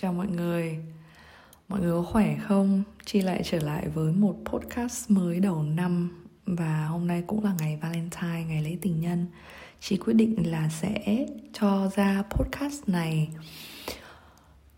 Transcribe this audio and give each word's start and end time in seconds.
Chào 0.00 0.12
mọi 0.12 0.26
người. 0.26 0.78
Mọi 1.68 1.80
người 1.80 1.92
có 1.92 2.02
khỏe 2.02 2.36
không? 2.48 2.82
Chi 3.04 3.20
lại 3.20 3.42
trở 3.44 3.58
lại 3.58 3.88
với 3.88 4.12
một 4.12 4.36
podcast 4.44 5.10
mới 5.10 5.40
đầu 5.40 5.62
năm 5.62 6.10
Và 6.46 6.86
hôm 6.86 7.06
nay 7.06 7.22
cũng 7.26 7.44
là 7.44 7.54
ngày 7.58 7.78
Valentine, 7.82 8.44
ngày 8.48 8.62
lễ 8.62 8.76
tình 8.82 9.00
nhân. 9.00 9.26
Chị 9.80 9.96
quyết 9.96 10.14
định 10.14 10.50
là 10.50 10.68
sẽ 10.68 11.26
cho 11.52 11.90
ra 11.96 12.22
podcast 12.30 12.88
này 12.88 13.28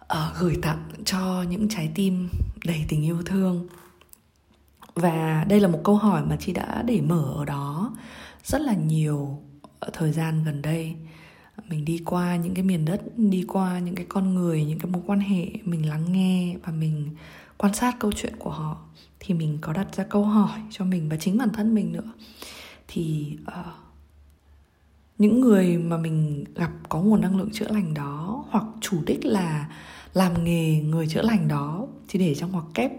uh, 0.02 0.38
Gửi 0.38 0.56
tặng 0.62 0.88
cho 1.04 1.44
những 1.48 1.68
trái 1.68 1.90
tim 1.94 2.28
đầy 2.64 2.84
tình 2.88 3.04
yêu 3.04 3.22
thương. 3.22 3.68
Và 4.94 5.44
đây 5.48 5.60
là 5.60 5.68
một 5.68 5.80
câu 5.84 5.96
hỏi 5.96 6.22
mà 6.26 6.36
chị 6.40 6.52
đã 6.52 6.82
để 6.82 7.00
mở 7.00 7.32
ở 7.36 7.44
đó 7.44 7.96
Rất 8.44 8.60
là 8.60 8.74
nhiều 8.74 9.42
ờ, 9.80 9.90
thời 9.92 10.12
gian 10.12 10.44
gần 10.44 10.62
đây 10.62 10.96
mình 11.68 11.84
đi 11.84 12.00
qua 12.04 12.36
những 12.36 12.54
cái 12.54 12.64
miền 12.64 12.84
đất 12.84 13.00
đi 13.16 13.44
qua 13.48 13.78
những 13.78 13.94
cái 13.94 14.06
con 14.08 14.34
người 14.34 14.64
những 14.64 14.78
cái 14.78 14.90
mối 14.90 15.02
quan 15.06 15.20
hệ 15.20 15.46
mình 15.64 15.88
lắng 15.88 16.12
nghe 16.12 16.56
và 16.64 16.72
mình 16.72 17.10
quan 17.56 17.74
sát 17.74 17.96
câu 17.98 18.12
chuyện 18.12 18.36
của 18.38 18.50
họ 18.50 18.76
thì 19.20 19.34
mình 19.34 19.58
có 19.60 19.72
đặt 19.72 19.94
ra 19.94 20.04
câu 20.04 20.24
hỏi 20.24 20.60
cho 20.70 20.84
mình 20.84 21.08
và 21.08 21.16
chính 21.16 21.38
bản 21.38 21.48
thân 21.52 21.74
mình 21.74 21.92
nữa. 21.92 22.12
Thì 22.88 23.36
uh, 23.42 23.66
những 25.18 25.40
người 25.40 25.78
mà 25.78 25.96
mình 25.96 26.44
gặp 26.54 26.70
có 26.88 27.00
nguồn 27.00 27.20
năng 27.20 27.36
lượng 27.36 27.50
chữa 27.52 27.68
lành 27.68 27.94
đó 27.94 28.44
hoặc 28.50 28.64
chủ 28.80 29.02
đích 29.06 29.24
là 29.24 29.68
làm 30.14 30.44
nghề 30.44 30.80
người 30.80 31.06
chữa 31.06 31.22
lành 31.22 31.48
đó 31.48 31.86
thì 32.08 32.18
để 32.18 32.34
trong 32.34 32.52
ngoặc 32.52 32.64
kép 32.74 32.92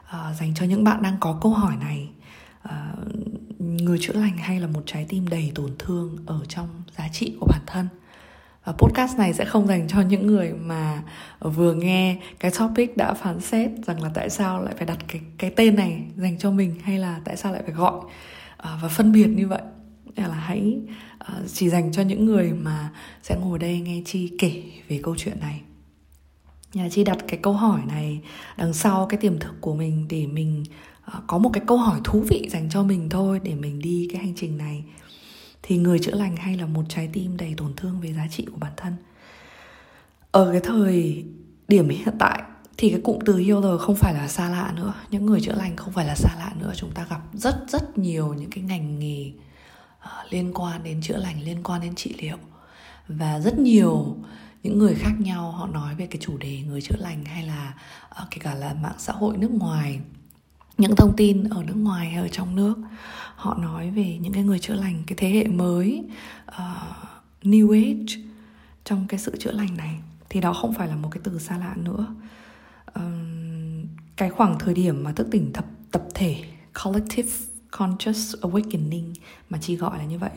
uh, 0.00 0.36
dành 0.40 0.54
cho 0.54 0.64
những 0.64 0.84
bạn 0.84 1.02
đang 1.02 1.16
có 1.20 1.38
câu 1.42 1.52
hỏi 1.52 1.76
này 1.76 2.10
uh, 2.64 2.72
người 3.58 3.98
chữa 4.00 4.12
lành 4.12 4.36
hay 4.38 4.60
là 4.60 4.66
một 4.66 4.82
trái 4.86 5.06
tim 5.08 5.28
đầy 5.28 5.52
tổn 5.54 5.70
thương 5.78 6.16
ở 6.26 6.40
trong 6.48 6.68
giá 6.98 7.08
trị 7.12 7.36
của 7.40 7.46
bản 7.46 7.60
thân. 7.66 7.88
Và 8.64 8.72
podcast 8.72 9.18
này 9.18 9.34
sẽ 9.34 9.44
không 9.44 9.66
dành 9.66 9.88
cho 9.88 10.00
những 10.00 10.26
người 10.26 10.52
mà 10.52 11.02
vừa 11.40 11.74
nghe 11.74 12.16
cái 12.38 12.50
topic 12.58 12.96
đã 12.96 13.14
phán 13.14 13.40
xét 13.40 13.70
rằng 13.86 14.02
là 14.02 14.10
tại 14.14 14.30
sao 14.30 14.62
lại 14.62 14.74
phải 14.76 14.86
đặt 14.86 14.98
cái 15.08 15.20
cái 15.38 15.50
tên 15.50 15.76
này 15.76 16.02
dành 16.16 16.38
cho 16.38 16.50
mình 16.50 16.74
hay 16.82 16.98
là 16.98 17.20
tại 17.24 17.36
sao 17.36 17.52
lại 17.52 17.62
phải 17.62 17.74
gọi. 17.74 18.00
À, 18.56 18.78
và 18.82 18.88
phân 18.88 19.12
biệt 19.12 19.26
như 19.26 19.48
vậy. 19.48 19.62
Là 20.16 20.34
hãy 20.34 20.78
à, 21.18 21.34
chỉ 21.52 21.68
dành 21.68 21.92
cho 21.92 22.02
những 22.02 22.24
người 22.24 22.52
mà 22.52 22.90
sẽ 23.22 23.36
ngồi 23.40 23.58
đây 23.58 23.80
nghe 23.80 24.02
chi 24.04 24.32
kể 24.38 24.62
về 24.88 25.00
câu 25.02 25.16
chuyện 25.18 25.40
này. 25.40 25.60
Nhà 26.74 26.88
chi 26.88 27.04
đặt 27.04 27.18
cái 27.28 27.40
câu 27.42 27.52
hỏi 27.52 27.80
này 27.86 28.20
đằng 28.56 28.72
sau 28.72 29.06
cái 29.06 29.20
tiềm 29.20 29.38
thức 29.38 29.54
của 29.60 29.74
mình 29.74 30.06
để 30.08 30.26
mình 30.26 30.64
Ờ, 31.12 31.20
có 31.26 31.38
một 31.38 31.50
cái 31.52 31.62
câu 31.66 31.76
hỏi 31.76 32.00
thú 32.04 32.20
vị 32.28 32.48
dành 32.50 32.68
cho 32.70 32.82
mình 32.82 33.08
thôi 33.08 33.40
để 33.42 33.54
mình 33.54 33.78
đi 33.78 34.08
cái 34.12 34.22
hành 34.22 34.32
trình 34.36 34.58
này. 34.58 34.84
Thì 35.62 35.76
người 35.76 35.98
chữa 35.98 36.14
lành 36.14 36.36
hay 36.36 36.56
là 36.56 36.66
một 36.66 36.82
trái 36.88 37.08
tim 37.12 37.36
đầy 37.36 37.54
tổn 37.56 37.74
thương 37.76 38.00
về 38.00 38.12
giá 38.12 38.26
trị 38.30 38.46
của 38.52 38.58
bản 38.58 38.72
thân? 38.76 38.92
Ở 40.30 40.52
cái 40.52 40.60
thời 40.60 41.24
điểm 41.68 41.88
hiện 41.88 42.14
tại 42.18 42.42
thì 42.76 42.90
cái 42.90 43.00
cụm 43.00 43.18
từ 43.26 43.38
healer 43.38 43.80
không 43.80 43.96
phải 43.96 44.14
là 44.14 44.28
xa 44.28 44.48
lạ 44.48 44.72
nữa. 44.76 44.94
Những 45.10 45.26
người 45.26 45.40
chữa 45.40 45.54
lành 45.54 45.76
không 45.76 45.92
phải 45.92 46.06
là 46.06 46.14
xa 46.14 46.30
lạ 46.38 46.52
nữa. 46.60 46.72
Chúng 46.76 46.90
ta 46.90 47.06
gặp 47.10 47.20
rất 47.32 47.64
rất 47.68 47.98
nhiều 47.98 48.34
những 48.34 48.50
cái 48.50 48.64
ngành 48.64 48.98
nghề 48.98 49.32
ờ, 50.00 50.24
liên 50.30 50.52
quan 50.54 50.82
đến 50.84 51.00
chữa 51.02 51.16
lành, 51.16 51.42
liên 51.42 51.62
quan 51.62 51.80
đến 51.80 51.94
trị 51.94 52.14
liệu. 52.18 52.36
Và 53.08 53.40
rất 53.40 53.58
nhiều 53.58 54.16
những 54.62 54.78
người 54.78 54.94
khác 54.94 55.12
nhau 55.18 55.50
họ 55.50 55.66
nói 55.66 55.94
về 55.94 56.06
cái 56.06 56.18
chủ 56.20 56.38
đề 56.38 56.62
người 56.66 56.80
chữa 56.80 56.96
lành 56.98 57.24
hay 57.24 57.46
là 57.46 57.74
ờ, 58.08 58.26
kể 58.30 58.38
cả 58.40 58.54
là 58.54 58.74
mạng 58.74 58.96
xã 58.98 59.12
hội 59.12 59.36
nước 59.36 59.50
ngoài 59.50 60.00
những 60.78 60.96
thông 60.96 61.16
tin 61.16 61.44
ở 61.44 61.62
nước 61.62 61.76
ngoài 61.76 62.10
hay 62.10 62.22
ở 62.22 62.28
trong 62.28 62.56
nước. 62.56 62.74
Họ 63.34 63.54
nói 63.54 63.90
về 63.90 64.18
những 64.20 64.32
cái 64.32 64.42
người 64.42 64.58
chữa 64.58 64.74
lành 64.74 65.02
cái 65.06 65.16
thế 65.16 65.30
hệ 65.30 65.46
mới 65.46 66.04
uh, 66.50 66.56
new 67.42 67.70
age 67.72 68.22
trong 68.84 69.06
cái 69.08 69.20
sự 69.20 69.36
chữa 69.38 69.52
lành 69.52 69.76
này. 69.76 69.94
Thì 70.28 70.40
đó 70.40 70.52
không 70.52 70.74
phải 70.74 70.88
là 70.88 70.96
một 70.96 71.08
cái 71.12 71.20
từ 71.24 71.38
xa 71.38 71.58
lạ 71.58 71.74
nữa. 71.76 72.06
Um, 72.94 73.86
cái 74.16 74.30
khoảng 74.30 74.58
thời 74.58 74.74
điểm 74.74 75.04
mà 75.04 75.12
thức 75.12 75.26
tỉnh 75.30 75.52
tập 75.52 75.64
tập 75.90 76.02
thể 76.14 76.44
collective 76.84 77.30
conscious 77.70 78.34
awakening 78.40 79.14
mà 79.50 79.58
chị 79.60 79.76
gọi 79.76 79.98
là 79.98 80.04
như 80.04 80.18
vậy 80.18 80.30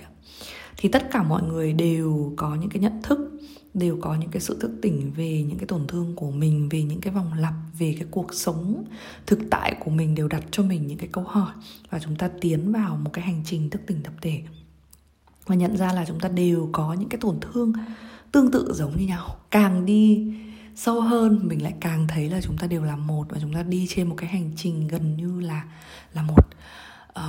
thì 0.77 0.89
tất 0.89 1.11
cả 1.11 1.23
mọi 1.23 1.43
người 1.43 1.73
đều 1.73 2.33
có 2.37 2.55
những 2.55 2.69
cái 2.69 2.79
nhận 2.79 3.01
thức 3.03 3.31
đều 3.73 3.97
có 4.01 4.15
những 4.15 4.29
cái 4.29 4.41
sự 4.41 4.57
thức 4.61 4.71
tỉnh 4.81 5.11
về 5.15 5.43
những 5.43 5.57
cái 5.57 5.67
tổn 5.67 5.87
thương 5.87 6.15
của 6.15 6.31
mình 6.31 6.69
về 6.69 6.83
những 6.83 7.01
cái 7.01 7.13
vòng 7.13 7.33
lặp 7.33 7.53
về 7.79 7.95
cái 7.99 8.07
cuộc 8.11 8.33
sống 8.33 8.83
thực 9.25 9.39
tại 9.51 9.75
của 9.79 9.91
mình 9.91 10.15
đều 10.15 10.27
đặt 10.27 10.43
cho 10.51 10.63
mình 10.63 10.87
những 10.87 10.97
cái 10.97 11.09
câu 11.11 11.23
hỏi 11.23 11.53
và 11.89 11.99
chúng 11.99 12.15
ta 12.15 12.29
tiến 12.41 12.71
vào 12.71 12.97
một 12.97 13.09
cái 13.13 13.25
hành 13.25 13.41
trình 13.45 13.69
thức 13.69 13.81
tỉnh 13.87 14.03
tập 14.03 14.13
thể. 14.21 14.41
Và 15.45 15.55
nhận 15.55 15.77
ra 15.77 15.93
là 15.93 16.05
chúng 16.05 16.19
ta 16.19 16.29
đều 16.29 16.69
có 16.71 16.93
những 16.93 17.09
cái 17.09 17.19
tổn 17.21 17.39
thương 17.41 17.73
tương 18.31 18.51
tự 18.51 18.73
giống 18.73 18.97
như 18.97 19.07
nhau. 19.07 19.35
Càng 19.51 19.85
đi 19.85 20.33
sâu 20.75 21.01
hơn 21.01 21.39
mình 21.43 21.63
lại 21.63 21.73
càng 21.79 22.07
thấy 22.07 22.29
là 22.29 22.41
chúng 22.41 22.57
ta 22.57 22.67
đều 22.67 22.83
là 22.83 22.95
một 22.95 23.25
và 23.29 23.37
chúng 23.41 23.53
ta 23.53 23.63
đi 23.63 23.87
trên 23.89 24.09
một 24.09 24.15
cái 24.17 24.29
hành 24.29 24.51
trình 24.55 24.87
gần 24.87 25.17
như 25.17 25.39
là 25.39 25.63
là 26.13 26.21
một. 26.21 26.47
Uh, 27.19 27.25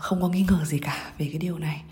không 0.00 0.22
có 0.22 0.28
nghi 0.28 0.46
ngờ 0.48 0.64
gì 0.64 0.78
cả 0.78 1.12
về 1.18 1.26
cái 1.26 1.38
điều 1.38 1.58
này 1.58 1.82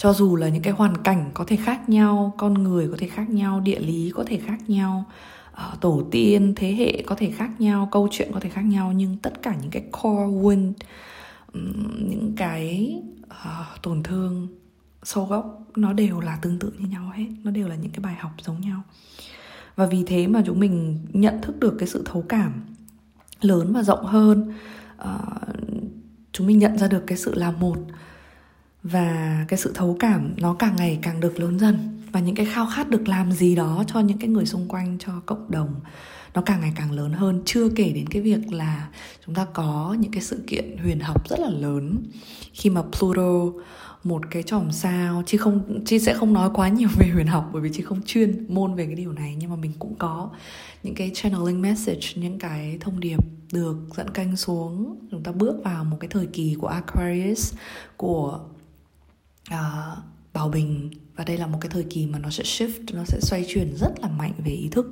cho 0.00 0.12
dù 0.12 0.36
là 0.36 0.48
những 0.48 0.62
cái 0.62 0.72
hoàn 0.72 0.96
cảnh 0.96 1.30
có 1.34 1.44
thể 1.46 1.56
khác 1.56 1.88
nhau 1.88 2.34
con 2.38 2.54
người 2.54 2.88
có 2.88 2.96
thể 2.98 3.08
khác 3.08 3.30
nhau 3.30 3.60
địa 3.60 3.78
lý 3.78 4.12
có 4.14 4.24
thể 4.26 4.40
khác 4.46 4.70
nhau 4.70 5.04
ờ, 5.52 5.72
tổ 5.80 6.02
tiên 6.10 6.52
thế 6.56 6.72
hệ 6.72 7.02
có 7.06 7.14
thể 7.14 7.30
khác 7.30 7.60
nhau 7.60 7.88
câu 7.92 8.08
chuyện 8.10 8.30
có 8.34 8.40
thể 8.40 8.48
khác 8.48 8.64
nhau 8.64 8.92
nhưng 8.92 9.16
tất 9.16 9.42
cả 9.42 9.56
những 9.60 9.70
cái 9.70 9.82
core 9.92 10.26
wound 10.26 10.72
những 11.98 12.32
cái 12.36 12.94
uh, 13.24 13.82
tổn 13.82 14.02
thương 14.02 14.48
sâu 15.02 15.26
gốc 15.26 15.62
nó 15.76 15.92
đều 15.92 16.20
là 16.20 16.38
tương 16.42 16.58
tự 16.58 16.72
như 16.78 16.88
nhau 16.88 17.12
hết. 17.14 17.26
Nó 17.42 17.50
đều 17.50 17.68
là 17.68 17.74
những 17.74 17.90
cái 17.90 18.00
bài 18.00 18.14
học 18.14 18.30
giống 18.42 18.60
nhau. 18.60 18.82
Và 19.76 19.86
vì 19.86 20.04
thế 20.06 20.26
mà 20.26 20.42
chúng 20.46 20.60
mình 20.60 20.98
nhận 21.12 21.40
thức 21.42 21.60
được 21.60 21.76
cái 21.78 21.88
sự 21.88 22.02
thấu 22.06 22.24
cảm 22.28 22.52
lớn 23.40 23.72
và 23.72 23.82
rộng 23.82 24.06
hơn. 24.06 24.52
Uh, 25.02 25.08
chúng 26.32 26.46
mình 26.46 26.58
nhận 26.58 26.78
ra 26.78 26.88
được 26.88 27.04
cái 27.06 27.18
sự 27.18 27.34
là 27.34 27.50
một 27.50 27.76
và 28.82 29.44
cái 29.48 29.58
sự 29.58 29.72
thấu 29.74 29.96
cảm 30.00 30.34
nó 30.36 30.54
càng 30.54 30.76
ngày 30.76 30.98
càng 31.02 31.20
được 31.20 31.40
lớn 31.40 31.58
dần. 31.58 31.96
Và 32.12 32.20
những 32.20 32.34
cái 32.34 32.46
khao 32.46 32.66
khát 32.74 32.88
được 32.88 33.08
làm 33.08 33.32
gì 33.32 33.56
đó 33.56 33.84
cho 33.86 34.00
những 34.00 34.18
cái 34.18 34.28
người 34.28 34.46
xung 34.46 34.68
quanh, 34.68 34.96
cho 34.98 35.12
cộng 35.26 35.50
đồng, 35.50 35.74
nó 36.34 36.42
càng 36.42 36.60
ngày 36.60 36.72
càng 36.76 36.92
lớn 36.92 37.12
hơn. 37.12 37.42
Chưa 37.44 37.68
kể 37.68 37.92
đến 37.94 38.06
cái 38.06 38.22
việc 38.22 38.52
là 38.52 38.88
chúng 39.26 39.34
ta 39.34 39.46
có 39.52 39.96
những 40.00 40.12
cái 40.12 40.22
sự 40.22 40.44
kiện 40.46 40.76
huyền 40.82 41.00
học 41.00 41.28
rất 41.28 41.40
là 41.40 41.50
lớn. 41.50 41.96
Khi 42.52 42.70
mà 42.70 42.82
Pluto, 42.98 43.60
một 44.04 44.22
cái 44.30 44.42
chòm 44.42 44.72
sao 44.72 45.22
chứ 45.26 45.38
không, 45.38 45.82
chị 45.84 45.98
sẽ 45.98 46.14
không 46.14 46.32
nói 46.32 46.50
quá 46.54 46.68
nhiều 46.68 46.88
về 46.98 47.08
huyền 47.08 47.26
học 47.26 47.50
bởi 47.52 47.62
vì 47.62 47.70
chị 47.72 47.82
không 47.82 48.00
chuyên 48.06 48.54
môn 48.54 48.74
về 48.74 48.86
cái 48.86 48.94
điều 48.94 49.12
này, 49.12 49.36
nhưng 49.38 49.50
mà 49.50 49.56
mình 49.56 49.72
cũng 49.78 49.94
có 49.98 50.30
những 50.82 50.94
cái 50.94 51.10
channeling 51.14 51.62
message, 51.62 52.06
những 52.14 52.38
cái 52.38 52.78
thông 52.80 53.00
điệp 53.00 53.18
được 53.52 53.76
dẫn 53.96 54.10
canh 54.10 54.36
xuống. 54.36 54.98
Chúng 55.10 55.22
ta 55.22 55.32
bước 55.32 55.54
vào 55.64 55.84
một 55.84 55.96
cái 56.00 56.08
thời 56.08 56.26
kỳ 56.26 56.56
của 56.60 56.66
Aquarius, 56.66 57.54
của 57.96 58.40
uh, 59.54 59.98
bảo 60.32 60.48
bình. 60.48 60.90
Và 61.16 61.24
đây 61.24 61.38
là 61.38 61.46
một 61.46 61.58
cái 61.60 61.70
thời 61.70 61.84
kỳ 61.90 62.06
mà 62.06 62.18
nó 62.18 62.30
sẽ 62.30 62.44
shift 62.44 62.84
nó 62.92 63.04
sẽ 63.04 63.18
xoay 63.20 63.44
chuyển 63.48 63.76
rất 63.76 64.00
là 64.00 64.08
mạnh 64.08 64.32
về 64.38 64.52
ý 64.52 64.68
thức 64.68 64.86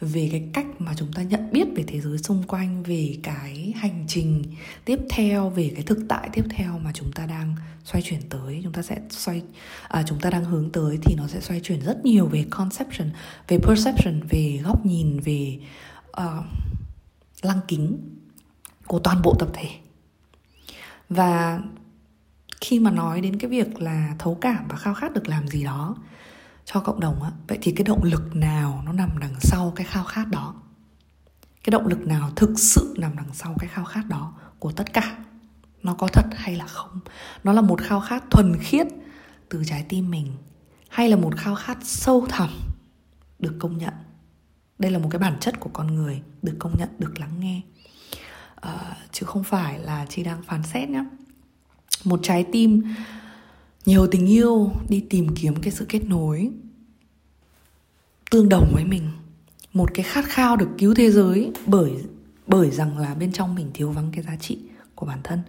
về 0.00 0.28
cái 0.32 0.48
cách 0.52 0.66
mà 0.78 0.94
chúng 0.96 1.12
ta 1.12 1.22
nhận 1.22 1.52
biết 1.52 1.64
về 1.76 1.84
thế 1.86 2.00
giới 2.00 2.18
xung 2.18 2.42
quanh 2.42 2.82
về 2.82 3.16
cái 3.22 3.72
hành 3.76 4.04
trình 4.08 4.42
tiếp 4.84 4.98
theo 5.10 5.50
về 5.50 5.72
cái 5.74 5.82
thực 5.82 5.98
tại 6.08 6.28
tiếp 6.32 6.44
theo 6.50 6.78
mà 6.78 6.90
chúng 6.94 7.12
ta 7.12 7.26
đang 7.26 7.56
xoay 7.84 8.02
chuyển 8.02 8.20
tới. 8.28 8.60
Chúng 8.64 8.72
ta 8.72 8.82
sẽ 8.82 9.00
xoay 9.10 9.42
à, 9.88 10.02
chúng 10.06 10.20
ta 10.20 10.30
đang 10.30 10.44
hướng 10.44 10.70
tới 10.72 10.98
thì 11.02 11.14
nó 11.14 11.26
sẽ 11.26 11.40
xoay 11.40 11.60
chuyển 11.60 11.80
rất 11.80 12.04
nhiều 12.04 12.26
về 12.26 12.46
conception 12.50 13.10
về 13.48 13.58
perception 13.58 14.20
về 14.30 14.60
góc 14.64 14.86
nhìn 14.86 15.20
về 15.20 15.58
uh, 16.10 16.44
lăng 17.42 17.60
kính 17.68 17.98
của 18.86 18.98
toàn 18.98 19.22
bộ 19.22 19.34
tập 19.38 19.48
thể. 19.52 19.68
Và 21.08 21.60
khi 22.60 22.78
mà 22.78 22.90
nói 22.90 23.20
đến 23.20 23.38
cái 23.38 23.50
việc 23.50 23.80
là 23.80 24.14
thấu 24.18 24.38
cảm 24.40 24.64
và 24.68 24.76
khao 24.76 24.94
khát 24.94 25.12
được 25.12 25.28
làm 25.28 25.48
gì 25.48 25.64
đó 25.64 25.96
cho 26.64 26.80
cộng 26.80 27.00
đồng 27.00 27.22
á 27.22 27.30
vậy 27.48 27.58
thì 27.62 27.72
cái 27.72 27.84
động 27.84 28.04
lực 28.04 28.36
nào 28.36 28.82
nó 28.86 28.92
nằm 28.92 29.10
đằng 29.20 29.34
sau 29.40 29.72
cái 29.76 29.86
khao 29.86 30.04
khát 30.04 30.28
đó? 30.28 30.54
Cái 31.64 31.70
động 31.70 31.86
lực 31.86 32.00
nào 32.00 32.30
thực 32.36 32.58
sự 32.58 32.94
nằm 32.98 33.16
đằng 33.16 33.32
sau 33.32 33.54
cái 33.58 33.68
khao 33.68 33.84
khát 33.84 34.06
đó 34.08 34.34
của 34.58 34.72
tất 34.72 34.92
cả? 34.92 35.18
Nó 35.82 35.94
có 35.94 36.08
thật 36.12 36.26
hay 36.34 36.56
là 36.56 36.66
không? 36.66 37.00
Nó 37.44 37.52
là 37.52 37.60
một 37.60 37.80
khao 37.82 38.00
khát 38.00 38.24
thuần 38.30 38.56
khiết 38.60 38.86
từ 39.48 39.62
trái 39.66 39.86
tim 39.88 40.10
mình 40.10 40.32
hay 40.88 41.08
là 41.08 41.16
một 41.16 41.36
khao 41.36 41.54
khát 41.54 41.78
sâu 41.82 42.26
thẳm 42.28 42.50
được 43.38 43.56
công 43.58 43.78
nhận? 43.78 43.94
Đây 44.78 44.90
là 44.90 44.98
một 44.98 45.08
cái 45.10 45.18
bản 45.18 45.36
chất 45.40 45.60
của 45.60 45.70
con 45.72 45.94
người 45.94 46.22
được 46.42 46.56
công 46.58 46.78
nhận 46.78 46.88
được 46.98 47.20
lắng 47.20 47.40
nghe. 47.40 47.60
À, 48.56 48.96
chứ 49.12 49.26
không 49.26 49.44
phải 49.44 49.78
là 49.78 50.06
chị 50.08 50.22
đang 50.22 50.42
phán 50.42 50.62
xét 50.62 50.88
nhé 50.88 51.04
một 52.04 52.20
trái 52.22 52.44
tim. 52.52 52.82
Nhiều 53.86 54.06
tình 54.06 54.26
yêu 54.26 54.72
đi 54.88 55.04
tìm 55.10 55.34
kiếm 55.34 55.54
cái 55.62 55.72
sự 55.72 55.86
kết 55.88 56.04
nối, 56.04 56.50
tương 58.30 58.48
đồng 58.48 58.70
với 58.74 58.84
mình. 58.84 59.10
Một 59.72 59.90
cái 59.94 60.04
khát 60.04 60.24
khao 60.24 60.56
được 60.56 60.68
cứu 60.78 60.94
thế 60.94 61.10
giới 61.10 61.52
bởi 61.66 61.92
bởi 62.46 62.70
rằng 62.70 62.98
là 62.98 63.14
bên 63.14 63.32
trong 63.32 63.54
mình 63.54 63.70
thiếu 63.74 63.90
vắng 63.90 64.10
cái 64.12 64.24
giá 64.24 64.36
trị 64.36 64.58
của 64.94 65.06
bản 65.06 65.18
thân. 65.24 65.40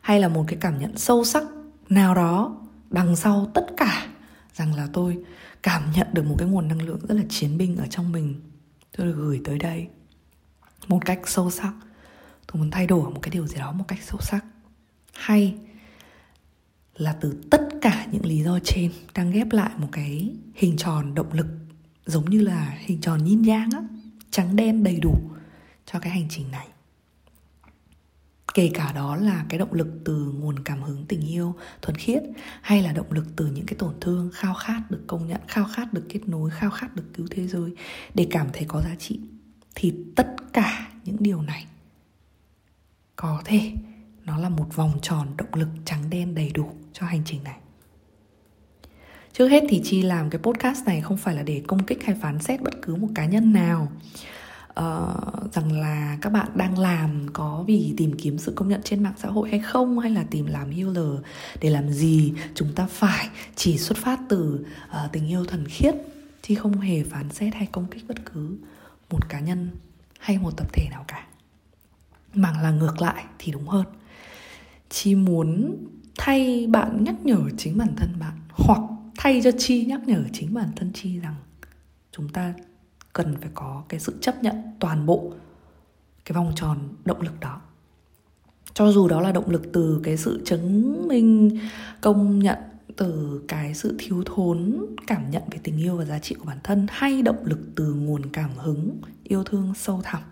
Hay 0.00 0.20
là 0.20 0.28
một 0.28 0.44
cái 0.48 0.58
cảm 0.60 0.78
nhận 0.78 0.96
sâu 0.96 1.24
sắc 1.24 1.42
nào 1.88 2.14
đó 2.14 2.56
đằng 2.90 3.16
sau 3.16 3.50
tất 3.54 3.66
cả 3.76 4.06
rằng 4.54 4.74
là 4.74 4.88
tôi 4.92 5.18
cảm 5.62 5.82
nhận 5.96 6.06
được 6.12 6.26
một 6.26 6.34
cái 6.38 6.48
nguồn 6.48 6.68
năng 6.68 6.82
lượng 6.82 7.00
rất 7.08 7.14
là 7.14 7.24
chiến 7.28 7.58
binh 7.58 7.76
ở 7.76 7.86
trong 7.90 8.12
mình, 8.12 8.40
tôi 8.96 9.06
được 9.06 9.14
gửi 9.16 9.40
tới 9.44 9.58
đây. 9.58 9.88
Một 10.88 11.04
cách 11.04 11.20
sâu 11.26 11.50
sắc. 11.50 11.72
Tôi 12.46 12.60
muốn 12.62 12.70
thay 12.70 12.86
đổi 12.86 13.10
một 13.10 13.20
cái 13.22 13.30
điều 13.30 13.46
gì 13.46 13.56
đó 13.56 13.72
một 13.72 13.84
cách 13.88 13.98
sâu 14.02 14.20
sắc. 14.20 14.44
Hay 15.12 15.54
là 17.00 17.12
từ 17.20 17.42
tất 17.50 17.68
cả 17.80 18.06
những 18.12 18.26
lý 18.26 18.42
do 18.42 18.58
trên 18.64 18.92
đang 19.14 19.30
ghép 19.30 19.52
lại 19.52 19.70
một 19.76 19.88
cái 19.92 20.34
hình 20.54 20.76
tròn 20.76 21.14
động 21.14 21.32
lực 21.32 21.46
giống 22.06 22.30
như 22.30 22.40
là 22.40 22.78
hình 22.80 23.00
tròn 23.00 23.24
yin 23.24 23.42
yang 23.42 23.70
á, 23.70 23.82
trắng 24.30 24.56
đen 24.56 24.84
đầy 24.84 25.00
đủ 25.00 25.14
cho 25.86 25.98
cái 25.98 26.12
hành 26.12 26.26
trình 26.30 26.50
này. 26.50 26.68
Kể 28.54 28.70
cả 28.74 28.92
đó 28.92 29.16
là 29.16 29.44
cái 29.48 29.58
động 29.58 29.72
lực 29.72 29.88
từ 30.04 30.32
nguồn 30.38 30.64
cảm 30.64 30.82
hứng, 30.82 31.04
tình 31.08 31.20
yêu, 31.20 31.54
thuần 31.82 31.96
khiết, 31.96 32.22
hay 32.62 32.82
là 32.82 32.92
động 32.92 33.12
lực 33.12 33.26
từ 33.36 33.46
những 33.46 33.66
cái 33.66 33.76
tổn 33.78 33.94
thương, 34.00 34.30
khao 34.32 34.54
khát 34.54 34.90
được 34.90 35.04
công 35.06 35.28
nhận, 35.28 35.40
khao 35.48 35.64
khát 35.72 35.92
được 35.92 36.06
kết 36.08 36.20
nối, 36.28 36.50
khao 36.50 36.70
khát 36.70 36.96
được 36.96 37.04
cứu 37.14 37.26
thế 37.30 37.46
giới 37.46 37.74
để 38.14 38.26
cảm 38.30 38.46
thấy 38.52 38.64
có 38.68 38.82
giá 38.82 38.94
trị, 38.98 39.20
thì 39.74 39.94
tất 40.16 40.26
cả 40.52 40.90
những 41.04 41.16
điều 41.20 41.42
này 41.42 41.66
có 43.16 43.42
thể 43.44 43.72
nó 44.30 44.38
là 44.38 44.48
một 44.48 44.76
vòng 44.76 44.98
tròn 45.02 45.26
động 45.36 45.54
lực 45.54 45.68
trắng 45.84 46.10
đen 46.10 46.34
đầy 46.34 46.50
đủ 46.54 46.70
cho 46.92 47.06
hành 47.06 47.22
trình 47.24 47.44
này. 47.44 47.56
Trước 49.32 49.48
hết 49.48 49.62
thì 49.68 49.80
chi 49.84 50.02
làm 50.02 50.30
cái 50.30 50.40
podcast 50.42 50.86
này 50.86 51.00
không 51.00 51.16
phải 51.16 51.34
là 51.34 51.42
để 51.42 51.62
công 51.66 51.84
kích 51.84 52.04
hay 52.04 52.16
phán 52.22 52.38
xét 52.38 52.62
bất 52.62 52.74
cứ 52.82 52.94
một 52.94 53.08
cá 53.14 53.26
nhân 53.26 53.52
nào. 53.52 53.92
Uh, 54.70 55.52
rằng 55.52 55.72
là 55.72 56.18
các 56.22 56.30
bạn 56.30 56.48
đang 56.54 56.78
làm 56.78 57.26
có 57.32 57.64
vì 57.66 57.94
tìm 57.96 58.14
kiếm 58.18 58.38
sự 58.38 58.52
công 58.56 58.68
nhận 58.68 58.82
trên 58.82 59.02
mạng 59.02 59.14
xã 59.16 59.28
hội 59.28 59.50
hay 59.50 59.60
không 59.60 59.98
hay 59.98 60.10
là 60.10 60.24
tìm 60.30 60.46
làm 60.46 60.70
healer 60.70 61.20
để 61.60 61.70
làm 61.70 61.90
gì 61.90 62.32
chúng 62.54 62.72
ta 62.74 62.86
phải 62.86 63.28
chỉ 63.56 63.78
xuất 63.78 63.98
phát 63.98 64.20
từ 64.28 64.66
uh, 64.86 65.12
tình 65.12 65.28
yêu 65.28 65.44
thuần 65.44 65.66
khiết 65.68 65.94
chứ 66.42 66.54
không 66.54 66.80
hề 66.80 67.04
phán 67.04 67.30
xét 67.30 67.54
hay 67.54 67.66
công 67.72 67.86
kích 67.86 68.04
bất 68.08 68.16
cứ 68.32 68.56
một 69.10 69.28
cá 69.28 69.40
nhân 69.40 69.70
hay 70.18 70.38
một 70.38 70.56
tập 70.56 70.66
thể 70.72 70.88
nào 70.90 71.04
cả. 71.08 71.26
Mà 72.34 72.52
là 72.62 72.70
ngược 72.70 73.00
lại 73.00 73.24
thì 73.38 73.52
đúng 73.52 73.68
hơn 73.68 73.86
chi 74.90 75.14
muốn 75.14 75.76
thay 76.18 76.66
bạn 76.66 77.04
nhắc 77.04 77.14
nhở 77.24 77.40
chính 77.58 77.78
bản 77.78 77.96
thân 77.96 78.10
bạn, 78.20 78.38
hoặc 78.50 78.80
thay 79.18 79.40
cho 79.44 79.50
chi 79.58 79.84
nhắc 79.84 80.08
nhở 80.08 80.24
chính 80.32 80.54
bản 80.54 80.68
thân 80.76 80.92
chi 80.94 81.18
rằng 81.18 81.34
chúng 82.12 82.28
ta 82.28 82.54
cần 83.12 83.36
phải 83.40 83.50
có 83.54 83.82
cái 83.88 84.00
sự 84.00 84.14
chấp 84.20 84.42
nhận 84.42 84.56
toàn 84.80 85.06
bộ 85.06 85.32
cái 86.24 86.34
vòng 86.34 86.52
tròn 86.56 86.78
động 87.04 87.20
lực 87.20 87.40
đó. 87.40 87.60
Cho 88.74 88.92
dù 88.92 89.08
đó 89.08 89.20
là 89.20 89.32
động 89.32 89.50
lực 89.50 89.62
từ 89.72 90.00
cái 90.04 90.16
sự 90.16 90.42
chứng 90.44 91.08
minh, 91.08 91.58
công 92.00 92.38
nhận, 92.38 92.58
từ 92.96 93.42
cái 93.48 93.74
sự 93.74 93.96
thiếu 93.98 94.22
thốn 94.26 94.86
cảm 95.06 95.30
nhận 95.30 95.42
về 95.50 95.58
tình 95.62 95.78
yêu 95.78 95.96
và 95.96 96.04
giá 96.04 96.18
trị 96.18 96.34
của 96.34 96.44
bản 96.44 96.58
thân, 96.64 96.86
hay 96.90 97.22
động 97.22 97.44
lực 97.44 97.58
từ 97.76 97.94
nguồn 97.94 98.26
cảm 98.32 98.50
hứng, 98.56 99.00
yêu 99.24 99.44
thương 99.44 99.74
sâu 99.76 100.00
thẳm. 100.04 100.22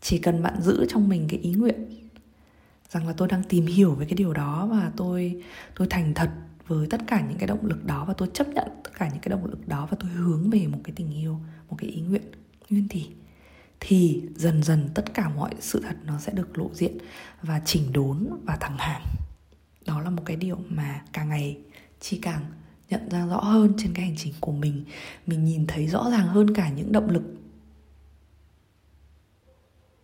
Chỉ 0.00 0.18
cần 0.18 0.42
bạn 0.42 0.62
giữ 0.62 0.86
trong 0.88 1.08
mình 1.08 1.26
cái 1.28 1.40
ý 1.40 1.52
nguyện 1.52 2.01
rằng 2.92 3.06
là 3.06 3.12
tôi 3.16 3.28
đang 3.28 3.42
tìm 3.42 3.66
hiểu 3.66 3.94
về 3.94 4.06
cái 4.06 4.14
điều 4.14 4.32
đó 4.32 4.68
và 4.70 4.92
tôi 4.96 5.42
tôi 5.74 5.86
thành 5.90 6.14
thật 6.14 6.30
với 6.66 6.86
tất 6.90 7.00
cả 7.06 7.24
những 7.28 7.38
cái 7.38 7.46
động 7.46 7.66
lực 7.66 7.84
đó 7.84 8.04
và 8.04 8.14
tôi 8.14 8.28
chấp 8.34 8.48
nhận 8.48 8.68
tất 8.84 8.90
cả 8.98 9.08
những 9.08 9.20
cái 9.20 9.30
động 9.30 9.46
lực 9.46 9.68
đó 9.68 9.88
và 9.90 9.96
tôi 10.00 10.10
hướng 10.10 10.50
về 10.50 10.66
một 10.66 10.78
cái 10.84 10.92
tình 10.96 11.14
yêu, 11.14 11.40
một 11.68 11.76
cái 11.78 11.90
ý 11.90 12.00
nguyện 12.00 12.22
nguyên 12.70 12.88
thì 12.88 13.08
thì 13.80 14.22
dần 14.36 14.62
dần 14.62 14.88
tất 14.94 15.14
cả 15.14 15.28
mọi 15.28 15.50
sự 15.60 15.80
thật 15.80 15.96
nó 16.04 16.18
sẽ 16.18 16.32
được 16.32 16.58
lộ 16.58 16.70
diện 16.74 16.98
và 17.42 17.60
chỉnh 17.64 17.92
đốn 17.92 18.28
và 18.44 18.56
thẳng 18.60 18.76
hàng 18.78 19.02
đó 19.86 20.00
là 20.00 20.10
một 20.10 20.22
cái 20.26 20.36
điều 20.36 20.58
mà 20.68 21.02
càng 21.12 21.28
ngày 21.28 21.58
chi 22.00 22.18
càng 22.22 22.44
nhận 22.90 23.08
ra 23.08 23.26
rõ 23.26 23.40
hơn 23.40 23.72
trên 23.78 23.92
cái 23.94 24.04
hành 24.04 24.14
trình 24.18 24.34
của 24.40 24.52
mình. 24.52 24.84
Mình 25.26 25.44
nhìn 25.44 25.66
thấy 25.66 25.86
rõ 25.86 26.10
ràng 26.10 26.26
hơn 26.26 26.54
cả 26.54 26.68
những 26.68 26.92
động 26.92 27.10
lực 27.10 27.22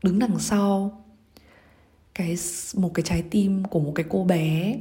đứng 0.02 0.18
đằng 0.18 0.38
sau 0.38 1.04
cái 2.18 2.36
một 2.74 2.94
cái 2.94 3.02
trái 3.02 3.22
tim 3.30 3.64
của 3.64 3.80
một 3.80 3.92
cái 3.94 4.06
cô 4.08 4.24
bé 4.24 4.76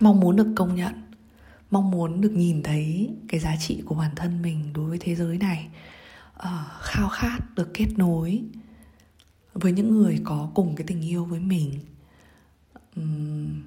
mong 0.00 0.20
muốn 0.20 0.36
được 0.36 0.52
công 0.56 0.74
nhận 0.74 0.94
mong 1.70 1.90
muốn 1.90 2.20
được 2.20 2.32
nhìn 2.32 2.62
thấy 2.62 3.10
cái 3.28 3.40
giá 3.40 3.56
trị 3.56 3.82
của 3.86 3.94
bản 3.94 4.10
thân 4.16 4.42
mình 4.42 4.72
đối 4.72 4.88
với 4.88 4.98
thế 5.00 5.14
giới 5.14 5.38
này 5.38 5.68
uh, 6.36 6.82
khao 6.82 7.08
khát 7.08 7.38
được 7.56 7.74
kết 7.74 7.88
nối 7.96 8.42
với 9.54 9.72
những 9.72 9.90
người 9.90 10.20
có 10.24 10.50
cùng 10.54 10.76
cái 10.76 10.86
tình 10.86 11.00
yêu 11.08 11.24
với 11.24 11.40
mình. 11.40 11.72
Um, 12.96 13.62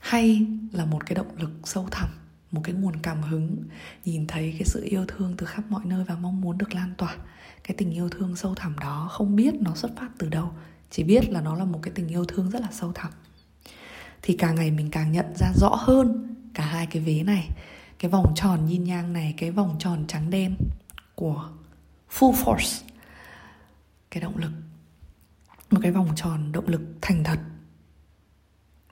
hay 0.00 0.46
là 0.72 0.84
một 0.84 1.06
cái 1.06 1.14
động 1.14 1.36
lực 1.38 1.50
sâu 1.64 1.86
thẳm 1.90 2.08
một 2.50 2.60
cái 2.64 2.74
nguồn 2.74 2.96
cảm 3.02 3.22
hứng 3.22 3.56
nhìn 4.04 4.26
thấy 4.26 4.54
cái 4.58 4.64
sự 4.64 4.84
yêu 4.84 5.04
thương 5.08 5.34
từ 5.38 5.46
khắp 5.46 5.62
mọi 5.68 5.84
nơi 5.84 6.04
và 6.04 6.14
mong 6.14 6.40
muốn 6.40 6.58
được 6.58 6.74
lan 6.74 6.94
tỏa. 6.96 7.16
Cái 7.64 7.74
tình 7.78 7.90
yêu 7.90 8.08
thương 8.08 8.36
sâu 8.36 8.54
thẳm 8.54 8.78
đó 8.78 9.08
không 9.10 9.36
biết 9.36 9.54
nó 9.60 9.74
xuất 9.74 9.90
phát 9.96 10.08
từ 10.18 10.28
đâu 10.28 10.50
chỉ 10.90 11.02
biết 11.02 11.30
là 11.30 11.40
nó 11.40 11.54
là 11.54 11.64
một 11.64 11.78
cái 11.82 11.92
tình 11.94 12.08
yêu 12.08 12.24
thương 12.24 12.50
rất 12.50 12.62
là 12.62 12.68
sâu 12.72 12.92
thẳm. 12.94 13.12
Thì 14.22 14.36
càng 14.36 14.54
ngày 14.54 14.70
mình 14.70 14.90
càng 14.90 15.12
nhận 15.12 15.26
ra 15.36 15.52
rõ 15.54 15.68
hơn 15.68 16.34
cả 16.54 16.64
hai 16.64 16.86
cái 16.86 17.02
vế 17.02 17.22
này, 17.22 17.48
cái 17.98 18.10
vòng 18.10 18.32
tròn 18.36 18.66
yin 18.68 18.86
yang 18.86 19.12
này, 19.12 19.34
cái 19.36 19.50
vòng 19.50 19.76
tròn 19.78 20.04
trắng 20.08 20.30
đen 20.30 20.56
của 21.14 21.48
full 22.18 22.32
force, 22.32 22.82
cái 24.10 24.20
động 24.20 24.36
lực. 24.36 24.52
Một 25.70 25.80
cái 25.82 25.92
vòng 25.92 26.08
tròn 26.16 26.52
động 26.52 26.68
lực 26.68 26.80
thành 27.00 27.24
thật 27.24 27.38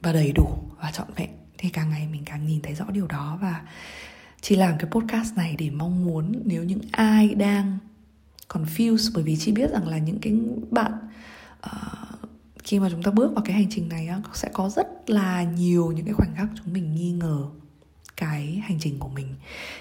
và 0.00 0.12
đầy 0.12 0.33
đủ 0.33 0.59
và 0.81 0.91
trọn 0.91 1.06
vẹn. 1.17 1.31
Thì 1.59 1.69
càng 1.69 1.91
ngày 1.91 2.09
mình 2.09 2.23
càng 2.25 2.47
nhìn 2.47 2.62
thấy 2.62 2.75
rõ 2.75 2.85
điều 2.93 3.06
đó 3.06 3.39
và 3.43 3.62
chỉ 4.41 4.56
làm 4.56 4.79
cái 4.79 4.91
podcast 4.91 5.37
này 5.37 5.55
để 5.59 5.71
mong 5.71 6.05
muốn 6.05 6.43
nếu 6.45 6.65
những 6.65 6.81
ai 6.93 7.35
đang 7.35 7.79
confused 8.49 9.11
bởi 9.15 9.25
vì 9.25 9.37
chị 9.37 9.53
biết 9.53 9.71
rằng 9.71 9.89
là 9.89 9.99
những 9.99 10.19
cái 10.21 10.33
bạn 10.71 10.93
uh, 11.67 12.29
khi 12.65 12.81
mà 12.81 12.89
chúng 12.91 13.03
ta 13.03 13.11
bước 13.11 13.33
vào 13.35 13.45
cái 13.45 13.57
hành 13.57 13.67
trình 13.71 13.89
này 13.89 14.09
sẽ 14.35 14.51
có 14.53 14.69
rất 14.69 15.11
là 15.11 15.43
nhiều 15.43 15.93
những 15.93 16.05
cái 16.05 16.15
khoảnh 16.15 16.35
khắc 16.37 16.49
chúng 16.57 16.73
mình 16.73 16.95
nghi 16.95 17.13
ngờ 17.13 17.45
cái 18.17 18.63
hành 18.65 18.79
trình 18.81 18.99
của 18.99 19.09
mình 19.09 19.35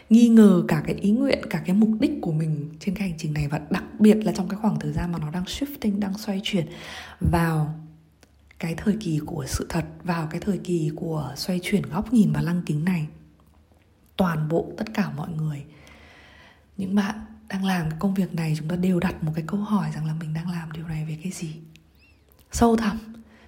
nghi 0.09 0.29
ngờ 0.29 0.63
cả 0.67 0.83
cái 0.85 0.95
ý 0.95 1.11
nguyện 1.11 1.39
cả 1.49 1.61
cái 1.65 1.75
mục 1.75 1.89
đích 1.99 2.11
của 2.21 2.31
mình 2.31 2.69
trên 2.79 2.95
cái 2.95 3.09
hành 3.09 3.17
trình 3.17 3.33
này 3.33 3.47
và 3.47 3.61
đặc 3.69 3.83
biệt 3.99 4.15
là 4.15 4.31
trong 4.31 4.49
cái 4.49 4.59
khoảng 4.61 4.79
thời 4.79 4.93
gian 4.93 5.11
mà 5.11 5.19
nó 5.19 5.31
đang 5.31 5.43
shifting 5.43 5.99
đang 5.99 6.17
xoay 6.17 6.41
chuyển 6.43 6.65
vào 7.31 7.75
cái 8.59 8.75
thời 8.77 8.97
kỳ 8.99 9.19
của 9.25 9.45
sự 9.47 9.65
thật 9.69 9.85
vào 10.03 10.27
cái 10.31 10.41
thời 10.41 10.57
kỳ 10.57 10.91
của 10.95 11.33
xoay 11.35 11.59
chuyển 11.63 11.81
góc 11.81 12.13
nhìn 12.13 12.31
và 12.31 12.41
lăng 12.41 12.61
kính 12.65 12.85
này. 12.85 13.07
Toàn 14.17 14.49
bộ 14.49 14.71
tất 14.77 14.85
cả 14.93 15.11
mọi 15.15 15.29
người 15.29 15.63
những 16.77 16.95
bạn 16.95 17.15
đang 17.47 17.65
làm 17.65 17.89
cái 17.89 17.99
công 17.99 18.13
việc 18.13 18.33
này, 18.33 18.53
chúng 18.57 18.67
ta 18.67 18.75
đều 18.75 18.99
đặt 18.99 19.23
một 19.23 19.31
cái 19.35 19.43
câu 19.47 19.59
hỏi 19.59 19.91
rằng 19.95 20.05
là 20.05 20.13
mình 20.13 20.33
đang 20.33 20.51
làm 20.51 20.71
điều 20.71 20.87
này 20.87 21.05
về 21.05 21.19
cái 21.23 21.31
gì? 21.31 21.55
Sâu 22.51 22.75
thẳm 22.75 22.97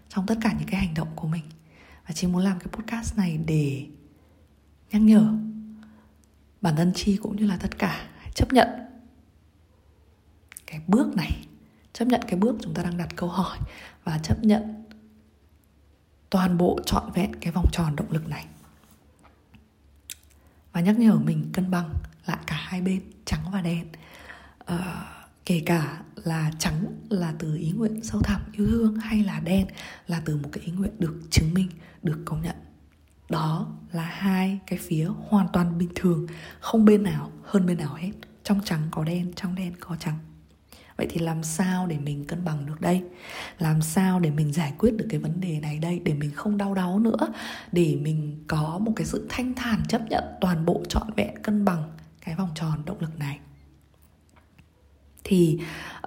trong 0.10 0.26
tất 0.26 0.36
cả 0.42 0.56
những 0.60 0.68
cái 0.68 0.80
hành 0.80 0.94
động 0.94 1.08
của 1.16 1.28
mình. 1.28 1.44
Và 2.08 2.14
chị 2.14 2.28
muốn 2.28 2.44
làm 2.44 2.60
cái 2.60 2.68
podcast 2.72 3.18
này 3.18 3.40
để 3.46 3.88
nhắc 4.92 5.02
nhở 5.02 5.34
bản 6.62 6.76
thân 6.76 6.94
chi 6.96 7.18
cũng 7.22 7.36
như 7.36 7.46
là 7.46 7.58
tất 7.58 7.78
cả 7.78 8.08
chấp 8.36 8.54
nhận 8.54 8.68
cái 10.68 10.82
bước 10.88 11.16
này, 11.16 11.46
chấp 11.94 12.06
nhận 12.06 12.22
cái 12.28 12.40
bước 12.40 12.56
chúng 12.62 12.74
ta 12.74 12.84
đang 12.84 12.98
đặt 12.98 13.10
câu 13.16 13.30
hỏi 13.30 13.58
và 14.04 14.18
chấp 14.18 14.44
nhận 14.44 14.86
toàn 16.30 16.58
bộ 16.58 16.80
trọn 16.86 17.12
vẹn 17.12 17.36
cái 17.42 17.54
vòng 17.54 17.66
tròn 17.72 17.96
động 17.96 18.12
lực 18.12 18.28
này. 18.28 18.46
Và 20.72 20.82
nhắc 20.82 21.00
nhở 21.00 21.16
mình 21.18 21.50
cân 21.54 21.72
bằng 21.72 21.94
lại 22.30 22.40
cả 22.48 22.56
hai 22.60 22.82
bên 22.82 23.02
trắng 23.26 23.46
và 23.52 23.62
đen. 23.62 23.86
À, 24.66 24.78
kể 25.46 25.64
cả 25.66 26.02
là 26.16 26.52
trắng 26.60 26.86
là 27.10 27.34
từ 27.40 27.56
ý 27.56 27.72
nguyện 27.72 28.04
sâu 28.04 28.22
thẳm 28.22 28.42
yêu 28.54 28.68
thương 28.68 28.96
hay 28.96 29.24
là 29.24 29.40
đen 29.40 29.68
là 30.08 30.22
từ 30.26 30.38
một 30.38 30.50
cái 30.52 30.64
ý 30.64 30.72
nguyện 30.72 30.92
được 31.00 31.20
chứng 31.30 31.54
minh 31.54 31.70
được 32.04 32.22
công 32.26 32.42
nhận. 32.42 32.56
Đó 33.30 33.68
là 33.92 34.04
hai 34.04 34.60
cái 34.68 34.80
phía 34.82 35.10
hoàn 35.30 35.48
toàn 35.54 35.78
bình 35.78 35.90
thường 35.96 36.28
không 36.60 36.86
bên 36.86 37.04
nào 37.04 37.32
hơn 37.44 37.66
bên 37.66 37.78
nào 37.78 37.94
hết. 37.94 38.12
Trong 38.44 38.62
trắng 38.66 38.82
có 38.92 39.04
đen 39.04 39.34
trong 39.36 39.56
đen 39.56 39.74
có 39.80 39.96
trắng. 39.96 40.18
Vậy 40.98 41.08
thì 41.10 41.20
làm 41.20 41.44
sao 41.44 41.88
để 41.88 41.98
mình 42.00 42.26
cân 42.26 42.46
bằng 42.46 42.66
được 42.66 42.82
đây? 42.82 43.04
Làm 43.60 43.82
sao 43.82 44.20
để 44.20 44.30
mình 44.30 44.54
giải 44.54 44.74
quyết 44.78 44.98
được 44.98 45.06
cái 45.10 45.20
vấn 45.20 45.42
đề 45.42 45.60
này 45.60 45.80
đây? 45.80 46.00
Để 46.00 46.14
mình 46.14 46.32
không 46.32 46.58
đau 46.58 46.74
đáu 46.74 47.00
nữa? 47.00 47.34
Để 47.72 47.98
mình 48.02 48.44
có 48.48 48.80
một 48.80 48.94
cái 48.96 49.08
sự 49.08 49.26
thanh 49.30 49.54
thản 49.54 49.82
chấp 49.88 50.02
nhận 50.10 50.24
toàn 50.42 50.66
bộ 50.66 50.84
trọn 50.90 51.08
vẹn 51.18 51.42
cân 51.44 51.66
bằng 51.66 51.92
cái 52.22 52.36
vòng 52.36 52.50
tròn 52.56 52.86
động 52.86 53.00
lực 53.00 53.20
này. 53.20 53.40
Thì 55.24 55.60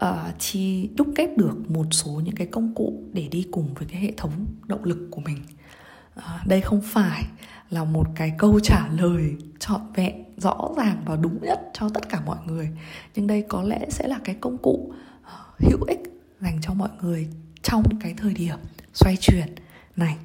uh, 0.05 0.39
chi 0.39 0.91
đúc 0.97 1.09
kết 1.17 1.37
được 1.37 1.71
một 1.71 1.87
số 1.91 2.11
những 2.11 2.35
cái 2.35 2.47
công 2.47 2.75
cụ 2.75 3.03
để 3.13 3.29
đi 3.29 3.47
cùng 3.53 3.75
với 3.75 3.89
cái 3.91 4.01
hệ 4.01 4.13
thống 4.17 4.47
động 4.67 4.85
lực 4.85 5.09
của 5.11 5.21
mình. 5.21 5.39
Uh, 6.19 6.47
đây 6.47 6.61
không 6.61 6.81
phải 6.85 7.25
là 7.71 7.85
một 7.85 8.07
cái 8.15 8.33
câu 8.39 8.61
trả 8.61 8.89
lời 8.89 9.37
trọn 9.59 9.81
vẹn 9.95 10.25
rõ 10.37 10.71
ràng 10.77 11.03
và 11.07 11.17
đúng 11.17 11.39
nhất 11.43 11.61
cho 11.73 11.89
tất 11.89 12.09
cả 12.09 12.23
mọi 12.27 12.39
người. 12.47 12.69
Nhưng 13.15 13.27
đây 13.27 13.45
có 13.49 13.63
lẽ 13.63 13.87
sẽ 13.91 14.09
là 14.09 14.19
cái 14.25 14.37
công 14.41 14.59
cụ 14.59 14.93
uh, 15.23 15.61
hữu 15.71 15.83
ích 15.89 16.01
dành 16.41 16.59
cho 16.63 16.75
mọi 16.75 16.91
người 17.03 17.29
trong 17.63 17.83
cái 18.01 18.15
thời 18.17 18.35
điểm 18.35 18.59
xoay 18.95 19.17
chuyển 19.21 19.55
này 19.97 20.17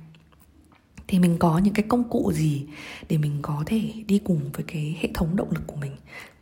thì 1.07 1.19
mình 1.19 1.37
có 1.39 1.57
những 1.57 1.73
cái 1.73 1.85
công 1.87 2.09
cụ 2.09 2.31
gì 2.35 2.65
để 3.09 3.17
mình 3.17 3.39
có 3.41 3.63
thể 3.65 3.93
đi 4.07 4.19
cùng 4.19 4.39
với 4.53 4.63
cái 4.67 4.97
hệ 5.01 5.09
thống 5.13 5.35
động 5.35 5.51
lực 5.51 5.63
của 5.67 5.75
mình? 5.75 5.91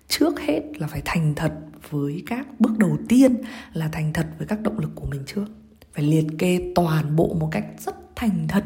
Trước 0.07 0.39
hết 0.39 0.61
là 0.79 0.87
phải 0.87 1.01
thành 1.05 1.33
thật 1.35 1.53
với 1.89 2.23
các 2.27 2.59
bước 2.59 2.77
đầu 2.77 2.97
tiên 3.09 3.35
là 3.73 3.87
thành 3.87 4.13
thật 4.13 4.27
với 4.37 4.47
các 4.47 4.61
động 4.61 4.79
lực 4.79 4.91
của 4.95 5.05
mình 5.05 5.23
trước. 5.25 5.45
Phải 5.93 6.03
liệt 6.03 6.25
kê 6.39 6.71
toàn 6.75 7.15
bộ 7.15 7.37
một 7.39 7.49
cách 7.51 7.65
rất 7.79 7.95
thành 8.15 8.45
thật 8.47 8.63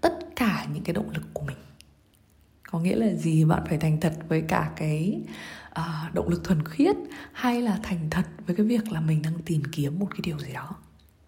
tất 0.00 0.18
cả 0.36 0.66
những 0.74 0.84
cái 0.84 0.94
động 0.94 1.10
lực 1.10 1.24
của 1.32 1.42
mình. 1.46 1.56
Có 2.70 2.80
nghĩa 2.80 2.96
là 2.96 3.14
gì? 3.14 3.44
Bạn 3.44 3.62
phải 3.68 3.78
thành 3.78 4.00
thật 4.00 4.12
với 4.28 4.40
cả 4.40 4.70
cái 4.76 5.20
uh, 5.78 6.14
động 6.14 6.28
lực 6.28 6.44
thuần 6.44 6.64
khiết 6.64 6.96
hay 7.32 7.62
là 7.62 7.78
thành 7.82 8.10
thật 8.10 8.24
với 8.46 8.56
cái 8.56 8.66
việc 8.66 8.92
là 8.92 9.00
mình 9.00 9.22
đang 9.22 9.38
tìm 9.44 9.62
kiếm 9.72 9.98
một 9.98 10.08
cái 10.10 10.20
điều 10.22 10.38
gì 10.38 10.52
đó 10.52 10.76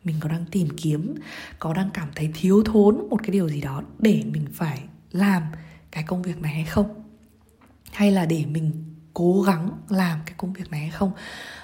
mình 0.08 0.16
có 0.20 0.28
đang 0.28 0.44
tìm 0.50 0.68
kiếm 0.76 1.14
có 1.58 1.72
đang 1.72 1.90
cảm 1.94 2.08
thấy 2.14 2.30
thiếu 2.34 2.62
thốn 2.64 3.08
một 3.10 3.22
cái 3.22 3.30
điều 3.30 3.48
gì 3.48 3.60
đó 3.60 3.82
để 3.98 4.22
mình 4.32 4.46
phải 4.52 4.82
làm 5.12 5.42
cái 5.90 6.04
công 6.06 6.22
việc 6.22 6.42
này 6.42 6.52
hay 6.52 6.64
không? 6.64 7.04
Hay 7.92 8.10
là 8.10 8.26
để 8.26 8.44
mình 8.50 8.72
cố 9.14 9.42
gắng 9.42 9.70
làm 9.88 10.18
cái 10.26 10.34
công 10.36 10.52
việc 10.52 10.70
này 10.70 10.80
hay 10.80 10.90
không? 10.90 11.12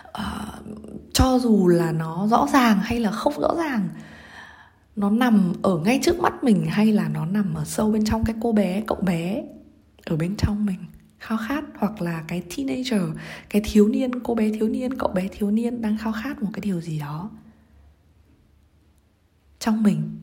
Uh, 0.08 0.64
cho 1.12 1.38
dù 1.38 1.68
là 1.68 1.92
nó 1.92 2.26
rõ 2.26 2.46
ràng 2.52 2.80
hay 2.82 3.00
là 3.00 3.10
không 3.10 3.40
rõ 3.40 3.54
ràng 3.56 3.88
nó 4.96 5.10
nằm 5.10 5.52
ở 5.62 5.78
ngay 5.78 6.00
trước 6.02 6.20
mắt 6.20 6.44
mình 6.44 6.66
hay 6.70 6.92
là 6.92 7.08
nó 7.08 7.26
nằm 7.26 7.54
ở 7.54 7.64
sâu 7.64 7.92
bên 7.92 8.04
trong 8.04 8.24
cái 8.24 8.36
cô 8.40 8.52
bé 8.52 8.82
cậu 8.86 8.98
bé 9.02 9.42
ở 10.04 10.16
bên 10.16 10.34
trong 10.38 10.66
mình 10.66 10.78
khao 11.18 11.38
khát 11.48 11.64
hoặc 11.78 12.02
là 12.02 12.24
cái 12.28 12.42
teenager 12.56 13.02
cái 13.50 13.62
thiếu 13.64 13.88
niên 13.88 14.20
cô 14.20 14.34
bé 14.34 14.50
thiếu 14.50 14.68
niên 14.68 14.98
cậu 14.98 15.08
bé 15.08 15.28
thiếu 15.28 15.50
niên 15.50 15.82
đang 15.82 15.98
khao 15.98 16.12
khát 16.22 16.42
một 16.42 16.50
cái 16.52 16.60
điều 16.60 16.80
gì 16.80 16.98
đó 16.98 17.30
trong 19.64 19.82
mình. 19.82 20.18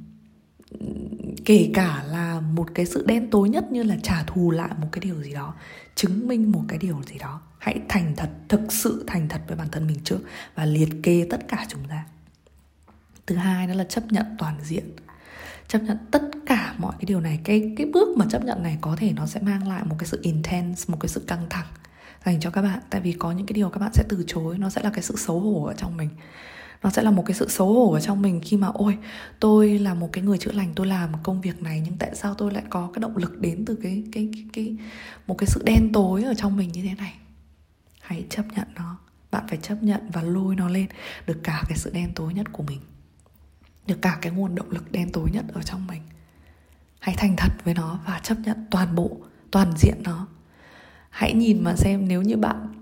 Kể 1.46 1.72
cả 1.74 2.04
là 2.08 2.40
một 2.40 2.68
cái 2.76 2.86
sự 2.86 3.04
đen 3.08 3.30
tối 3.30 3.50
nhất 3.50 3.72
như 3.72 3.84
là 3.84 3.98
trả 4.04 4.24
thù 4.24 4.52
lại 4.52 4.70
một 4.82 4.88
cái 4.92 5.00
điều 5.00 5.24
gì 5.24 5.34
đó, 5.34 5.54
chứng 5.96 6.28
minh 6.28 6.52
một 6.52 6.64
cái 6.68 6.80
điều 6.80 7.02
gì 7.08 7.18
đó. 7.18 7.42
Hãy 7.58 7.80
thành 7.90 8.14
thật, 8.18 8.30
thực 8.50 8.62
sự 8.70 9.04
thành 9.08 9.30
thật 9.30 9.42
với 9.48 9.58
bản 9.58 9.68
thân 9.72 9.88
mình 9.88 9.98
trước 10.04 10.20
và 10.56 10.66
liệt 10.66 10.90
kê 11.04 11.28
tất 11.30 11.48
cả 11.48 11.66
chúng 11.68 11.82
ta 11.90 12.06
thứ 13.28 13.36
hai 13.36 13.68
đó 13.68 13.74
là 13.74 13.84
chấp 13.84 14.04
nhận 14.12 14.26
toàn 14.38 14.56
diện. 14.64 14.92
Chấp 15.68 15.84
nhận 15.84 15.98
tất 16.12 16.22
cả 16.46 16.76
mọi 16.78 16.94
cái 17.00 17.06
điều 17.06 17.22
này. 17.22 17.40
Cái 17.44 17.74
cái 17.78 17.88
bước 17.94 18.18
mà 18.18 18.26
chấp 18.30 18.44
nhận 18.44 18.64
này 18.64 18.78
có 18.82 18.96
thể 18.96 19.14
nó 19.16 19.26
sẽ 19.26 19.40
mang 19.40 19.68
lại 19.68 19.84
một 19.86 19.96
cái 20.00 20.08
sự 20.08 20.20
intense, 20.22 20.86
một 20.88 20.98
cái 21.00 21.10
sự 21.10 21.24
căng 21.28 21.46
thẳng 21.50 21.68
dành 22.26 22.40
cho 22.40 22.50
các 22.50 22.62
bạn. 22.62 22.80
Tại 22.90 23.02
vì 23.02 23.12
có 23.12 23.32
những 23.32 23.46
cái 23.46 23.54
điều 23.54 23.70
các 23.70 23.80
bạn 23.80 23.92
sẽ 23.94 24.04
từ 24.10 24.24
chối, 24.28 24.58
nó 24.58 24.70
sẽ 24.70 24.82
là 24.82 24.90
cái 24.90 25.04
sự 25.04 25.16
xấu 25.18 25.40
hổ 25.40 25.66
ở 25.66 25.74
trong 25.74 25.98
mình 25.98 26.10
nó 26.84 26.90
sẽ 26.90 27.02
là 27.02 27.12
một 27.12 27.24
cái 27.26 27.36
sự 27.36 27.50
xấu 27.50 27.74
hổ 27.74 27.94
ở 27.94 28.00
trong 28.00 28.22
mình 28.22 28.42
khi 28.44 28.58
mà 28.58 28.68
ôi 28.74 28.98
tôi 29.40 29.80
là 29.80 29.94
một 29.94 30.10
cái 30.12 30.24
người 30.24 30.38
chữa 30.38 30.52
lành 30.52 30.72
tôi 30.76 30.88
làm 30.88 31.10
công 31.24 31.42
việc 31.42 31.62
này 31.62 31.82
nhưng 31.86 31.98
tại 31.98 32.16
sao 32.16 32.34
tôi 32.34 32.52
lại 32.52 32.64
có 32.70 32.90
cái 32.94 33.02
động 33.02 33.18
lực 33.18 33.40
đến 33.40 33.66
từ 33.66 33.76
cái 33.84 34.04
cái 34.12 34.30
cái, 34.34 34.46
cái 34.54 34.76
một 35.28 35.38
cái 35.38 35.48
sự 35.48 35.62
đen 35.66 35.90
tối 35.94 36.24
ở 36.24 36.34
trong 36.34 36.58
mình 36.58 36.72
như 36.72 36.82
thế 36.82 36.94
này? 36.98 37.14
Hãy 38.02 38.26
chấp 38.30 38.46
nhận 38.56 38.68
nó. 38.76 38.98
Bạn 39.32 39.44
phải 39.48 39.58
chấp 39.58 39.84
nhận 39.84 40.10
và 40.14 40.22
lôi 40.22 40.56
nó 40.56 40.70
lên 40.70 40.88
được 41.28 41.38
cả 41.44 41.64
cái 41.70 41.78
sự 41.78 41.92
đen 41.94 42.12
tối 42.16 42.34
nhất 42.34 42.48
của 42.52 42.64
mình 42.64 42.80
được 43.88 44.02
cả 44.02 44.18
cái 44.22 44.32
nguồn 44.32 44.56
động 44.56 44.70
lực 44.70 44.92
đen 44.92 45.12
tối 45.12 45.30
nhất 45.34 45.46
ở 45.54 45.62
trong 45.62 45.88
mình. 45.88 46.02
Hãy 47.00 47.16
thành 47.18 47.36
thật 47.38 47.52
với 47.64 47.74
nó 47.74 48.00
và 48.06 48.20
chấp 48.24 48.38
nhận 48.40 48.66
toàn 48.72 48.96
bộ 48.96 49.18
toàn 49.52 49.74
diện 49.78 49.96
nó. 50.04 50.28
Hãy 51.10 51.34
nhìn 51.34 51.64
mà 51.64 51.76
xem 51.76 52.08
nếu 52.08 52.22
như 52.22 52.38
bạn 52.38 52.82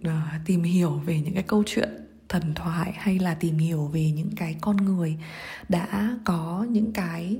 uh, 0.00 0.12
tìm 0.46 0.62
hiểu 0.62 0.90
về 0.90 1.20
những 1.20 1.34
cái 1.34 1.42
câu 1.42 1.62
chuyện 1.66 2.05
thần 2.28 2.54
thoại 2.54 2.92
hay 2.92 3.18
là 3.18 3.34
tìm 3.34 3.58
hiểu 3.58 3.86
về 3.86 4.10
những 4.10 4.30
cái 4.36 4.56
con 4.60 4.76
người 4.76 5.18
đã 5.68 6.18
có 6.24 6.66
những 6.70 6.92
cái 6.92 7.36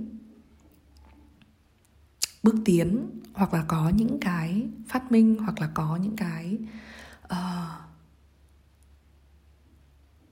bước 2.43 2.55
tiến 2.65 3.07
hoặc 3.33 3.55
là 3.55 3.65
có 3.69 3.89
những 3.89 4.19
cái 4.21 4.67
phát 4.89 5.13
minh 5.13 5.37
hoặc 5.39 5.61
là 5.61 5.71
có 5.75 5.97
những 5.97 6.17
cái 6.17 6.59
uh, 7.25 7.87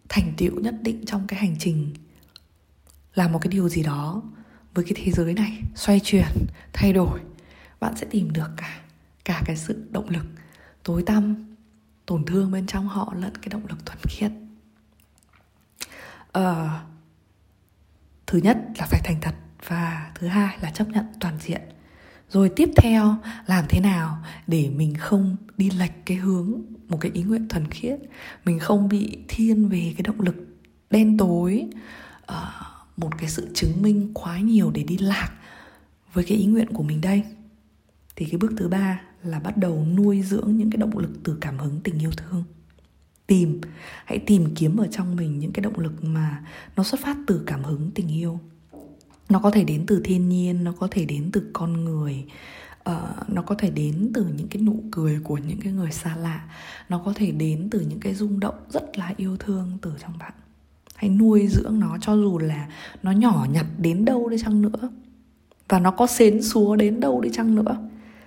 thành 0.09 0.33
tựu 0.37 0.61
nhất 0.61 0.75
định 0.83 1.05
trong 1.07 1.27
cái 1.27 1.41
hành 1.41 1.57
trình 1.59 1.95
làm 3.15 3.33
một 3.33 3.39
cái 3.43 3.49
điều 3.49 3.69
gì 3.69 3.83
đó 3.83 4.23
với 4.75 4.85
cái 4.85 4.93
thế 4.97 5.13
giới 5.13 5.35
này 5.35 5.63
xoay 5.75 6.01
chuyển 6.01 6.47
thay 6.73 6.93
đổi. 6.93 7.21
Bạn 7.81 7.97
sẽ 7.97 8.07
tìm 8.11 8.33
được 8.33 8.51
cả 8.57 8.81
cả 9.25 9.43
cái 9.47 9.57
sự 9.57 9.89
động 9.91 10.09
lực 10.09 10.27
tối 10.83 11.03
tăm 11.07 11.55
tổn 12.07 12.25
thương 12.25 12.51
bên 12.53 12.67
trong 12.67 12.89
họ 12.89 13.15
lẫn 13.19 13.33
cái 13.35 13.49
động 13.49 13.67
lực 13.69 13.87
thuần 13.87 13.99
khiết 14.09 14.31
uh, 16.39 16.45
thứ 18.27 18.39
nhất 18.39 18.59
là 18.79 18.87
phải 18.87 19.01
thành 19.05 19.21
thật 19.21 19.35
và 19.67 20.13
thứ 20.15 20.27
hai 20.27 20.59
là 20.61 20.71
chấp 20.71 20.89
nhận 20.89 21.05
toàn 21.21 21.39
diện. 21.41 21.61
Rồi 22.31 22.51
tiếp 22.57 22.71
theo 22.77 23.17
làm 23.47 23.65
thế 23.69 23.81
nào 23.81 24.19
để 24.47 24.71
mình 24.71 24.95
không 24.95 25.37
đi 25.57 25.71
lệch 25.71 26.07
cái 26.07 26.17
hướng 26.17 26.63
một 26.89 26.99
cái 27.01 27.11
ý 27.15 27.23
nguyện 27.23 27.49
thuần 27.49 27.71
khiết? 27.71 28.01
Mình 28.45 28.59
không 28.59 28.89
bị 28.89 29.19
thiên 29.29 29.69
về 29.69 29.95
cái 29.97 30.03
động 30.03 30.21
lực 30.21 30.37
đen 30.91 31.17
tối 31.17 31.67
uh, 32.33 32.39
một 32.97 33.19
cái 33.19 33.29
sự 33.29 33.49
chứng 33.55 33.83
minh 33.83 34.11
quá 34.15 34.39
nhiều 34.39 34.71
để 34.75 34.83
đi 34.83 34.99
lạc 34.99 35.31
với 36.13 36.25
cái 36.25 36.39
ý 36.39 36.47
nguyện 36.47 36.69
của 36.73 36.83
mình 36.83 37.01
đây. 37.01 37.23
Thì 38.17 38.27
cái 38.27 38.39
bước 38.39 38.53
thứ 38.57 38.69
ba 38.69 39.01
là 39.23 39.39
bắt 39.39 39.57
đầu 39.57 39.87
nuôi 39.97 40.23
dưỡng 40.23 40.57
những 40.57 40.71
cái 40.71 40.79
động 40.79 40.99
lực 40.99 41.11
từ 41.25 41.39
cảm 41.41 41.59
hứng 41.59 41.81
tình 41.85 41.99
yêu 41.99 42.11
thương 42.17 42.45
tìm. 43.27 43.61
Hãy 44.05 44.19
tìm 44.19 44.55
kiếm 44.55 44.77
ở 44.77 44.87
trong 44.87 45.17
mình 45.17 45.39
những 45.39 45.53
cái 45.53 45.63
động 45.63 45.79
lực 45.79 46.05
mà 46.05 46.45
nó 46.77 46.83
xuất 46.83 47.01
phát 47.01 47.17
từ 47.27 47.43
cảm 47.47 47.65
hứng 47.65 47.91
tình 47.95 48.09
yêu. 48.09 48.41
Nó 49.29 49.39
có 49.39 49.51
thể 49.51 49.65
đến 49.65 49.85
từ 49.87 50.01
thiên 50.05 50.29
nhiên 50.29 50.65
nó 50.65 50.73
có 50.73 50.89
thể 50.91 51.05
đến 51.05 51.31
từ 51.33 51.51
con 51.53 51.85
người 51.85 52.25
uh, 52.91 53.29
nó 53.29 53.43
có 53.43 53.55
thể 53.55 53.71
đến 53.71 54.11
từ 54.15 54.27
những 54.37 54.49
cái 54.49 54.63
nụ 54.63 54.85
cười 54.91 55.21
của 55.25 55.39
những 55.39 55.61
cái 55.61 55.73
người 55.73 55.91
xa 55.91 56.17
lạ. 56.17 56.45
Nó 56.89 56.99
có 56.99 57.13
thể 57.17 57.31
đến 57.31 57.69
từ 57.71 57.81
những 57.81 58.01
cái 58.01 58.15
rung 58.15 58.41
động 58.41 58.55
rất 58.71 58.99
là 58.99 59.15
yêu 59.17 59.37
thương 59.37 59.79
từ 59.83 59.93
trong 60.03 60.19
bạn. 60.19 60.33
Hãy 60.95 61.11
nuôi 61.11 61.49
dưỡng 61.51 61.81
nó 61.81 61.99
cho 62.01 62.17
dù 62.17 62.39
là 62.39 62.69
nó 63.03 63.11
nhỏ 63.11 63.47
nhặt 63.53 63.67
đến 63.79 64.05
đâu 64.05 64.29
đi 64.29 64.37
chăng 64.39 64.63
nữa 64.63 64.91
và 65.69 65.79
nó 65.79 65.91
có 65.91 66.07
xến 66.07 66.43
xúa 66.43 66.77
đến 66.77 67.01
đâu 67.01 67.21
đi 67.21 67.31
chăng 67.33 67.55
nữa. 67.55 67.77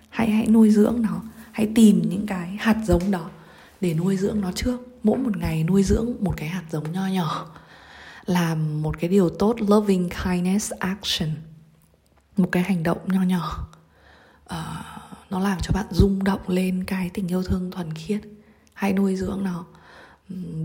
Hãy 0.10 0.32
hãy 0.32 0.48
nuôi 0.48 0.70
dưỡng 0.70 1.02
nó. 1.02 1.22
Hãy 1.52 1.70
tìm 1.76 2.02
những 2.10 2.26
cái 2.26 2.56
hạt 2.60 2.78
giống 2.86 3.12
đó 3.12 3.30
để 3.82 3.94
nuôi 3.94 4.18
dưỡng 4.18 4.42
nó 4.42 4.52
trước. 4.52 4.80
Mỗi 5.04 5.18
một 5.18 5.38
ngày 5.38 5.64
nuôi 5.64 5.84
dưỡng 5.84 6.16
một 6.20 6.34
cái 6.38 6.50
hạt 6.50 6.64
giống 6.72 6.92
nho 6.92 7.08
nhỏ 7.08 7.56
làm 8.26 8.82
một 8.82 9.00
cái 9.00 9.10
điều 9.10 9.30
tốt 9.30 9.56
loving 9.60 10.10
kindness 10.10 10.72
action 10.80 11.30
một 12.38 12.50
cái 12.52 12.64
hành 12.64 12.84
động 12.84 12.98
nho 13.06 13.22
nhỏ. 13.24 13.68
Uh, 14.46 14.58
nó 15.30 15.40
làm 15.40 15.58
cho 15.62 15.72
bạn 15.74 15.86
rung 15.92 16.24
động 16.24 16.42
lên 16.48 16.84
cái 16.84 17.10
tình 17.14 17.28
yêu 17.28 17.44
thương 17.44 17.72
thuần 17.72 17.94
khiết. 17.94 18.22
Hãy 18.74 18.94
nuôi 18.94 19.16
dưỡng 19.16 19.44
nó. 19.44 19.66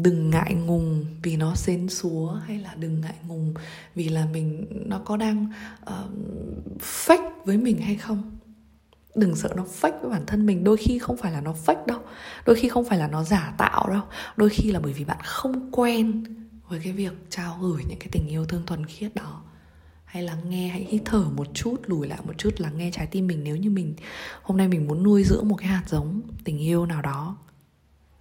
Đừng 0.02 0.30
ngại 0.30 0.54
ngùng 0.54 1.06
vì 1.22 1.36
nó 1.36 1.54
xến 1.54 1.88
xúa 1.88 2.40
hay 2.46 2.58
là 2.58 2.74
đừng 2.74 3.00
ngại 3.00 3.14
ngùng 3.26 3.54
vì 3.94 4.08
là 4.08 4.26
mình 4.26 4.66
nó 4.86 4.98
có 4.98 5.16
đang 5.16 5.52
uh, 5.82 6.10
fake 6.80 7.30
với 7.44 7.56
mình 7.56 7.80
hay 7.80 7.96
không 7.96 8.30
đừng 9.14 9.36
sợ 9.36 9.52
nó 9.56 9.64
fake 9.80 10.00
với 10.00 10.10
bản 10.10 10.26
thân 10.26 10.46
mình. 10.46 10.64
Đôi 10.64 10.76
khi 10.76 10.98
không 10.98 11.16
phải 11.16 11.32
là 11.32 11.40
nó 11.40 11.54
fake 11.66 11.86
đâu. 11.86 12.00
Đôi 12.46 12.56
khi 12.56 12.68
không 12.68 12.84
phải 12.84 12.98
là 12.98 13.06
nó 13.08 13.24
giả 13.24 13.54
tạo 13.58 13.88
đâu. 13.88 14.02
Đôi 14.36 14.48
khi 14.48 14.72
là 14.72 14.80
bởi 14.80 14.92
vì 14.92 15.04
bạn 15.04 15.18
không 15.24 15.70
quen 15.70 16.24
với 16.68 16.80
cái 16.84 16.92
việc 16.92 17.12
trao 17.30 17.58
gửi 17.60 17.84
những 17.88 17.98
cái 17.98 18.08
tình 18.12 18.28
yêu 18.28 18.44
thương 18.44 18.66
thuần 18.66 18.86
khiết 18.86 19.14
đó. 19.14 19.42
Hay 20.04 20.22
lắng 20.22 20.50
nghe, 20.50 20.68
hãy 20.68 20.86
hít 20.88 21.02
thở 21.04 21.24
một 21.36 21.46
chút, 21.54 21.76
lùi 21.86 22.08
lại 22.08 22.18
một 22.26 22.32
chút, 22.38 22.50
lắng 22.58 22.78
nghe 22.78 22.90
trái 22.90 23.06
tim 23.06 23.26
mình. 23.26 23.44
Nếu 23.44 23.56
như 23.56 23.70
mình, 23.70 23.94
hôm 24.42 24.56
nay 24.56 24.68
mình 24.68 24.88
muốn 24.88 25.02
nuôi 25.02 25.24
dưỡng 25.24 25.48
một 25.48 25.56
cái 25.56 25.68
hạt 25.68 25.82
giống 25.86 26.20
tình 26.44 26.58
yêu 26.58 26.86
nào 26.86 27.02
đó, 27.02 27.36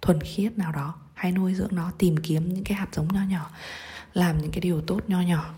thuần 0.02 0.20
khiết 0.20 0.58
nào 0.58 0.72
đó 0.72 0.94
hãy 1.14 1.32
nuôi 1.32 1.54
dưỡng 1.54 1.74
nó, 1.74 1.92
tìm 1.98 2.16
kiếm 2.16 2.54
những 2.54 2.64
cái 2.64 2.78
hạt 2.78 2.88
giống 2.92 3.08
nho 3.08 3.20
nhỏ, 3.30 3.50
làm 4.14 4.38
những 4.38 4.50
cái 4.50 4.60
điều 4.60 4.80
tốt 4.80 5.00
nho 5.08 5.20
nhỏ. 5.20 5.54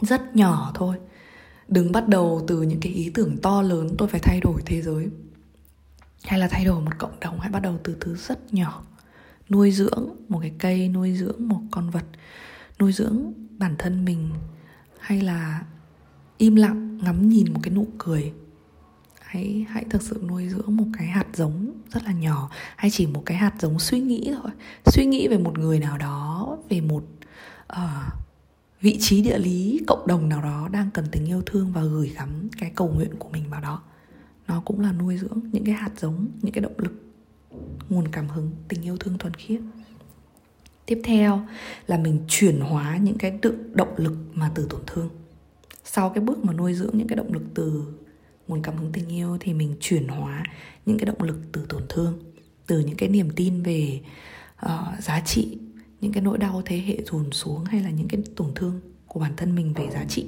Rất 0.00 0.36
nhỏ 0.36 0.72
thôi 0.74 0.96
đừng 1.70 1.92
bắt 1.92 2.08
đầu 2.08 2.44
từ 2.46 2.62
những 2.62 2.80
cái 2.80 2.92
ý 2.92 3.10
tưởng 3.14 3.36
to 3.42 3.62
lớn 3.62 3.88
tôi 3.98 4.08
phải 4.08 4.20
thay 4.20 4.40
đổi 4.40 4.62
thế 4.66 4.82
giới. 4.82 5.08
Hay 6.24 6.38
là 6.38 6.48
thay 6.48 6.64
đổi 6.64 6.80
một 6.80 6.90
cộng 6.98 7.20
đồng 7.20 7.40
hãy 7.40 7.50
bắt 7.50 7.60
đầu 7.60 7.78
từ 7.84 7.96
thứ 8.00 8.16
rất 8.16 8.54
nhỏ. 8.54 8.82
Nuôi 9.48 9.72
dưỡng 9.72 10.16
một 10.28 10.38
cái 10.40 10.52
cây 10.58 10.88
nuôi 10.88 11.16
dưỡng 11.16 11.48
một 11.48 11.60
con 11.70 11.90
vật 11.90 12.04
nuôi 12.78 12.92
dưỡng 12.92 13.32
bản 13.58 13.74
thân 13.78 14.04
mình. 14.04 14.30
Hay 14.98 15.20
là 15.20 15.64
im 16.38 16.56
lặng 16.56 16.98
ngắm 17.02 17.28
nhìn 17.28 17.52
một 17.52 17.60
cái 17.62 17.74
nụ 17.74 17.86
cười. 17.98 18.32
Hãy 19.20 19.66
hãy 19.68 19.84
thực 19.90 20.02
sự 20.02 20.24
nuôi 20.28 20.48
dưỡng 20.48 20.76
một 20.76 20.86
cái 20.98 21.06
hạt 21.06 21.26
giống 21.34 21.72
rất 21.92 22.04
là 22.04 22.12
nhỏ. 22.12 22.50
Hay 22.76 22.90
chỉ 22.90 23.06
một 23.06 23.22
cái 23.26 23.36
hạt 23.36 23.54
giống 23.60 23.78
suy 23.78 24.00
nghĩ 24.00 24.32
thôi. 24.42 24.50
Suy 24.86 25.06
nghĩ 25.06 25.28
về 25.28 25.38
một 25.38 25.58
người 25.58 25.80
nào 25.80 25.98
đó 25.98 26.58
về 26.68 26.80
một 26.80 27.02
uh, 27.72 27.78
vị 28.80 28.96
trí 29.00 29.22
địa 29.22 29.38
lý 29.38 29.80
cộng 29.86 30.06
đồng 30.06 30.28
nào 30.28 30.42
đó 30.42 30.68
đang 30.72 30.90
cần 30.90 31.04
tình 31.12 31.26
yêu 31.26 31.42
thương 31.46 31.72
và 31.72 31.82
gửi 31.82 32.08
gắm 32.08 32.48
cái 32.58 32.72
cầu 32.74 32.88
nguyện 32.88 33.10
của 33.18 33.28
mình 33.28 33.50
vào 33.50 33.60
đó. 33.60 33.82
Nó 34.48 34.62
cũng 34.64 34.80
là 34.80 34.92
nuôi 34.92 35.18
dưỡng 35.18 35.40
những 35.52 35.64
cái 35.64 35.74
hạt 35.74 35.90
giống 35.96 36.26
những 36.42 36.52
cái 36.52 36.62
động 36.62 36.78
lực 36.78 36.92
nguồn 37.88 38.08
cảm 38.08 38.28
hứng 38.28 38.50
tình 38.68 38.82
yêu 38.82 38.96
thương 38.96 39.18
thuần 39.18 39.34
khiết. 39.34 39.60
Tiếp 40.86 41.00
theo 41.04 41.46
là 41.86 41.98
mình 41.98 42.20
chuyển 42.28 42.60
hóa 42.60 42.96
những 42.96 43.18
cái 43.18 43.38
tự 43.42 43.58
động 43.74 43.94
lực 43.96 44.16
mà 44.34 44.50
từ 44.54 44.66
tổn 44.70 44.80
thương. 44.86 45.08
Sau 45.84 46.10
cái 46.10 46.24
bước 46.24 46.44
mà 46.44 46.52
nuôi 46.52 46.74
dưỡng 46.74 46.98
những 46.98 47.08
cái 47.08 47.16
động 47.16 47.32
lực 47.32 47.42
từ 47.54 47.82
nguồn 48.48 48.62
cảm 48.62 48.76
hứng 48.76 48.92
tình 48.92 49.08
yêu 49.08 49.36
thì 49.40 49.54
mình 49.54 49.76
chuyển 49.80 50.08
hóa 50.08 50.44
những 50.86 50.98
cái 50.98 51.06
động 51.06 51.22
lực 51.22 51.36
từ 51.52 51.66
tổn 51.68 51.82
thương 51.88 52.18
từ 52.66 52.78
những 52.78 52.96
cái 52.96 53.08
niềm 53.08 53.30
tin 53.36 53.62
về 53.62 54.00
uh, 54.66 55.02
giá 55.02 55.20
trị 55.20 55.58
những 56.00 56.12
cái 56.12 56.22
nỗi 56.22 56.38
đau 56.38 56.62
thế 56.64 56.82
hệ 56.86 57.02
dồn 57.12 57.32
xuống 57.32 57.64
hay 57.64 57.82
là 57.82 57.90
những 57.90 58.08
cái 58.08 58.20
tổn 58.36 58.52
thương 58.54 58.80
của 59.06 59.20
bản 59.20 59.32
thân 59.36 59.54
mình 59.54 59.72
về 59.72 59.88
giá 59.92 60.04
trị. 60.08 60.26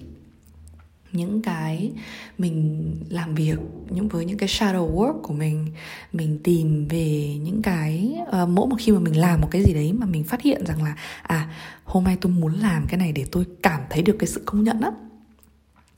Những 1.12 1.42
cái 1.42 1.92
mình 2.38 2.94
làm 3.08 3.34
việc 3.34 3.58
những 3.90 4.08
với 4.08 4.24
những 4.24 4.38
cái 4.38 4.48
shadow 4.48 4.94
work 4.94 5.20
của 5.22 5.32
mình 5.32 5.66
mình 6.12 6.38
tìm 6.44 6.88
về 6.88 7.38
những 7.42 7.62
cái 7.62 8.18
uh, 8.22 8.48
mỗi 8.48 8.66
một 8.66 8.76
khi 8.78 8.92
mà 8.92 8.98
mình 8.98 9.20
làm 9.20 9.40
một 9.40 9.48
cái 9.50 9.62
gì 9.62 9.74
đấy 9.74 9.92
mà 9.92 10.06
mình 10.06 10.24
phát 10.24 10.42
hiện 10.42 10.66
rằng 10.66 10.82
là 10.82 10.96
à 11.22 11.54
hôm 11.84 12.04
nay 12.04 12.16
tôi 12.20 12.32
muốn 12.32 12.54
làm 12.54 12.86
cái 12.88 12.98
này 12.98 13.12
để 13.12 13.26
tôi 13.32 13.44
cảm 13.62 13.80
thấy 13.90 14.02
được 14.02 14.16
cái 14.18 14.28
sự 14.28 14.42
công 14.44 14.64
nhận 14.64 14.80
á 14.80 14.90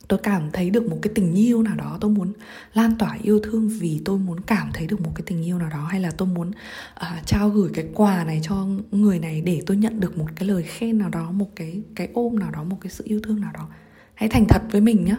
tôi 0.09 0.19
cảm 0.23 0.51
thấy 0.53 0.71
được 0.71 0.87
một 0.87 0.99
cái 1.03 1.13
tình 1.15 1.35
yêu 1.35 1.63
nào 1.63 1.77
đó 1.77 1.99
tôi 2.01 2.11
muốn 2.11 2.33
lan 2.75 2.99
tỏa 2.99 3.19
yêu 3.23 3.41
thương 3.43 3.69
vì 3.69 4.01
tôi 4.05 4.19
muốn 4.19 4.41
cảm 4.41 4.71
thấy 4.75 4.87
được 4.87 5.01
một 5.01 5.11
cái 5.15 5.23
tình 5.27 5.45
yêu 5.45 5.59
nào 5.59 5.71
đó 5.71 5.87
hay 5.91 6.01
là 6.01 6.11
tôi 6.11 6.29
muốn 6.29 6.51
uh, 6.51 7.27
trao 7.27 7.49
gửi 7.49 7.71
cái 7.75 7.87
quà 7.95 8.25
này 8.25 8.41
cho 8.43 8.67
người 8.91 9.19
này 9.19 9.41
để 9.41 9.63
tôi 9.67 9.77
nhận 9.77 10.01
được 10.01 10.19
một 10.19 10.27
cái 10.37 10.49
lời 10.49 10.63
khen 10.63 10.99
nào 10.99 11.09
đó 11.09 11.31
một 11.31 11.49
cái 11.57 11.83
cái 11.95 12.09
ôm 12.15 12.39
nào 12.39 12.51
đó 12.51 12.65
một 12.65 12.77
cái 12.81 12.91
sự 12.91 13.05
yêu 13.07 13.21
thương 13.25 13.41
nào 13.41 13.51
đó. 13.55 13.69
Hãy 14.15 14.29
thành 14.29 14.45
thật 14.49 14.63
với 14.71 14.81
mình 14.81 15.05
nhé 15.05 15.17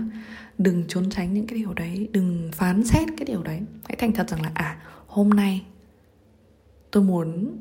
đừng 0.57 0.83
trốn 0.87 1.09
tránh 1.09 1.33
những 1.33 1.47
cái 1.47 1.59
điều 1.59 1.73
đấy 1.73 2.09
đừng 2.11 2.49
phán 2.53 2.83
xét 2.83 3.07
cái 3.17 3.25
điều 3.25 3.43
đấy. 3.43 3.61
Hãy 3.83 3.95
thành 3.95 4.11
thật 4.13 4.29
rằng 4.29 4.41
là 4.41 4.51
à 4.53 4.77
hôm 5.07 5.29
nay 5.29 5.61
tôi 6.91 7.03
muốn 7.03 7.57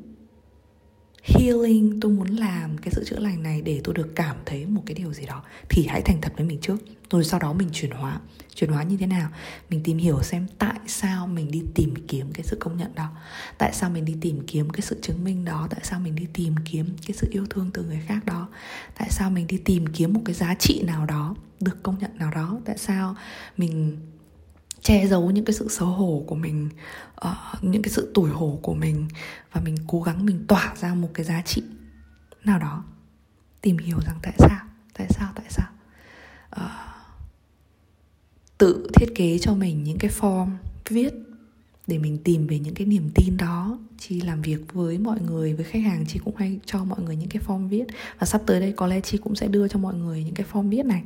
healing, 1.25 1.99
tôi 1.99 2.11
muốn 2.11 2.27
làm 2.27 2.77
cái 2.77 2.93
sự 2.93 3.03
chữa 3.05 3.19
lành 3.19 3.43
này 3.43 3.61
để 3.61 3.81
tôi 3.83 3.95
được 3.95 4.15
cảm 4.15 4.35
thấy 4.45 4.65
một 4.65 4.81
cái 4.85 4.95
điều 4.95 5.13
gì 5.13 5.25
đó. 5.25 5.43
Thì 5.69 5.85
hãy 5.89 6.01
thành 6.01 6.21
thật 6.21 6.33
với 6.37 6.45
mình 6.45 6.59
trước. 6.61 6.77
Rồi 7.09 7.23
sau 7.23 7.39
đó 7.39 7.53
mình 7.53 7.69
chuyển 7.73 7.91
hóa. 7.91 8.19
Chuyển 8.55 8.71
hóa 8.71 8.83
như 8.83 8.97
thế 8.97 9.07
nào? 9.07 9.29
Mình 9.69 9.81
tìm 9.83 9.97
hiểu 9.97 10.21
xem 10.23 10.47
tại 10.57 10.79
sao 10.87 11.27
mình 11.27 11.51
đi 11.51 11.63
tìm 11.75 11.93
kiếm 12.07 12.31
cái 12.33 12.43
sự 12.43 12.57
công 12.59 12.77
nhận 12.77 12.95
đó. 12.95 13.11
Tại 13.57 13.73
sao 13.73 13.89
mình 13.89 14.05
đi 14.05 14.15
tìm 14.21 14.41
kiếm 14.47 14.69
cái 14.69 14.81
sự 14.81 14.99
chứng 15.01 15.23
minh 15.23 15.45
đó? 15.45 15.67
Tại 15.69 15.79
sao 15.83 15.99
mình 15.99 16.15
đi 16.15 16.27
tìm 16.33 16.55
kiếm 16.65 16.89
cái 17.07 17.17
sự 17.17 17.27
yêu 17.31 17.45
thương 17.49 17.69
từ 17.73 17.83
người 17.83 18.01
khác 18.07 18.25
đó? 18.25 18.47
Tại 18.97 19.07
sao 19.11 19.29
mình 19.29 19.47
đi 19.47 19.57
tìm 19.57 19.87
kiếm 19.87 20.13
một 20.13 20.21
cái 20.25 20.35
giá 20.35 20.55
trị 20.59 20.83
nào 20.87 21.05
đó, 21.05 21.35
được 21.59 21.83
công 21.83 21.99
nhận 21.99 22.17
nào 22.17 22.31
đó? 22.31 22.57
Tại 22.65 22.77
sao 22.77 23.15
mình 23.57 23.97
che 24.85 25.07
giấu 25.07 25.31
những 25.31 25.45
cái 25.45 25.53
sự 25.53 25.67
xấu 25.69 25.87
hổ 25.87 26.23
của 26.27 26.35
mình 26.35 26.69
uh, 27.25 27.63
những 27.63 27.81
cái 27.81 27.91
sự 27.93 28.11
tủi 28.13 28.29
hổ 28.29 28.59
của 28.61 28.73
mình 28.73 29.07
và 29.51 29.61
mình 29.61 29.75
cố 29.87 30.01
gắng 30.01 30.25
mình 30.25 30.45
tỏa 30.47 30.73
ra 30.75 30.93
một 30.93 31.09
cái 31.13 31.25
giá 31.25 31.41
trị 31.41 31.63
nào 32.43 32.59
đó 32.59 32.83
tìm 33.61 33.77
hiểu 33.77 33.99
rằng 33.99 34.19
tại 34.21 34.33
sao 34.37 34.59
tại 34.97 35.07
sao 35.09 35.31
tại 35.35 35.45
sao. 35.49 35.67
Uh, 36.55 36.71
tự 38.57 38.87
thiết 38.93 39.15
kế 39.15 39.37
cho 39.37 39.53
mình 39.53 39.83
những 39.83 39.97
cái 39.97 40.11
form 40.11 40.49
viết 40.89 41.13
để 41.87 41.97
mình 41.97 42.17
tìm 42.23 42.47
về 42.47 42.59
những 42.59 42.73
cái 42.73 42.87
niềm 42.87 43.09
tin 43.15 43.37
đó. 43.37 43.79
Chi 43.97 44.21
làm 44.21 44.41
việc 44.41 44.73
với 44.73 44.97
mọi 44.97 45.19
người 45.21 45.53
với 45.53 45.65
khách 45.65 45.83
hàng 45.83 46.05
chi 46.07 46.19
cũng 46.25 46.35
hay 46.35 46.59
cho 46.65 46.83
mọi 46.83 47.01
người 47.01 47.15
những 47.15 47.29
cái 47.29 47.41
form 47.47 47.67
viết. 47.67 47.85
Và 48.19 48.27
sắp 48.27 48.41
tới 48.45 48.59
đây 48.59 48.73
có 48.75 48.87
lẽ 48.87 49.01
chi 49.01 49.17
cũng 49.17 49.35
sẽ 49.35 49.47
đưa 49.47 49.67
cho 49.67 49.79
mọi 49.79 49.93
người 49.93 50.23
những 50.23 50.33
cái 50.33 50.45
form 50.51 50.69
viết 50.69 50.85
này 50.85 51.03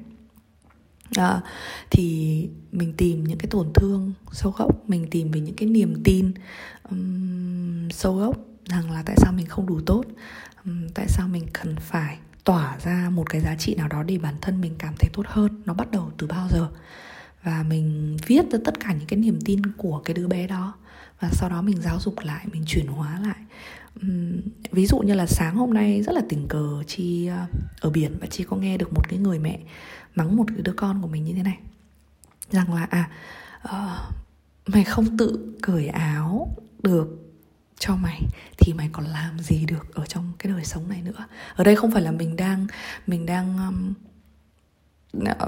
à, 1.16 1.42
thì 1.90 2.48
mình 2.72 2.94
tìm 2.98 3.24
những 3.24 3.38
cái 3.38 3.48
tổn 3.52 3.72
thương 3.74 4.14
sâu 4.32 4.54
gốc 4.58 4.90
mình 4.90 5.08
tìm 5.12 5.32
về 5.32 5.40
những 5.40 5.56
cái 5.56 5.70
niềm 5.70 6.02
tin 6.04 6.34
um, 6.90 7.90
sâu 7.90 8.16
gốc 8.16 8.38
rằng 8.66 8.92
là 8.92 9.04
tại 9.06 9.16
sao 9.20 9.34
mình 9.34 9.46
không 9.46 9.66
đủ 9.66 9.80
tốt 9.86 10.04
um, 10.66 10.88
tại 10.94 11.08
sao 11.10 11.28
mình 11.28 11.46
cần 11.54 11.76
phải 11.76 12.18
tỏa 12.44 12.78
ra 12.84 13.10
một 13.10 13.30
cái 13.30 13.42
giá 13.42 13.56
trị 13.56 13.76
nào 13.76 13.88
đó 13.88 14.04
để 14.04 14.18
bản 14.18 14.36
thân 14.42 14.62
mình 14.62 14.76
cảm 14.78 14.94
thấy 15.00 15.10
tốt 15.14 15.24
hơn 15.28 15.62
nó 15.66 15.74
bắt 15.74 15.92
đầu 15.92 16.12
từ 16.18 16.28
bao 16.28 16.48
giờ. 16.52 16.68
Và 17.44 17.64
mình 17.70 18.18
viết 18.28 18.52
ra 18.52 18.60
tất 18.66 18.80
cả 18.80 18.94
những 18.94 19.08
cái 19.08 19.20
niềm 19.20 19.40
tin 19.46 19.62
của 19.78 20.02
cái 20.06 20.14
đứa 20.14 20.28
bé 20.28 20.48
đó 20.48 20.74
và 21.20 21.30
sau 21.32 21.50
đó 21.50 21.62
mình 21.62 21.82
giáo 21.82 22.00
dục 22.00 22.16
lại 22.24 22.46
mình 22.52 22.64
chuyển 22.68 22.88
hóa 22.88 23.20
lại. 23.20 23.38
Uhm, 24.06 24.42
ví 24.72 24.86
dụ 24.86 25.00
như 25.00 25.14
là 25.14 25.26
sáng 25.26 25.56
hôm 25.56 25.74
nay 25.74 26.02
rất 26.04 26.16
là 26.16 26.22
tình 26.30 26.48
cờ 26.48 26.84
chi 26.88 27.30
uh, 27.30 27.50
ở 27.82 27.90
biển 27.90 28.18
và 28.22 28.28
chi 28.28 28.44
có 28.44 28.58
nghe 28.58 28.78
được 28.78 28.94
một 28.94 29.10
cái 29.10 29.20
người 29.20 29.40
mẹ 29.40 29.60
mắng 30.16 30.36
một 30.36 30.46
cái 30.48 30.58
đứa 30.62 30.74
con 30.74 31.02
của 31.02 31.08
mình 31.08 31.24
như 31.24 31.34
thế 31.34 31.44
này. 31.44 31.58
Rằng 32.52 32.74
là 32.74 32.88
à 32.90 33.10
uh, 33.64 34.16
mày 34.68 34.84
không 34.84 35.18
tự 35.18 35.56
cởi 35.62 35.88
áo 35.88 36.56
được 36.84 37.08
cho 37.80 37.96
mày 37.96 38.22
thì 38.58 38.74
mày 38.74 38.90
còn 38.92 39.06
làm 39.06 39.40
gì 39.40 39.66
được 39.66 39.96
ở 39.96 40.06
trong 40.06 40.32
cái 40.40 40.52
đời 40.52 40.66
sống 40.66 40.90
này 40.90 41.02
nữa. 41.02 41.26
Ở 41.56 41.64
đây 41.64 41.76
không 41.76 41.92
phải 41.92 42.02
là 42.02 42.12
mình 42.12 42.36
đang 42.36 42.68
mình 43.08 43.26
đang 43.26 43.58
um, 43.58 43.94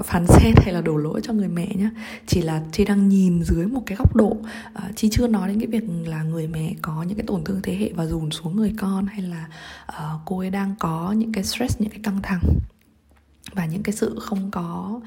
phán 0.04 0.26
xét 0.26 0.54
hay 0.64 0.74
là 0.74 0.80
đổ 0.80 0.96
lỗi 0.96 1.20
cho 1.24 1.32
người 1.32 1.48
mẹ 1.48 1.74
nhá, 1.74 1.90
chỉ 2.26 2.42
là 2.42 2.62
chị 2.72 2.84
đang 2.84 3.08
nhìn 3.08 3.42
dưới 3.44 3.66
một 3.66 3.82
cái 3.86 3.96
góc 3.96 4.16
độ 4.16 4.36
ờ, 4.74 4.82
uh, 4.88 4.96
chị 4.96 5.08
chưa 5.12 5.26
nói 5.26 5.48
đến 5.48 5.60
cái 5.60 5.66
việc 5.66 5.84
là 6.06 6.22
người 6.22 6.48
mẹ 6.48 6.74
có 6.82 7.02
những 7.02 7.16
cái 7.16 7.26
tổn 7.26 7.44
thương 7.44 7.60
thế 7.62 7.76
hệ 7.76 7.92
và 7.92 8.06
dùn 8.06 8.30
xuống 8.30 8.56
người 8.56 8.74
con 8.78 9.06
hay 9.06 9.22
là 9.22 9.48
uh, 9.88 10.20
cô 10.24 10.38
ấy 10.38 10.50
đang 10.50 10.74
có 10.78 11.12
những 11.12 11.32
cái 11.32 11.44
stress 11.44 11.80
những 11.80 11.90
cái 11.90 12.00
căng 12.02 12.22
thẳng 12.22 12.42
và 13.52 13.66
những 13.66 13.82
cái 13.82 13.94
sự 13.94 14.18
không 14.20 14.50
có 14.50 15.00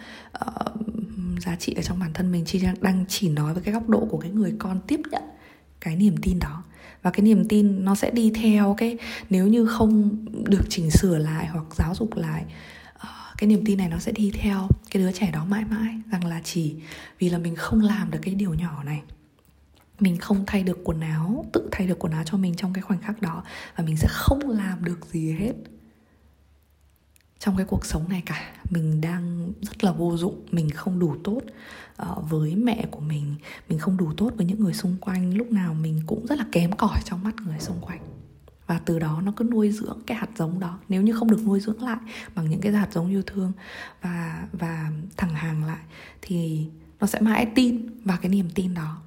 uh, 0.45 1.39
giá 1.39 1.55
trị 1.55 1.73
ở 1.73 1.81
trong 1.81 1.99
bản 1.99 2.13
thân 2.13 2.31
mình 2.31 2.43
chỉ 2.45 2.59
đang, 2.59 2.75
đang 2.81 3.05
chỉ 3.07 3.29
nói 3.29 3.53
với 3.53 3.63
cái 3.63 3.73
góc 3.73 3.89
độ 3.89 4.07
của 4.09 4.17
cái 4.17 4.31
người 4.31 4.53
con 4.59 4.79
tiếp 4.87 4.99
nhận 5.11 5.23
cái 5.79 5.95
niềm 5.95 6.15
tin 6.21 6.39
đó. 6.39 6.63
Và 7.01 7.11
cái 7.11 7.21
niềm 7.21 7.47
tin 7.47 7.85
nó 7.85 7.95
sẽ 7.95 8.11
đi 8.11 8.31
theo 8.35 8.75
cái 8.77 8.97
nếu 9.29 9.47
như 9.47 9.65
không 9.65 10.25
được 10.49 10.63
chỉnh 10.69 10.91
sửa 10.91 11.17
lại 11.17 11.47
hoặc 11.47 11.65
giáo 11.75 11.95
dục 11.95 12.17
lại 12.17 12.45
uh, 12.95 13.37
cái 13.37 13.47
niềm 13.47 13.65
tin 13.65 13.77
này 13.77 13.89
nó 13.89 13.99
sẽ 13.99 14.11
đi 14.11 14.31
theo 14.33 14.67
cái 14.91 15.03
đứa 15.03 15.11
trẻ 15.11 15.31
đó 15.31 15.45
mãi 15.45 15.65
mãi. 15.69 15.95
Rằng 16.11 16.25
là 16.25 16.41
chỉ 16.43 16.75
vì 17.19 17.29
là 17.29 17.37
mình 17.37 17.55
không 17.55 17.81
làm 17.81 18.11
được 18.11 18.19
cái 18.21 18.35
điều 18.35 18.53
nhỏ 18.53 18.83
này 18.83 19.01
mình 19.99 20.17
không 20.17 20.43
thay 20.47 20.63
được 20.63 20.77
quần 20.83 20.99
áo 20.99 21.45
tự 21.53 21.69
thay 21.71 21.87
được 21.87 21.99
quần 21.99 22.13
áo 22.13 22.23
cho 22.25 22.37
mình 22.37 22.55
trong 22.55 22.73
cái 22.73 22.81
khoảnh 22.81 23.01
khắc 23.01 23.21
đó 23.21 23.43
và 23.75 23.83
mình 23.83 23.97
sẽ 23.97 24.07
không 24.11 24.49
làm 24.49 24.83
được 24.83 25.05
gì 25.05 25.31
hết 25.31 25.53
trong 27.45 27.57
cái 27.57 27.65
cuộc 27.65 27.85
sống 27.85 28.09
này 28.09 28.23
cả. 28.25 28.53
Mình 28.69 29.01
đang 29.01 29.51
rất 29.61 29.83
là 29.83 29.91
vô 29.91 30.17
dụng 30.17 30.45
mình 30.51 30.69
không 30.69 30.99
đủ 30.99 31.15
tốt 31.23 31.41
uh, 32.01 32.29
với 32.29 32.55
mẹ 32.55 32.85
của 32.91 32.99
mình. 32.99 33.35
Mình 33.69 33.79
không 33.79 33.97
đủ 33.97 34.13
tốt 34.17 34.31
với 34.37 34.45
những 34.45 34.59
người 34.59 34.73
xung 34.73 34.97
quanh. 35.01 35.37
Lúc 35.37 35.51
nào 35.51 35.73
mình 35.73 36.01
cũng 36.05 36.25
rất 36.25 36.37
là 36.37 36.45
kém 36.51 36.71
cỏi 36.71 36.99
trong 37.05 37.23
mắt 37.23 37.35
người 37.45 37.59
xung 37.59 37.81
quanh. 37.81 37.99
Và 38.67 38.79
từ 38.85 38.99
đó 38.99 39.21
nó 39.21 39.33
cứ 39.35 39.43
nuôi 39.43 39.71
dưỡng 39.71 39.99
cái 40.07 40.17
hạt 40.17 40.29
giống 40.37 40.59
đó. 40.59 40.79
Nếu 40.89 41.01
như 41.01 41.13
không 41.13 41.31
được 41.31 41.43
nuôi 41.45 41.59
dưỡng 41.59 41.83
lại 41.83 41.97
bằng 42.35 42.49
những 42.49 42.61
cái 42.61 42.71
hạt 42.71 42.87
giống 42.91 43.09
yêu 43.09 43.21
thương 43.25 43.51
và 44.01 44.47
và 44.51 44.91
thẳng 45.17 45.33
hàng 45.33 45.63
lại 45.63 45.83
thì 46.21 46.67
nó 46.99 47.07
sẽ 47.07 47.19
mãi 47.21 47.47
tin 47.55 47.87
vào 48.03 48.17
cái 48.21 48.29
niềm 48.29 48.49
tin 48.55 48.73
đó. 48.73 49.01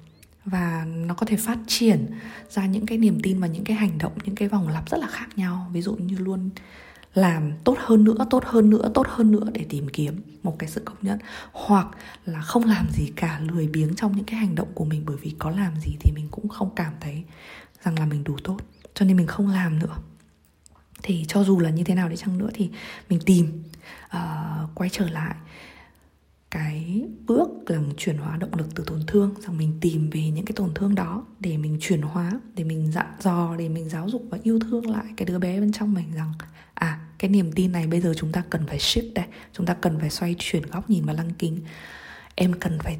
Và 0.45 0.85
nó 0.85 1.13
có 1.13 1.25
thể 1.25 1.37
phát 1.37 1.57
triển 1.67 2.05
ra 2.49 2.65
những 2.65 2.85
cái 2.85 2.97
niềm 2.97 3.19
tin 3.23 3.39
và 3.39 3.47
những 3.47 3.63
cái 3.63 3.77
hành 3.77 3.97
động 3.97 4.13
những 4.23 4.35
cái 4.35 4.47
vòng 4.47 4.67
lặp 4.67 4.89
rất 4.89 4.97
là 4.97 5.07
khác 5.07 5.27
nhau. 5.35 5.69
Ví 5.73 5.81
dụ 5.81 5.95
như 5.95 6.17
luôn 6.17 6.49
làm 7.13 7.51
tốt 7.63 7.77
hơn 7.79 8.03
nữa 8.03 8.25
tốt 8.29 8.43
hơn 8.45 8.69
nữa 8.69 8.91
tốt 8.93 9.07
hơn 9.09 9.31
nữa 9.31 9.49
để 9.53 9.65
tìm 9.69 9.87
kiếm 9.93 10.21
một 10.43 10.55
cái 10.59 10.69
sự 10.69 10.81
công 10.85 10.97
nhận. 11.01 11.19
Hoặc 11.51 11.87
là 12.25 12.41
không 12.41 12.63
làm 12.63 12.87
gì 12.91 13.11
cả 13.15 13.39
lười 13.39 13.67
biếng 13.67 13.95
trong 13.95 14.15
những 14.15 14.25
cái 14.25 14.39
hành 14.39 14.55
động 14.55 14.67
của 14.73 14.85
mình 14.85 15.03
bởi 15.05 15.17
vì 15.17 15.35
có 15.39 15.49
làm 15.49 15.73
gì 15.79 15.95
thì 15.99 16.11
mình 16.15 16.27
cũng 16.31 16.47
không 16.47 16.69
cảm 16.75 16.93
thấy 16.99 17.23
rằng 17.83 17.99
là 17.99 18.05
mình 18.05 18.23
đủ 18.23 18.37
tốt. 18.43 18.57
Cho 18.93 19.05
nên 19.05 19.17
mình 19.17 19.27
không 19.27 19.47
làm 19.47 19.79
nữa. 19.79 19.95
Thì 21.03 21.25
cho 21.27 21.43
dù 21.43 21.59
là 21.59 21.69
như 21.69 21.83
thế 21.83 21.95
nào 21.95 22.09
đi 22.09 22.15
chăng 22.15 22.37
nữa 22.37 22.49
thì 22.53 22.69
mình 23.09 23.19
tìm 23.25 23.63
uh, 24.05 24.69
quay 24.75 24.89
trở 24.89 25.09
lại 25.09 25.35
cái 26.51 27.03
bước 27.27 27.49
là 27.67 27.79
chuyển 27.97 28.17
hóa 28.17 28.37
động 28.37 28.55
lực 28.55 28.67
từ 28.75 28.83
tổn 28.87 28.99
thương 29.07 29.33
rằng 29.39 29.57
mình 29.57 29.77
tìm 29.81 30.09
về 30.09 30.29
những 30.29 30.45
cái 30.45 30.53
tổn 30.55 30.73
thương 30.75 30.95
đó 30.95 31.25
để 31.39 31.57
mình 31.57 31.77
chuyển 31.81 32.01
hóa 32.01 32.31
để 32.55 32.63
mình 32.63 32.91
dặn 32.91 33.05
dò 33.19 33.55
để 33.57 33.69
mình 33.69 33.89
giáo 33.89 34.09
dục 34.09 34.23
và 34.29 34.37
yêu 34.43 34.59
thương 34.59 34.89
lại 34.89 35.05
cái 35.17 35.25
đứa 35.25 35.39
bé 35.39 35.59
bên 35.59 35.71
trong 35.71 35.93
mình 35.93 36.11
rằng 36.15 36.33
cái 37.19 37.31
niềm 37.31 37.51
tin 37.51 37.71
này 37.71 37.87
bây 37.87 38.01
giờ 38.01 38.13
chúng 38.17 38.31
ta 38.31 38.43
cần 38.49 38.67
phải 38.67 38.77
shift 38.77 39.13
đây. 39.13 39.25
Chúng 39.53 39.65
ta 39.65 39.73
cần 39.73 39.99
phải 39.99 40.09
xoay 40.09 40.35
chuyển 40.39 40.63
góc 40.63 40.89
nhìn 40.89 41.05
và 41.05 41.13
lăng 41.13 41.33
kính. 41.33 41.59
Em 42.35 42.53
cần 42.59 42.79
phải 42.83 42.97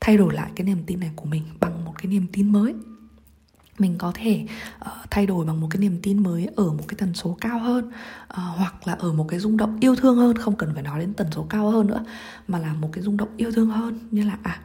thay 0.00 0.16
đổi 0.16 0.34
lại 0.34 0.50
cái 0.56 0.66
niềm 0.66 0.82
tin 0.86 1.00
này 1.00 1.10
của 1.16 1.24
mình 1.24 1.42
bằng 1.60 1.84
một 1.84 1.94
cái 1.98 2.06
niềm 2.06 2.26
tin 2.32 2.52
mới. 2.52 2.74
Mình 3.78 3.98
có 3.98 4.12
thể 4.14 4.46
uh, 4.80 5.10
thay 5.10 5.26
đổi 5.26 5.46
bằng 5.46 5.60
một 5.60 5.66
cái 5.70 5.80
niềm 5.80 5.98
tin 6.02 6.22
mới 6.22 6.46
ở 6.56 6.72
một 6.72 6.84
cái 6.88 6.94
tần 6.98 7.14
số 7.14 7.36
cao 7.40 7.58
hơn 7.58 7.88
uh, 7.88 7.92
hoặc 8.34 8.86
là 8.86 8.92
ở 8.92 9.12
một 9.12 9.26
cái 9.28 9.40
rung 9.40 9.56
động 9.56 9.78
yêu 9.80 9.96
thương 9.96 10.16
hơn. 10.16 10.36
Không 10.36 10.56
cần 10.56 10.74
phải 10.74 10.82
nói 10.82 11.00
đến 11.00 11.14
tần 11.14 11.26
số 11.30 11.46
cao 11.50 11.70
hơn 11.70 11.86
nữa 11.86 12.04
mà 12.48 12.58
là 12.58 12.74
một 12.74 12.90
cái 12.92 13.04
rung 13.04 13.16
động 13.16 13.36
yêu 13.36 13.52
thương 13.52 13.70
hơn. 13.70 13.98
Như 14.10 14.24
là 14.24 14.38
à 14.42 14.60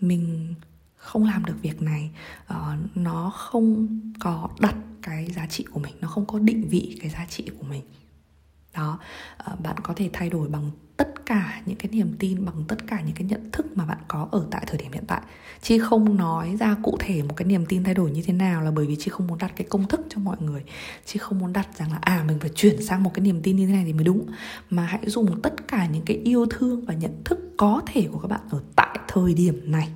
mình 0.00 0.54
không 1.02 1.24
làm 1.24 1.44
được 1.44 1.56
việc 1.62 1.82
này 1.82 2.10
uh, 2.50 2.56
nó 2.94 3.32
không 3.36 4.00
có 4.20 4.48
đặt 4.60 4.74
cái 5.02 5.30
giá 5.30 5.46
trị 5.46 5.64
của 5.72 5.80
mình 5.80 5.94
nó 6.00 6.08
không 6.08 6.26
có 6.26 6.38
định 6.38 6.68
vị 6.68 6.98
cái 7.00 7.10
giá 7.10 7.26
trị 7.30 7.50
của 7.58 7.64
mình. 7.64 7.82
Đó 8.74 8.98
uh, 9.52 9.60
bạn 9.60 9.76
có 9.82 9.94
thể 9.96 10.10
thay 10.12 10.30
đổi 10.30 10.48
bằng 10.48 10.70
tất 10.96 11.26
cả 11.26 11.62
những 11.66 11.76
cái 11.76 11.88
niềm 11.92 12.16
tin 12.18 12.44
bằng 12.44 12.64
tất 12.68 12.86
cả 12.86 13.00
những 13.00 13.14
cái 13.14 13.24
nhận 13.24 13.50
thức 13.52 13.66
mà 13.76 13.84
bạn 13.84 13.98
có 14.08 14.28
ở 14.30 14.46
tại 14.50 14.64
thời 14.66 14.78
điểm 14.78 14.92
hiện 14.92 15.04
tại. 15.06 15.20
Chi 15.62 15.78
không 15.78 16.16
nói 16.16 16.56
ra 16.60 16.76
cụ 16.82 16.96
thể 17.00 17.22
một 17.22 17.36
cái 17.36 17.46
niềm 17.48 17.66
tin 17.66 17.84
thay 17.84 17.94
đổi 17.94 18.10
như 18.10 18.22
thế 18.22 18.32
nào 18.32 18.62
là 18.62 18.70
bởi 18.70 18.86
vì 18.86 18.96
chi 18.96 19.08
không 19.10 19.26
muốn 19.26 19.38
đặt 19.38 19.52
cái 19.56 19.66
công 19.70 19.88
thức 19.88 20.00
cho 20.08 20.20
mọi 20.20 20.36
người. 20.40 20.64
Chi 21.04 21.18
không 21.18 21.38
muốn 21.38 21.52
đặt 21.52 21.68
rằng 21.78 21.92
là 21.92 21.98
à 22.00 22.24
mình 22.28 22.38
phải 22.40 22.50
chuyển 22.54 22.82
sang 22.82 23.02
một 23.02 23.10
cái 23.14 23.22
niềm 23.24 23.40
tin 23.42 23.56
như 23.56 23.66
thế 23.66 23.72
này 23.72 23.84
thì 23.84 23.92
mới 23.92 24.04
đúng. 24.04 24.26
Mà 24.70 24.86
hãy 24.86 25.00
dùng 25.06 25.42
tất 25.42 25.68
cả 25.68 25.86
những 25.86 26.04
cái 26.06 26.16
yêu 26.16 26.46
thương 26.50 26.84
và 26.84 26.94
nhận 26.94 27.22
thức 27.24 27.38
có 27.56 27.82
thể 27.86 28.08
của 28.12 28.18
các 28.18 28.28
bạn 28.28 28.40
ở 28.50 28.62
tại 28.76 28.98
thời 29.08 29.34
điểm 29.34 29.72
này 29.72 29.88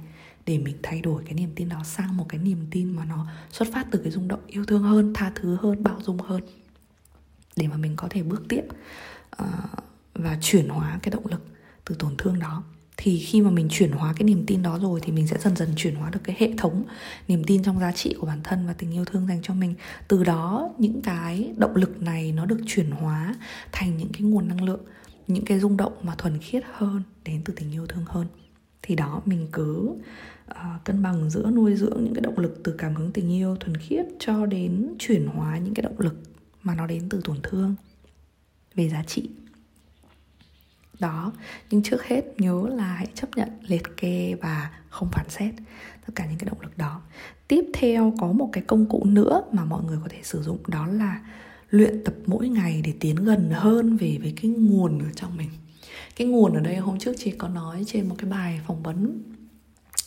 để 0.46 0.59
mình 0.59 0.76
thay 0.82 1.00
đổi 1.00 1.22
cái 1.24 1.35
niềm 1.35 1.50
tin 1.54 1.68
đó 1.68 1.82
sang 1.85 2.16
một 2.16 2.26
cái 2.28 2.40
niềm 2.40 2.66
tin 2.70 2.90
mà 2.96 3.04
nó 3.04 3.26
xuất 3.50 3.68
phát 3.72 3.87
từ 3.90 3.98
cái 3.98 4.12
rung 4.12 4.28
động 4.28 4.40
yêu 4.46 4.64
thương 4.64 4.82
hơn 4.82 5.12
tha 5.14 5.32
thứ 5.35 5.56
hơn 5.61 5.82
bao 5.82 6.00
dung 6.02 6.18
hơn. 6.18 6.40
Để 7.56 7.66
mà 7.66 7.76
mình 7.76 7.96
có 7.96 8.09
thể 8.11 8.22
bước 8.22 8.42
tiếp 8.48 8.62
uh, 9.42 9.48
và 10.14 10.38
chuyển 10.40 10.68
hóa 10.68 10.98
cái 11.02 11.11
động 11.11 11.26
lực 11.26 11.42
từ 11.85 11.94
tổn 11.94 12.14
thương 12.18 12.38
đó. 12.38 12.62
Thì 12.96 13.18
khi 13.18 13.40
mà 13.40 13.50
mình 13.50 13.68
chuyển 13.70 13.92
hóa 13.92 14.12
cái 14.16 14.24
niềm 14.24 14.44
tin 14.46 14.62
đó 14.62 14.78
rồi 14.78 15.00
thì 15.02 15.12
mình 15.12 15.26
sẽ 15.26 15.38
dần 15.38 15.56
dần 15.56 15.68
chuyển 15.76 15.94
hóa 15.94 16.11
được 16.11 16.20
cái 16.24 16.37
hệ 16.38 16.50
thống 16.59 16.85
niềm 17.28 17.44
tin 17.44 17.62
trong 17.62 17.80
giá 17.80 17.92
trị 17.92 18.14
của 18.20 18.26
bản 18.26 18.40
thân 18.44 18.66
và 18.66 18.72
tình 18.72 18.92
yêu 18.92 19.04
thương 19.04 19.26
dành 19.26 19.40
cho 19.42 19.54
mình. 19.54 19.74
Từ 20.09 20.24
đó 20.24 20.70
những 20.78 21.02
cái 21.02 21.52
động 21.56 21.76
lực 21.76 22.02
này 22.02 22.32
nó 22.32 22.46
được 22.46 22.61
chuyển 22.66 22.90
hóa 22.90 23.35
thành 23.72 23.96
những 23.96 24.12
cái 24.12 24.22
nguồn 24.22 24.48
năng 24.48 24.64
lượng 24.64 24.80
những 25.26 25.44
cái 25.44 25.61
rung 25.61 25.76
động 25.76 25.92
mà 26.02 26.14
thuần 26.18 26.38
khiết 26.38 26.62
hơn 26.72 27.02
đến 27.24 27.42
từ 27.44 27.54
tình 27.56 27.72
yêu 27.72 27.87
thương 27.87 28.04
hơn. 28.06 28.26
Thì 28.82 28.94
đó 28.94 29.22
mình 29.24 29.48
cứ 29.52 29.94
uh, 30.50 30.85
cân 30.85 31.02
bằng 31.02 31.30
giữa 31.30 31.50
nuôi 31.50 31.76
dưỡng 31.76 32.04
những 32.04 32.14
cái 32.14 32.22
động 32.22 32.38
lực 32.38 32.61
từ 32.64 32.74
cảm 32.78 32.94
hứng 32.94 33.12
tình 33.12 33.32
yêu 33.32 33.56
thuần 33.56 33.76
khiết 33.76 34.06
cho 34.18 34.46
đến 34.46 34.94
chuyển 34.98 35.26
hóa 35.26 35.59
những 35.59 35.74
cái 35.74 35.82
động 35.82 36.00
lực 36.00 36.14
mà 36.62 36.74
nó 36.74 36.87
đến 36.87 37.09
từ 37.09 37.20
tổn 37.24 37.37
thương 37.42 37.74
về 38.74 38.88
giá 38.88 39.02
trị. 39.06 39.30
Đó 40.98 41.32
nhưng 41.70 41.82
trước 41.82 42.02
hết 42.04 42.24
nhớ 42.38 42.68
là 42.72 42.85
hãy 42.85 43.06
chấp 43.14 43.28
nhận 43.37 43.48
liệt 43.66 43.96
kê 43.96 44.35
và 44.35 44.70
không 44.88 45.09
phản 45.12 45.28
xét 45.28 45.54
tất 46.06 46.12
cả 46.14 46.26
những 46.26 46.38
cái 46.38 46.48
động 46.48 46.61
lực 46.61 46.78
đó. 46.78 47.02
Tiếp 47.48 47.64
theo 47.74 48.14
có 48.18 48.32
một 48.32 48.48
cái 48.52 48.64
công 48.66 48.87
cụ 48.87 49.04
nữa 49.04 49.42
mà 49.52 49.64
mọi 49.64 49.85
người 49.85 49.98
có 50.02 50.09
thể 50.11 50.18
sử 50.22 50.42
dụng 50.42 50.59
đó 50.66 50.87
là 50.87 51.20
luyện 51.70 52.04
tập 52.04 52.14
mỗi 52.26 52.48
ngày 52.48 52.82
để 52.85 52.92
tiến 53.00 53.16
gần 53.16 53.50
hơn 53.52 53.96
về 53.96 54.18
với 54.22 54.35
cái 54.42 54.50
nguồn 54.50 54.98
ở 54.98 55.06
trong 55.14 55.37
mình. 55.37 55.50
Cái 56.16 56.26
nguồn 56.26 56.54
ở 56.54 56.61
đây 56.61 56.76
hôm 56.76 56.98
trước 56.98 57.12
chị 57.18 57.30
có 57.30 57.48
nói 57.48 57.85
trên 57.87 58.09
một 58.09 58.14
cái 58.18 58.30
bài 58.30 58.61
phỏng 58.66 58.82
vấn 58.82 59.22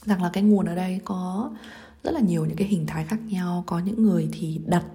rằng 0.05 0.23
là 0.23 0.29
cái 0.33 0.43
nguồn 0.43 0.65
ở 0.65 0.75
đây 0.75 1.01
có 1.05 1.51
rất 2.03 2.11
là 2.11 2.19
nhiều 2.19 2.45
những 2.45 2.57
cái 2.57 2.67
hình 2.67 2.85
thái 2.87 3.05
khác 3.05 3.19
nhau. 3.25 3.63
Có 3.67 3.79
những 3.79 4.03
người 4.03 4.29
thì 4.31 4.61
đặt 4.65 4.85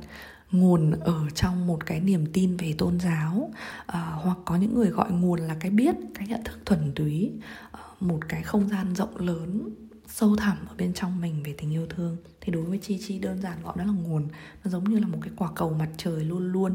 nguồn 0.51 0.91
ở 0.91 1.31
trong 1.35 1.67
một 1.67 1.87
cái 1.87 2.01
niềm 2.01 2.27
tin 2.33 2.57
về 2.57 2.75
tôn 2.79 3.01
giáo 3.01 3.35
uh, 3.37 3.95
hoặc 4.23 4.39
có 4.45 4.57
những 4.57 4.75
người 4.75 4.89
gọi 4.89 5.13
nguồn 5.13 5.41
là 5.41 5.57
cái 5.61 5.71
biết 5.71 5.95
cái 6.15 6.29
nhận 6.29 6.45
thức 6.45 6.59
thuần 6.67 6.93
túy 6.95 7.31
uh, 7.67 8.03
một 8.03 8.21
cái 8.29 8.43
không 8.43 8.69
gian 8.69 8.95
rộng 8.95 9.17
lớn 9.17 9.71
sâu 10.09 10.37
thẳm 10.37 10.57
ở 10.69 10.75
bên 10.79 10.95
trong 10.95 11.21
mình 11.21 11.43
về 11.43 11.55
tình 11.59 11.73
yêu 11.73 11.87
thương. 11.87 12.17
Thì 12.41 12.53
đối 12.53 12.63
với 12.63 12.79
chi 12.79 13.01
chi 13.07 13.19
đơn 13.19 13.41
giản 13.41 13.63
gọi 13.63 13.75
đó 13.79 13.85
là 13.85 13.93
nguồn. 13.93 14.29
Nó 14.65 14.71
giống 14.71 14.85
như 14.85 14.99
là 14.99 15.07
một 15.07 15.19
cái 15.23 15.33
quả 15.37 15.51
cầu 15.55 15.73
mặt 15.79 15.89
trời 15.97 16.25
luôn 16.25 16.53
luôn. 16.53 16.75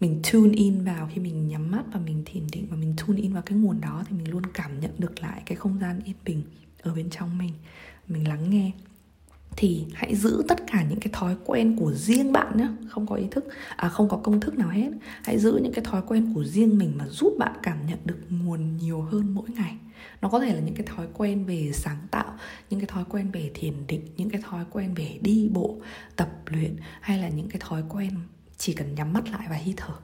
Mình 0.00 0.22
tune 0.32 0.52
in 0.54 0.84
vào 0.84 1.08
khi 1.12 1.20
mình 1.20 1.48
nhắm 1.48 1.70
mắt 1.70 1.82
và 1.92 2.00
mình 2.00 2.22
thiền 2.26 2.46
định 2.52 2.66
và 2.70 2.76
mình 2.76 2.94
tune 2.96 3.22
in 3.22 3.32
vào 3.32 3.42
cái 3.42 3.58
nguồn 3.58 3.80
đó 3.80 4.04
thì 4.08 4.16
mình 4.16 4.30
luôn 4.30 4.42
cảm 4.54 4.80
nhận 4.80 4.90
được 4.98 5.20
lại 5.20 5.42
cái 5.46 5.56
không 5.56 5.78
gian 5.80 6.00
yên 6.04 6.16
bình 6.24 6.42
ở 6.82 6.94
bên 6.94 7.10
trong 7.10 7.38
mình 7.38 7.52
mình 8.08 8.28
lắng 8.28 8.50
nghe. 8.50 8.70
Thì 9.56 9.86
hãy 9.94 10.14
giữ 10.14 10.42
tất 10.48 10.58
cả 10.66 10.84
những 10.90 11.00
cái 11.00 11.12
thói 11.12 11.36
quen 11.44 11.76
của 11.76 11.92
riêng 11.92 12.32
bạn 12.32 12.56
nhé 12.56 12.68
không 12.88 13.06
có 13.06 13.14
ý 13.16 13.26
thức 13.30 13.44
à 13.76 13.88
không 13.88 14.08
có 14.08 14.16
công 14.16 14.40
thức 14.40 14.58
nào 14.58 14.68
hết. 14.68 14.90
Hãy 15.24 15.38
giữ 15.38 15.60
những 15.62 15.72
cái 15.72 15.84
thói 15.84 16.02
quen 16.06 16.34
của 16.34 16.44
riêng 16.44 16.78
mình 16.78 16.92
mà 16.96 17.08
giúp 17.08 17.34
bạn 17.38 17.52
cảm 17.62 17.86
nhận 17.86 17.98
được 18.04 18.18
nguồn 18.30 18.76
nhiều 18.76 19.02
hơn 19.02 19.34
mỗi 19.34 19.50
ngày. 19.50 19.76
Nó 20.22 20.28
có 20.28 20.40
thể 20.40 20.54
là 20.54 20.60
những 20.60 20.74
cái 20.74 20.86
thói 20.86 21.06
quen 21.14 21.44
về 21.44 21.70
sáng 21.74 21.98
tạo, 22.10 22.38
những 22.70 22.80
cái 22.80 22.86
thói 22.86 23.04
quen 23.08 23.30
về 23.30 23.50
thiền 23.54 23.86
định, 23.86 24.06
những 24.16 24.30
cái 24.30 24.40
thói 24.44 24.64
quen 24.70 24.94
về 24.94 25.18
đi 25.22 25.48
bộ, 25.52 25.76
tập 26.16 26.30
luyện, 26.46 26.76
hay 27.00 27.18
là 27.18 27.28
những 27.28 27.48
cái 27.48 27.60
thói 27.68 27.82
quen 27.88 28.10
chỉ 28.56 28.72
cần 28.72 28.94
nhắm 28.94 29.12
mắt 29.12 29.28
lại 29.28 29.46
và 29.50 29.56
hít 29.56 29.76
thở. 29.76 29.94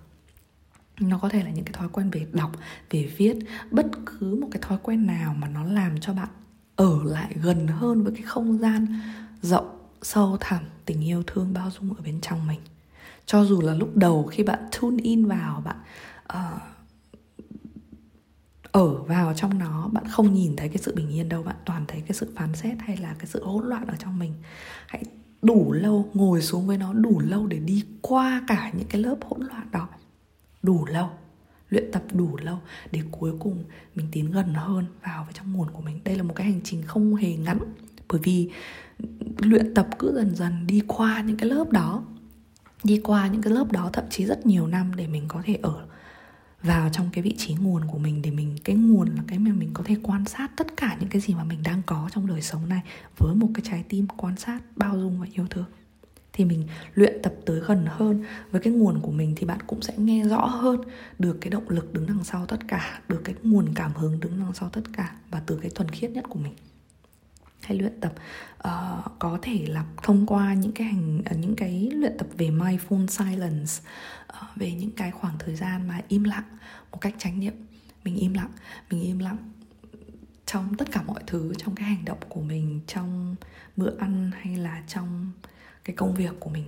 Nó 1.01 1.19
có 1.19 1.29
thể 1.29 1.43
là 1.43 1.51
những 1.51 1.65
cái 1.65 1.73
thói 1.73 1.89
quen 1.89 2.11
về 2.11 2.27
đọc, 2.33 2.53
về 2.91 3.11
viết. 3.17 3.37
Bất 3.71 3.87
cứ 4.07 4.39
một 4.41 4.49
cái 4.51 4.63
thói 4.63 4.79
quen 4.83 5.07
nào 5.07 5.35
mà 5.39 5.49
nó 5.49 5.65
làm 5.65 6.01
cho 6.01 6.13
bạn 6.13 6.29
ở 6.77 7.03
lại 7.05 7.35
gần 7.43 7.67
hơn 7.67 8.03
với 8.03 8.13
cái 8.13 8.23
không 8.23 8.59
gian 8.59 9.01
rộng 9.43 9.79
sâu 10.03 10.37
thẳm 10.41 10.65
tình 10.85 11.05
yêu 11.05 11.23
thương 11.27 11.53
bao 11.53 11.71
dung 11.71 11.95
ở 11.95 12.03
bên 12.05 12.21
trong 12.21 12.47
mình. 12.47 12.61
Cho 13.27 13.45
dù 13.45 13.61
là 13.61 13.75
lúc 13.75 13.97
đầu 13.97 14.27
khi 14.27 14.43
bạn 14.43 14.69
tune 14.81 15.03
in 15.03 15.27
vào 15.27 15.63
bạn 15.65 15.77
uh, 16.33 16.61
ở 18.73 19.03
vào 19.03 19.35
trong 19.35 19.59
nó 19.59 19.89
bạn 19.89 20.05
không 20.09 20.35
nhìn 20.35 20.57
thấy 20.57 20.69
cái 20.69 20.79
sự 20.79 20.95
bình 20.95 21.09
yên 21.09 21.29
đâu 21.29 21.43
bạn 21.43 21.57
toàn 21.65 21.85
thấy 21.89 22.01
cái 22.01 22.13
sự 22.13 22.33
phán 22.37 22.55
xét 22.55 22.79
hay 22.79 22.97
là 22.97 23.15
cái 23.19 23.27
sự 23.27 23.45
hỗn 23.45 23.67
loạn 23.67 23.87
ở 23.87 23.95
trong 23.99 24.19
mình. 24.19 24.33
Hãy 24.87 25.03
đủ 25.43 25.73
lâu 25.73 26.11
ngồi 26.15 26.43
xuống 26.43 26.67
với 26.67 26.79
nó 26.79 26.93
đủ 26.93 27.21
lâu 27.21 27.47
để 27.47 27.59
đi 27.59 27.85
qua 28.01 28.43
cả 28.49 28.71
những 28.75 28.89
cái 28.89 29.03
lớp 29.03 29.17
hỗn 29.25 29.41
loạn 29.41 29.69
đó. 29.73 29.89
Đủ 30.63 30.87
lâu 30.87 31.11
luyện 31.71 31.93
tập 31.93 32.03
đủ 32.13 32.37
lâu 32.43 32.59
để 32.93 33.03
cuối 33.11 33.33
cùng 33.39 33.65
mình 33.95 34.07
tiến 34.13 34.31
gần 34.31 34.55
hơn 34.55 34.85
vào 35.03 35.25
với 35.25 35.33
trong 35.33 35.53
nguồn 35.53 35.71
của 35.71 35.83
mình. 35.83 36.01
Đây 36.05 36.17
là 36.17 36.23
một 36.23 36.35
cái 36.35 36.47
hành 36.47 36.61
trình 36.65 36.83
không 36.83 37.15
hề 37.15 37.37
ngắn, 37.37 37.59
bởi 38.09 38.21
vì 38.25 38.51
luyện 39.39 39.75
tập 39.75 39.89
cứ 39.99 40.13
dần 40.15 40.37
dần 40.37 40.67
đi 40.67 40.83
qua 40.87 41.21
những 41.21 41.37
cái 41.37 41.49
lớp 41.49 41.71
đó, 41.71 42.03
đi 42.85 43.01
qua 43.05 43.27
những 43.27 43.43
cái 43.43 43.53
lớp 43.53 43.73
đó 43.73 43.91
thậm 43.93 44.05
chí 44.11 44.27
rất 44.27 44.47
nhiều 44.47 44.67
năm 44.67 44.95
để 44.97 45.07
mình 45.07 45.25
có 45.29 45.43
thể 45.45 45.59
ở 45.63 45.87
vào 46.63 46.89
trong 46.93 47.11
cái 47.13 47.23
vị 47.23 47.35
trí 47.39 47.55
nguồn 47.55 47.85
của 47.85 47.99
mình, 47.99 48.23
để 48.23 48.31
mình, 48.31 48.57
cái 48.65 48.77
nguồn 48.77 49.09
là 49.09 49.23
cái 49.27 49.39
mà 49.39 49.51
mình 49.53 49.71
có 49.75 49.83
thể 49.87 49.97
quan 50.03 50.25
sát 50.25 50.51
tất 50.57 50.77
cả 50.77 50.97
những 51.01 51.09
cái 51.09 51.21
gì 51.21 51.35
mà 51.35 51.45
mình 51.45 51.63
đang 51.63 51.83
có 51.87 52.09
trong 52.13 52.27
đời 52.27 52.43
sống 52.43 52.69
này 52.69 52.83
với 53.19 53.35
một 53.35 53.49
cái 53.55 53.63
trái 53.65 53.85
tim 53.89 54.07
quan 54.17 54.37
sát 54.37 54.61
bao 54.77 54.99
dung 54.99 55.21
và 55.21 55.27
yêu 55.33 55.47
thương 55.51 55.67
thì 56.37 56.45
mình 56.45 56.65
luyện 56.95 57.23
tập 57.23 57.35
tới 57.47 57.61
gần 57.61 57.87
hơn. 57.89 58.25
Với 58.51 58.61
cái 58.61 58.73
nguồn 58.73 59.01
của 59.01 59.11
mình 59.11 59.35
thì 59.37 59.47
bạn 59.47 59.59
cũng 59.67 59.83
sẽ 59.83 59.95
nghe 59.97 60.25
rõ 60.25 60.47
hơn 60.47 60.81
được 61.19 61.39
cái 61.41 61.51
động 61.51 61.69
lực 61.69 61.93
đứng 61.93 62.07
đằng 62.07 62.25
sau 62.25 62.47
tất 62.47 62.59
cả 62.69 63.01
được 63.09 63.21
cái 63.25 63.35
nguồn 63.43 63.75
cảm 63.75 63.93
hứng 63.95 64.21
đứng 64.21 64.41
đằng 64.41 64.55
sau 64.55 64.69
tất 64.69 64.83
cả 64.93 65.15
và 65.31 65.43
từ 65.47 65.59
cái 65.63 65.71
thuần 65.71 65.89
khiết 65.89 66.11
nhất 66.11 66.25
của 66.29 66.39
mình. 66.39 66.53
Hay 67.63 67.79
luyện 67.79 68.01
tập 68.01 68.15
uh, 68.59 69.19
có 69.19 69.39
thể 69.43 69.67
là 69.69 69.85
thông 70.03 70.27
qua 70.27 70.55
những 70.55 70.73
cái 70.73 70.87
hành 70.87 71.19
uh, 71.31 71.39
những 71.39 71.57
cái 71.57 71.91
luyện 71.93 72.19
tập 72.19 72.27
về 72.39 72.51
mindful 72.51 73.07
silence 73.07 73.73
uh, 74.29 74.57
về 74.57 74.73
những 74.73 74.91
cái 74.91 75.11
khoảng 75.11 75.35
thời 75.39 75.57
gian 75.57 75.89
mà 75.89 76.01
im 76.09 76.25
lặng 76.25 76.45
một 76.93 77.01
cách 77.01 77.15
tránh 77.19 77.41
niệm. 77.41 77.55
Mình 78.05 78.17
im 78.17 78.35
lặng 78.35 78.51
mình 78.91 79.03
im 79.03 79.19
lặng 79.19 79.37
trong 80.47 80.75
tất 80.75 80.93
cả 80.93 81.03
mọi 81.03 81.23
thứ 81.27 81.53
trong 81.59 81.75
cái 81.75 81.89
hành 81.89 82.05
động 82.05 82.19
của 82.29 82.41
mình 82.41 82.81
trong 82.87 83.37
bữa 83.77 83.99
ăn 83.99 84.31
hay 84.41 84.57
là 84.57 84.83
trong 84.89 85.33
cái 85.87 85.97
công 85.97 86.15
việc 86.15 86.33
của 86.41 86.51
mình, 86.51 86.65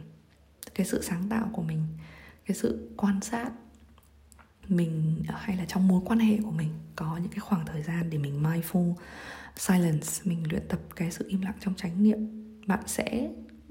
cái 0.75 0.87
sự 0.87 1.03
sáng 1.03 1.29
tạo 1.29 1.51
của 1.53 1.63
mình, 1.63 1.87
cái 2.47 2.57
sự 2.57 2.91
quan 2.97 3.21
sát 3.21 3.51
mình 4.69 5.23
hay 5.29 5.57
là 5.57 5.65
trong 5.65 5.89
mối 5.89 6.03
quan 6.05 6.19
hệ 6.19 6.39
của 6.45 6.51
mình, 6.51 6.71
có 6.97 7.17
những 7.17 7.31
cái 7.31 7.39
khoảng 7.39 7.67
thời 7.67 7.83
gian 7.83 8.11
để 8.11 8.19
mình 8.19 8.43
mindful 8.43 8.95
silence, 9.57 10.09
mình 10.25 10.51
luyện 10.51 10.69
tập 10.69 10.81
cái 10.97 11.11
sự 11.11 11.25
im 11.29 11.41
lặng 11.41 11.55
trong 11.61 11.75
chánh 11.75 12.03
niệm, 12.03 12.19
bạn 12.67 12.81
sẽ, 12.87 13.31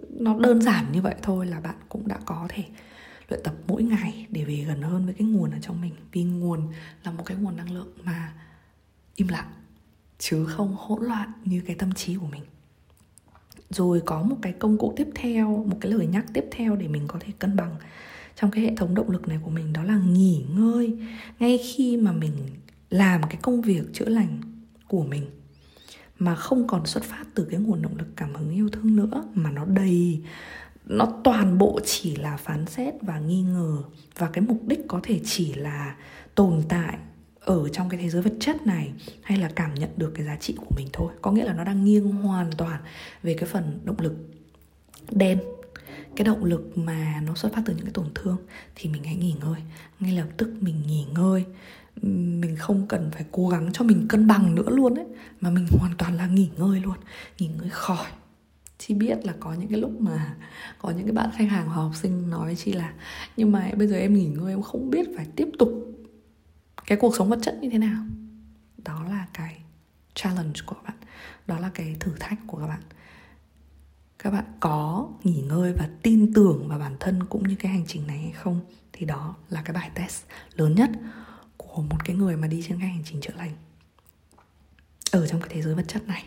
nó 0.10 0.40
đơn 0.40 0.62
giản 0.62 0.92
như 0.92 1.02
vậy 1.02 1.16
thôi 1.22 1.46
là 1.46 1.60
bạn 1.60 1.76
cũng 1.90 2.08
đã 2.08 2.20
có 2.26 2.48
thể 2.50 2.64
luyện 3.30 3.42
tập 3.44 3.56
mỗi 3.68 3.84
ngày 3.84 4.26
để 4.30 4.44
về 4.44 4.56
gần 4.68 4.82
hơn 4.82 5.06
với 5.06 5.14
cái 5.14 5.28
nguồn 5.28 5.52
ở 5.52 5.58
trong 5.62 5.82
mình. 5.82 5.94
Vì 6.12 6.24
nguồn 6.24 6.72
là 7.04 7.12
một 7.12 7.24
cái 7.26 7.38
nguồn 7.38 7.56
năng 7.56 7.72
lượng 7.72 7.94
mà 8.04 8.34
im 9.16 9.28
lặng, 9.28 9.54
chứ 10.18 10.46
không 10.46 10.76
hỗn 10.78 11.04
loạn 11.04 11.32
như 11.46 11.62
cái 11.66 11.76
tâm 11.76 11.94
trí 11.94 12.16
của 12.16 12.28
mình 12.28 12.44
rồi 13.70 14.02
có 14.06 14.22
một 14.22 14.36
cái 14.42 14.54
công 14.54 14.78
cụ 14.78 14.94
tiếp 14.96 15.08
theo, 15.16 15.66
một 15.68 15.78
cái 15.82 15.92
lời 15.92 16.08
nhắc 16.08 16.26
tiếp 16.34 16.46
theo 16.52 16.76
để 16.76 16.88
mình 16.88 17.04
có 17.08 17.20
thể 17.20 17.34
cân 17.40 17.56
bằng 17.56 17.76
trong 18.36 18.52
cái 18.52 18.64
hệ 18.64 18.76
thống 18.76 18.96
động 18.96 19.10
lực 19.12 19.28
này 19.28 19.40
của 19.44 19.50
mình, 19.50 19.74
đó 19.74 19.84
là 19.84 19.98
nghỉ 19.98 20.46
ngơi 20.56 20.98
ngay 21.40 21.58
khi 21.58 21.98
mà 21.98 22.12
mình 22.12 22.34
làm 22.90 23.22
cái 23.24 23.38
công 23.42 23.62
việc 23.62 23.84
chữa 23.94 24.10
lành 24.10 24.42
của 24.88 25.04
mình, 25.04 25.26
mà 26.20 26.36
không 26.36 26.68
còn 26.68 26.86
xuất 26.86 27.04
phát 27.04 27.26
từ 27.34 27.48
cái 27.52 27.60
nguồn 27.60 27.82
động 27.82 27.98
lực, 27.98 28.08
cảm 28.16 28.36
hứng, 28.36 28.50
yêu 28.50 28.70
thương 28.70 28.96
nữa, 28.96 29.24
mà 29.34 29.52
nó 29.52 29.66
đầy, 29.66 30.22
nó 30.86 31.08
toàn 31.24 31.58
bộ 31.58 31.80
chỉ 31.86 32.16
là 32.16 32.38
phán 32.38 32.66
xét 32.66 32.94
và 33.02 33.20
nghi 33.20 33.42
ngờ. 33.42 33.78
Và 34.18 34.30
cái 34.34 34.44
mục 34.48 34.62
đích 34.68 34.80
có 34.88 35.00
thể 35.04 35.20
chỉ 35.26 35.54
là 35.54 35.96
tồn 36.36 36.62
tại 36.70 36.98
ở 37.48 37.70
trong 37.70 37.90
cái 37.90 38.00
thế 38.00 38.10
giới 38.10 38.22
vật 38.22 38.34
chất 38.40 38.68
này 38.68 38.92
hay 39.22 39.38
là 39.38 39.50
cảm 39.56 39.74
nhận 39.74 39.90
được 39.98 40.12
cái 40.16 40.26
giá 40.26 40.36
trị 40.36 40.56
của 40.58 40.76
mình 40.76 40.88
thôi. 40.94 41.14
Có 41.22 41.32
nghĩa 41.32 41.46
là 41.46 41.54
nó 41.54 41.64
đang 41.64 41.84
nghiêng 41.84 42.12
hoàn 42.12 42.52
toàn 42.58 42.82
về 43.24 43.34
cái 43.34 43.50
phần 43.50 43.80
động 43.84 44.00
lực 44.00 44.14
đen. 45.12 45.40
Cái 46.16 46.26
động 46.26 46.44
lực 46.44 46.78
mà 46.78 47.22
nó 47.26 47.36
xuất 47.36 47.54
phát 47.54 47.62
từ 47.66 47.74
những 47.76 47.86
cái 47.86 47.94
tổn 47.94 48.06
thương 48.16 48.38
thì 48.76 48.90
mình 48.90 49.04
hãy 49.04 49.16
nghỉ 49.16 49.36
ngơi. 49.42 49.62
Ngay 50.00 50.12
lập 50.12 50.28
tức 50.38 50.54
mình 50.62 50.76
nghỉ 50.88 51.06
ngơi. 51.16 51.46
Mình 52.42 52.56
không 52.56 52.88
cần 52.88 53.12
phải 53.12 53.26
cố 53.32 53.50
gắng 53.50 53.70
cho 53.74 53.84
mình 53.84 54.06
cân 54.10 54.28
bằng 54.28 54.56
nữa 54.56 54.70
luôn 54.70 54.96
ấy, 54.96 55.06
mà 55.42 55.50
mình 55.50 55.68
hoàn 55.70 55.92
toàn 55.98 56.18
là 56.18 56.28
nghỉ 56.28 56.50
ngơi 56.58 56.80
luôn. 56.80 56.96
Nghỉ 57.40 57.48
ngơi 57.48 57.70
khỏi. 57.70 58.06
Chi 58.78 58.94
biết 58.94 59.26
là 59.26 59.34
có 59.40 59.54
những 59.54 59.70
cái 59.70 59.80
lúc 59.80 60.02
mà 60.02 60.36
có 60.80 60.90
những 60.90 61.04
cái 61.04 61.12
bạn 61.12 61.30
khách 61.38 61.50
hàng 61.50 61.68
hoặc 61.68 61.76
học 61.76 61.96
sinh 61.96 62.30
nói 62.30 62.46
với 62.46 62.56
chi 62.56 62.74
là 62.74 62.94
nhưng 63.38 63.52
mà 63.52 63.72
bây 63.78 63.88
giờ 63.88 63.96
em 63.96 64.14
nghỉ 64.14 64.26
ngơi, 64.26 64.54
em 64.54 64.62
không 64.62 64.90
biết 64.90 65.08
phải 65.16 65.26
tiếp 65.36 65.48
tục 65.60 65.87
cái 66.88 66.98
cuộc 66.98 67.16
sống 67.16 67.30
vật 67.30 67.40
chất 67.42 67.58
như 67.62 67.70
thế 67.70 67.78
nào? 67.78 68.06
Đó 68.78 69.04
là 69.10 69.28
cái 69.34 69.58
challenge 70.14 70.60
của 70.66 70.76
các 70.76 70.84
bạn. 70.84 70.98
Đó 71.48 71.60
là 71.60 71.70
cái 71.74 71.96
thử 72.00 72.12
thách 72.20 72.40
của 72.48 72.58
các 72.58 72.68
bạn. 72.68 72.82
Các 74.20 74.32
bạn 74.32 74.46
có 74.60 75.10
nghỉ 75.24 75.42
ngơi 75.42 75.74
và 75.74 75.90
tin 76.02 76.34
tưởng 76.34 76.68
vào 76.68 76.80
bản 76.80 76.96
thân 77.00 77.24
cũng 77.24 77.48
như 77.48 77.56
cái 77.56 77.72
hành 77.72 77.86
trình 77.88 78.08
này 78.08 78.18
hay 78.18 78.32
không? 78.32 78.62
Thì 78.94 79.06
đó 79.06 79.36
là 79.50 79.62
cái 79.62 79.74
bài 79.74 79.92
test 79.96 80.24
lớn 80.56 80.76
nhất 80.76 80.90
của 81.58 81.82
một 81.82 81.98
cái 82.06 82.16
người 82.16 82.38
mà 82.38 82.48
đi 82.48 82.64
trên 82.68 82.80
cái 82.80 82.90
hành 82.90 83.04
trình 83.06 83.22
chữa 83.22 83.34
lành 83.38 83.52
ở 85.12 85.28
trong 85.28 85.42
cái 85.42 85.50
thế 85.54 85.62
giới 85.62 85.76
vật 85.76 85.86
chất 85.88 86.08
này. 86.08 86.26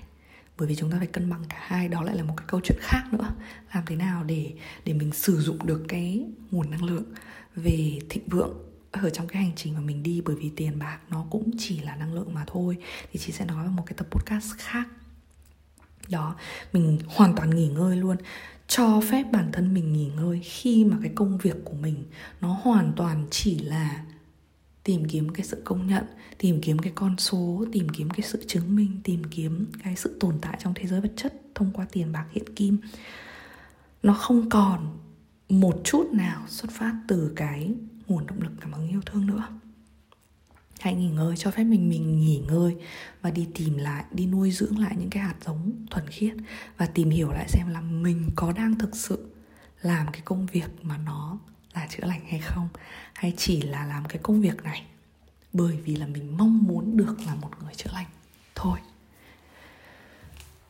Bởi 0.58 0.68
vì 0.68 0.76
chúng 0.76 0.90
ta 0.90 0.98
phải 0.98 1.06
cân 1.06 1.30
bằng 1.30 1.44
cả 1.48 1.56
hai, 1.60 1.88
đó 1.88 2.02
lại 2.02 2.16
là 2.16 2.22
một 2.22 2.34
cái 2.36 2.46
câu 2.48 2.60
chuyện 2.64 2.78
khác 2.80 3.04
nữa. 3.12 3.34
Làm 3.74 3.84
thế 3.86 3.96
nào 3.96 4.24
để 4.24 4.54
để 4.84 4.92
mình 4.92 5.12
sử 5.12 5.40
dụng 5.40 5.66
được 5.66 5.84
cái 5.88 6.26
nguồn 6.50 6.70
năng 6.70 6.84
lượng 6.84 7.04
về 7.56 7.98
thịnh 8.08 8.28
vượng 8.28 8.69
ở 8.92 9.10
trong 9.10 9.28
cái 9.28 9.42
hành 9.42 9.52
trình 9.56 9.74
mà 9.74 9.80
mình 9.80 10.02
đi, 10.02 10.20
bởi 10.20 10.36
vì 10.36 10.50
tiền 10.56 10.78
bạc 10.78 10.98
nó 11.10 11.24
cũng 11.30 11.50
chỉ 11.58 11.80
là 11.80 11.96
năng 11.96 12.14
lượng 12.14 12.34
mà 12.34 12.44
thôi, 12.46 12.76
thì 13.12 13.20
chị 13.20 13.32
sẽ 13.32 13.44
nói 13.44 13.64
vào 13.64 13.72
một 13.72 13.82
cái 13.86 13.94
tập 13.96 14.06
podcast 14.10 14.54
khác. 14.58 14.88
Đó, 16.08 16.36
mình 16.72 16.98
hoàn 17.06 17.34
toàn 17.36 17.50
nghỉ 17.50 17.68
ngơi 17.68 17.96
luôn, 17.96 18.16
cho 18.66 19.00
phép 19.10 19.24
bản 19.32 19.50
thân 19.52 19.74
mình 19.74 19.92
nghỉ 19.92 20.10
ngơi 20.16 20.40
khi 20.44 20.84
mà 20.84 20.96
cái 21.02 21.12
công 21.14 21.38
việc 21.38 21.56
của 21.64 21.74
mình 21.74 22.04
nó 22.40 22.58
hoàn 22.62 22.92
toàn 22.96 23.26
chỉ 23.30 23.58
là 23.58 24.04
tìm 24.84 25.04
kiếm 25.08 25.28
cái 25.28 25.46
sự 25.46 25.62
công 25.64 25.86
nhận, 25.86 26.04
tìm 26.38 26.60
kiếm 26.60 26.78
cái 26.78 26.92
con 26.96 27.16
số, 27.18 27.64
tìm 27.72 27.88
kiếm 27.88 28.10
cái 28.10 28.26
sự 28.26 28.44
chứng 28.46 28.76
minh, 28.76 29.00
tìm 29.04 29.22
kiếm 29.30 29.66
cái 29.84 29.96
sự 29.96 30.16
tồn 30.20 30.38
tại 30.40 30.58
trong 30.62 30.74
thế 30.76 30.86
giới 30.86 31.00
vật 31.00 31.12
chất 31.16 31.34
thông 31.54 31.70
qua 31.72 31.86
tiền 31.92 32.12
bạc, 32.12 32.26
hiện 32.32 32.54
kim. 32.54 32.78
Nó 34.02 34.14
không 34.14 34.50
còn 34.50 34.98
một 35.48 35.80
chút 35.84 36.12
nào 36.12 36.44
xuất 36.48 36.70
phát 36.70 37.00
từ 37.08 37.32
cái 37.36 37.74
nguồn 38.10 38.26
động 38.26 38.42
lực 38.42 38.52
cảm 38.60 38.72
hứng 38.72 38.88
yêu 38.88 39.00
thương 39.06 39.26
nữa. 39.26 39.44
Hãy 40.80 40.94
nghỉ 40.94 41.08
ngơi, 41.08 41.36
cho 41.36 41.50
phép 41.50 41.64
mình 41.64 41.88
mình 41.88 42.20
nghỉ 42.20 42.42
ngơi 42.48 42.76
và 43.22 43.30
đi 43.30 43.48
tìm 43.54 43.76
lại, 43.76 44.04
đi 44.10 44.26
nuôi 44.26 44.50
dưỡng 44.50 44.78
lại 44.78 44.94
những 44.98 45.10
cái 45.10 45.22
hạt 45.22 45.34
giống 45.44 45.86
thuần 45.90 46.06
khiết 46.08 46.34
và 46.76 46.86
tìm 46.86 47.10
hiểu 47.10 47.32
lại 47.32 47.48
xem 47.48 47.68
là 47.68 47.80
mình 47.80 48.30
có 48.36 48.52
đang 48.52 48.78
thực 48.78 48.96
sự 48.96 49.30
làm 49.82 50.06
cái 50.12 50.22
công 50.24 50.46
việc 50.46 50.68
mà 50.82 50.98
nó 50.98 51.38
là 51.74 51.86
chữa 51.90 52.06
lành 52.06 52.20
hay 52.30 52.40
không, 52.40 52.68
hay 53.14 53.34
chỉ 53.36 53.62
là 53.62 53.86
làm 53.86 54.04
cái 54.04 54.18
công 54.22 54.40
việc 54.40 54.62
này 54.62 54.82
bởi 55.52 55.76
vì 55.84 55.96
là 55.96 56.06
mình 56.06 56.36
mong 56.36 56.58
muốn 56.58 56.96
được 56.96 57.16
là 57.26 57.34
một 57.34 57.50
người 57.62 57.74
chữa 57.74 57.90
lành. 57.94 58.06
Thôi. 58.54 58.78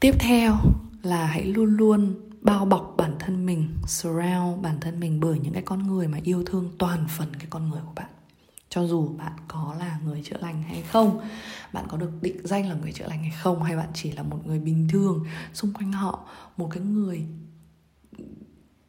Tiếp 0.00 0.14
theo 0.18 0.57
là 1.03 1.26
hãy 1.26 1.44
luôn 1.44 1.76
luôn 1.76 2.30
bao 2.40 2.64
bọc 2.64 2.94
bản 2.96 3.16
thân 3.18 3.46
mình 3.46 3.68
surround 3.87 4.62
bản 4.62 4.81
thân 4.81 5.00
mình 5.00 5.20
bởi 5.20 5.38
những 5.38 5.53
cái 5.53 5.62
con 5.62 5.87
người 5.87 6.09
mà 6.09 6.18
yêu 6.22 6.44
thương 6.46 6.70
toàn 6.79 7.07
phần 7.09 7.29
cái 7.38 7.46
con 7.50 7.70
người 7.70 7.81
của 7.87 7.92
bạn. 7.96 8.11
Cho 8.68 8.87
dù 8.87 9.09
bạn 9.09 9.33
có 9.48 9.76
là 9.79 10.00
người 10.05 10.22
chữa 10.24 10.37
lành 10.40 10.62
hay 10.62 10.83
không 10.83 11.20
bạn 11.72 11.85
có 11.88 11.96
được 11.96 12.11
định 12.22 12.40
danh 12.44 12.68
là 12.68 12.74
người 12.74 12.92
chữa 12.92 13.07
lành 13.09 13.22
hay 13.22 13.33
không 13.42 13.62
hay 13.62 13.76
bạn 13.76 13.88
chỉ 13.94 14.12
là 14.12 14.22
một 14.22 14.46
người 14.46 14.59
bình 14.59 14.88
thường 14.92 15.24
xung 15.53 15.72
quanh 15.72 15.92
họ 15.92 16.26
một 16.57 16.68
cái 16.70 16.83
người 16.83 17.26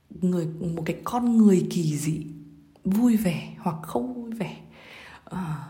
người 0.09 0.45
một 0.45 0.83
cái 0.85 1.01
con 1.03 1.37
người 1.37 1.67
kỳ 1.69 1.97
dị 1.97 2.25
vui 2.83 3.17
vẻ 3.17 3.53
hoặc 3.59 3.75
không 3.81 4.13
vui 4.13 4.31
vẻ 4.31 4.57
à, 5.25 5.69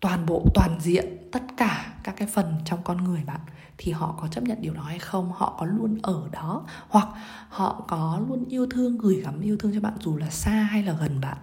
toàn 0.00 0.26
bộ 0.26 0.46
toàn 0.54 0.78
diện 0.80 1.21
tất 1.32 1.42
cả 1.56 1.94
các 2.02 2.14
cái 2.16 2.28
phần 2.28 2.54
trong 2.64 2.82
con 2.84 3.04
người 3.04 3.24
bạn 3.24 3.40
thì 3.78 3.92
họ 3.92 4.18
có 4.20 4.28
chấp 4.28 4.44
nhận 4.44 4.60
điều 4.60 4.74
đó 4.74 4.82
hay 4.82 4.98
không? 4.98 5.32
Họ 5.32 5.56
có 5.58 5.66
luôn 5.66 5.98
ở 6.02 6.28
đó 6.32 6.64
hoặc 6.88 7.08
họ 7.48 7.84
có 7.88 8.20
luôn 8.28 8.44
yêu 8.48 8.66
thương 8.70 8.98
gửi 8.98 9.20
gắm 9.20 9.40
yêu 9.40 9.56
thương 9.56 9.74
cho 9.74 9.80
bạn 9.80 9.94
dù 10.00 10.16
là 10.16 10.30
xa 10.30 10.50
hay 10.50 10.82
là 10.82 10.92
gần 10.92 11.20
bạn 11.20 11.36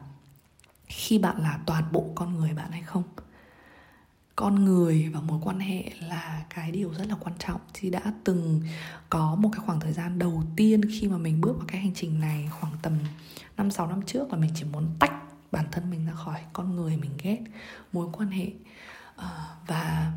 khi 0.85 1.19
bạn 1.19 1.41
là 1.41 1.59
toàn 1.65 1.83
bộ 1.91 2.05
con 2.15 2.37
người 2.37 2.53
bạn 2.53 2.71
hay 2.71 2.81
không? 2.81 3.03
Con 4.35 4.65
người 4.65 5.09
và 5.13 5.21
mối 5.21 5.39
quan 5.43 5.59
hệ 5.59 5.91
là 5.99 6.43
cái 6.49 6.71
điều 6.71 6.93
rất 6.93 7.07
là 7.09 7.15
quan 7.19 7.35
trọng. 7.39 7.61
Thì 7.73 7.89
đã 7.89 8.13
từng 8.23 8.61
có 9.09 9.35
một 9.35 9.49
cái 9.53 9.61
khoảng 9.65 9.79
thời 9.79 9.93
gian 9.93 10.19
đầu 10.19 10.43
tiên 10.55 10.81
khi 10.99 11.07
mà 11.07 11.17
mình 11.17 11.41
bước 11.41 11.57
vào 11.57 11.65
cái 11.67 11.81
hành 11.81 11.93
trình 11.95 12.19
này 12.19 12.49
khoảng 12.59 12.73
tầm 12.81 12.93
5 13.57 13.71
6 13.71 13.87
năm 13.87 14.01
trước 14.01 14.31
là 14.31 14.37
mình 14.37 14.51
chỉ 14.55 14.63
muốn 14.63 14.85
tách 14.99 15.13
bản 15.51 15.65
thân 15.71 15.89
mình 15.89 16.05
ra 16.05 16.13
khỏi 16.13 16.39
con 16.53 16.75
người 16.75 16.97
mình 16.97 17.11
ghét 17.23 17.39
mối 17.93 18.07
quan 18.13 18.29
hệ. 18.31 18.45
uh, 18.45 18.53
Ờ, 19.19 19.55
và 19.67 20.11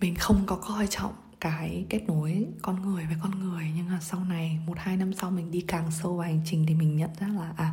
mình 0.00 0.14
không 0.14 0.42
có 0.46 0.56
coi 0.56 0.86
trọng 0.86 1.12
cái 1.40 1.86
kết 1.88 2.02
nối 2.06 2.46
con 2.62 2.82
người 2.82 3.06
với 3.06 3.16
con 3.22 3.40
người, 3.40 3.72
nhưng 3.76 3.88
mà 3.88 3.98
sau 4.00 4.24
này, 4.24 4.58
một, 4.66 4.78
hai 4.78 4.96
năm 4.96 5.12
sau 5.14 5.30
mình 5.30 5.50
đi 5.50 5.60
càng 5.60 5.90
sâu 5.90 6.16
vào 6.16 6.26
hành 6.26 6.42
trình 6.44 6.64
thì 6.68 6.74
mình 6.74 6.96
nhận 6.96 7.10
ra 7.20 7.28
là 7.28 7.52
à 7.56 7.72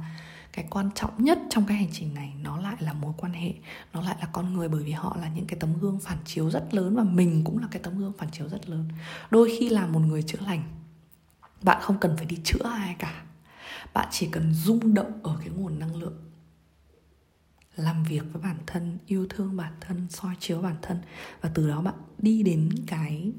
cái 0.53 0.65
quan 0.69 0.89
trọng 0.95 1.23
nhất 1.23 1.39
trong 1.49 1.65
cái 1.65 1.77
hành 1.77 1.89
trình 1.91 2.13
này 2.13 2.33
nó 2.41 2.59
lại 2.59 2.75
là 2.79 2.93
mối 2.93 3.13
quan 3.17 3.33
hệ, 3.33 3.53
nó 3.93 4.01
lại 4.01 4.15
là 4.19 4.25
con 4.25 4.53
người 4.53 4.67
bởi 4.69 4.83
vì 4.83 4.91
họ 4.91 5.17
là 5.21 5.29
những 5.29 5.45
cái 5.45 5.59
tấm 5.59 5.79
gương 5.79 5.99
phản 5.99 6.17
chiếu 6.25 6.49
rất 6.49 6.73
lớn 6.73 6.95
và 6.95 7.03
mình 7.03 7.43
cũng 7.43 7.57
là 7.57 7.67
cái 7.71 7.81
tấm 7.83 7.99
gương 7.99 8.13
phản 8.17 8.31
chiếu 8.31 8.49
rất 8.49 8.69
lớn. 8.69 8.89
Đôi 9.31 9.55
khi 9.59 9.69
là 9.69 9.85
một 9.85 9.99
người 9.99 10.23
chữa 10.23 10.39
lành, 10.45 10.63
bạn 11.61 11.77
không 11.81 11.99
cần 11.99 12.17
phải 12.17 12.25
đi 12.25 12.37
chữa 12.43 12.63
ai 12.63 12.95
cả. 12.99 13.23
Bạn 13.93 14.07
chỉ 14.11 14.27
cần 14.31 14.53
rung 14.53 14.93
động 14.93 15.19
ở 15.23 15.37
cái 15.39 15.49
nguồn 15.49 15.79
năng 15.79 15.95
lượng 15.95 16.28
làm 17.79 18.03
việc 18.03 18.23
với 18.33 18.41
bản 18.41 18.57
thân, 18.67 18.97
yêu 19.05 19.27
thương 19.29 19.57
bản 19.57 19.73
thân, 19.81 20.07
soi 20.09 20.35
chiếu 20.39 20.61
bản 20.61 20.75
thân. 20.81 21.01
Và 21.41 21.51
từ 21.53 21.69
đó 21.69 21.81
bạn 21.81 21.95
đi 22.17 22.43
đến 22.43 22.69
cái 22.87 23.31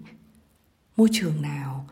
môi 0.96 1.08
trường 1.12 1.42
nào, 1.42 1.86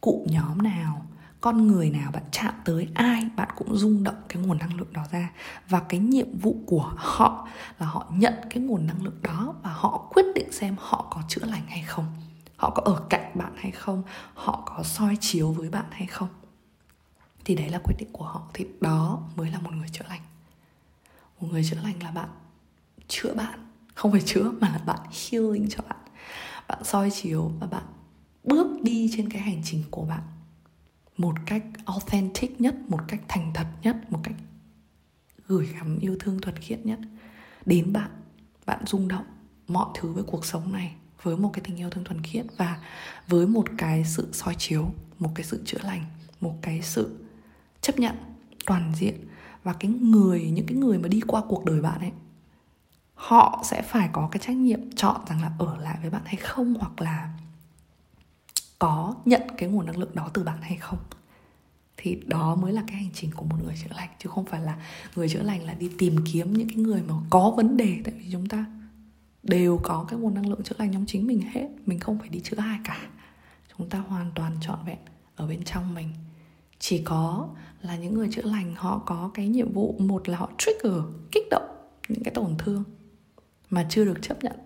cụ 0.00 0.26
nhóm 0.30 0.62
nào, 0.62 1.06
con 1.40 1.66
người 1.66 1.90
nào 1.90 2.10
bạn 2.12 2.22
chạm 2.32 2.54
tới, 2.64 2.88
ai 2.94 3.28
bạn 3.36 3.48
cũng 3.56 3.76
rung 3.76 4.04
động 4.04 4.22
cái 4.28 4.42
nguồn 4.42 4.58
năng 4.58 4.74
lượng 4.74 4.92
đó 4.92 5.04
ra. 5.10 5.32
Và 5.68 5.80
cái 5.88 6.00
nhiệm 6.00 6.38
vụ 6.38 6.56
của 6.66 6.92
họ 6.96 7.48
là 7.78 7.86
họ 7.86 8.06
nhận 8.12 8.34
cái 8.50 8.62
nguồn 8.62 8.86
năng 8.86 9.02
lượng 9.02 9.22
đó 9.22 9.54
và 9.62 9.72
họ 9.72 10.10
quyết 10.14 10.26
định 10.34 10.52
xem 10.52 10.76
họ 10.78 11.06
có 11.10 11.22
chữa 11.28 11.44
lành 11.44 11.66
hay 11.66 11.82
không, 11.82 12.06
họ 12.56 12.70
có 12.70 12.82
ở 12.82 13.02
cạnh 13.10 13.32
bạn 13.34 13.52
hay 13.56 13.70
không, 13.70 14.02
họ 14.34 14.62
có 14.66 14.82
soi 14.82 15.16
chiếu 15.20 15.52
với 15.52 15.70
bạn 15.70 15.86
hay 15.90 16.06
không. 16.06 16.28
Thì 17.44 17.54
đấy 17.54 17.68
là 17.68 17.78
quyết 17.84 17.94
định 17.98 18.08
của 18.12 18.24
họ, 18.24 18.42
thì 18.54 18.66
đó 18.80 19.22
mới 19.36 19.50
là 19.50 19.58
một 19.58 19.70
người 19.72 19.88
chữa 19.88 20.04
lành 20.08 20.20
một 21.44 21.50
người 21.52 21.64
chữa 21.64 21.76
lành 21.82 22.02
là 22.02 22.10
bạn 22.10 22.28
chữa 23.08 23.34
bạn, 23.34 23.58
không 23.94 24.12
phải 24.12 24.20
chữa 24.20 24.50
mà 24.60 24.68
là 24.68 24.78
bạn 24.78 25.00
healing 25.30 25.68
cho 25.68 25.82
bạn. 25.88 25.98
Bạn 26.68 26.84
soi 26.84 27.10
chiếu 27.10 27.52
và 27.60 27.66
bạn 27.66 27.84
bước 28.44 28.82
đi 28.82 29.10
trên 29.16 29.30
cái 29.30 29.42
hành 29.42 29.62
trình 29.64 29.82
của 29.90 30.04
bạn 30.04 30.22
một 31.16 31.34
cách 31.46 31.64
authentic 31.84 32.60
nhất, 32.60 32.74
một 32.88 33.00
cách 33.08 33.20
thành 33.28 33.50
thật 33.54 33.66
nhất, 33.82 33.96
một 34.10 34.20
cách 34.22 34.34
gửi 35.46 35.66
gắm 35.66 35.98
yêu 35.98 36.16
thương 36.20 36.40
thuần 36.40 36.56
khiết 36.56 36.86
nhất 36.86 36.98
đến 37.66 37.92
bạn. 37.92 38.10
Bạn 38.66 38.86
rung 38.86 39.08
động 39.08 39.24
mọi 39.68 39.86
thứ 39.94 40.12
với 40.12 40.24
cuộc 40.26 40.44
sống 40.44 40.72
này 40.72 40.94
với 41.22 41.36
một 41.36 41.50
cái 41.52 41.60
tình 41.64 41.76
yêu 41.76 41.90
thương 41.90 42.04
thuần 42.04 42.22
khiết 42.22 42.46
và 42.56 42.80
với 43.28 43.46
một 43.46 43.64
cái 43.78 44.04
sự 44.04 44.28
soi 44.32 44.54
chiếu, 44.58 44.94
một 45.18 45.30
cái 45.34 45.44
sự 45.44 45.62
chữa 45.64 45.78
lành, 45.82 46.04
một 46.40 46.54
cái 46.62 46.82
sự 46.82 47.18
chấp 47.80 47.98
nhận 47.98 48.14
toàn 48.66 48.92
diện 48.96 49.14
và 49.64 49.72
cái 49.72 49.90
người, 49.90 50.50
những 50.50 50.66
cái 50.66 50.76
người 50.76 50.98
mà 50.98 51.08
đi 51.08 51.20
qua 51.26 51.42
cuộc 51.48 51.64
đời 51.64 51.80
bạn 51.80 52.00
ấy, 52.00 52.12
họ 53.14 53.62
sẽ 53.64 53.82
phải 53.82 54.08
có 54.12 54.28
cái 54.32 54.40
trách 54.46 54.56
nhiệm 54.56 54.92
chọn 54.96 55.20
rằng 55.28 55.42
là 55.42 55.52
ở 55.58 55.76
lại 55.76 55.98
với 56.00 56.10
bạn 56.10 56.22
hay 56.24 56.36
không, 56.36 56.74
hoặc 56.74 57.00
là 57.00 57.38
có 58.78 59.14
nhận 59.24 59.42
cái 59.58 59.68
nguồn 59.68 59.86
năng 59.86 59.96
lượng 59.96 60.14
đó 60.14 60.30
từ 60.34 60.44
bạn 60.44 60.58
hay 60.62 60.76
không. 60.76 60.98
Thì 61.96 62.20
đó 62.26 62.54
mới 62.54 62.72
là 62.72 62.84
cái 62.86 62.96
hành 62.96 63.10
trình 63.14 63.30
của 63.36 63.44
một 63.44 63.56
người 63.64 63.74
chữa 63.82 63.94
lành 63.96 64.08
chứ 64.18 64.28
không 64.28 64.44
phải 64.44 64.60
là 64.60 64.76
người 65.16 65.28
chữa 65.28 65.42
lành 65.42 65.62
là 65.62 65.74
đi 65.74 65.90
tìm 65.98 66.16
kiếm 66.32 66.52
những 66.52 66.68
cái 66.68 66.76
người 66.76 67.02
mà 67.02 67.14
có 67.30 67.50
vấn 67.56 67.76
đề. 67.76 68.00
Tại 68.04 68.14
vì 68.18 68.26
chúng 68.32 68.48
ta 68.48 68.64
đều 69.42 69.80
có 69.82 70.04
cái 70.08 70.18
nguồn 70.18 70.34
năng 70.34 70.48
lượng 70.48 70.62
chữa 70.62 70.74
lành 70.78 70.92
trong 70.92 71.04
chính 71.06 71.26
mình 71.26 71.40
hết, 71.40 71.68
mình 71.86 71.98
không 71.98 72.18
phải 72.18 72.28
đi 72.28 72.40
chữa 72.40 72.56
ai 72.56 72.78
cả. 72.84 72.98
Chúng 73.78 73.88
ta 73.88 73.98
hoàn 73.98 74.30
toàn 74.34 74.56
trọn 74.60 74.78
vẹn 74.86 74.98
ở 75.36 75.46
bên 75.46 75.64
trong 75.64 75.94
mình. 75.94 76.08
Chỉ 76.78 77.02
có 77.04 77.48
là 77.84 77.96
những 77.96 78.14
người 78.14 78.28
chữa 78.32 78.42
lành 78.42 78.74
họ 78.74 79.02
có 79.06 79.30
cái 79.34 79.48
nhiệm 79.48 79.72
vụ 79.72 79.96
một 79.98 80.28
là 80.28 80.38
họ 80.38 80.50
trigger 80.58 81.02
kích 81.32 81.46
động 81.50 81.68
những 82.08 82.22
cái 82.24 82.34
tổn 82.34 82.54
thương 82.58 82.84
mà 83.70 83.86
chưa 83.90 84.04
được 84.04 84.18
chấp 84.22 84.44
nhận 84.44 84.56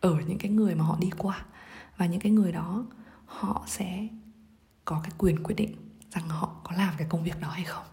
ở 0.00 0.16
những 0.28 0.38
cái 0.38 0.50
người 0.50 0.74
mà 0.74 0.84
họ 0.84 0.96
đi 1.00 1.10
qua. 1.18 1.46
Và 1.96 2.06
những 2.06 2.20
cái 2.20 2.32
người 2.32 2.52
đó 2.52 2.84
họ 3.26 3.64
sẽ 3.66 4.08
có 4.84 5.00
cái 5.02 5.12
quyền 5.18 5.42
quyết 5.42 5.54
định 5.54 5.74
rằng 6.10 6.28
họ 6.28 6.60
có 6.64 6.72
làm 6.76 6.94
cái 6.98 7.06
công 7.10 7.24
việc 7.24 7.40
đó 7.40 7.48
hay 7.48 7.64
không. 7.64 7.84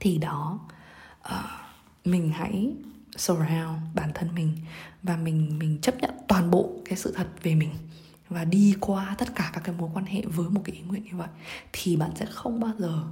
Thì 0.00 0.18
đó 0.18 0.60
uh, 1.28 1.34
mình 2.04 2.30
hãy 2.34 2.72
surround 3.16 3.78
bản 3.94 4.10
thân 4.14 4.34
mình 4.34 4.56
và 5.02 5.16
mình 5.16 5.58
mình 5.58 5.78
chấp 5.82 5.94
nhận 6.00 6.10
toàn 6.28 6.50
bộ 6.50 6.72
cái 6.84 6.98
sự 6.98 7.12
thật 7.16 7.28
về 7.42 7.54
mình 7.54 7.70
và 8.28 8.44
đi 8.44 8.74
qua 8.80 9.14
tất 9.18 9.34
cả 9.34 9.50
các 9.52 9.60
cái 9.64 9.74
mối 9.78 9.90
quan 9.94 10.04
hệ 10.04 10.22
với 10.26 10.50
một 10.50 10.60
cái 10.64 10.76
ý 10.76 10.82
nguyện 10.82 11.04
như 11.04 11.16
vậy 11.16 11.28
thì 11.72 11.96
bạn 11.96 12.10
sẽ 12.16 12.26
không 12.26 12.60
bao 12.60 12.72
giờ 12.78 13.04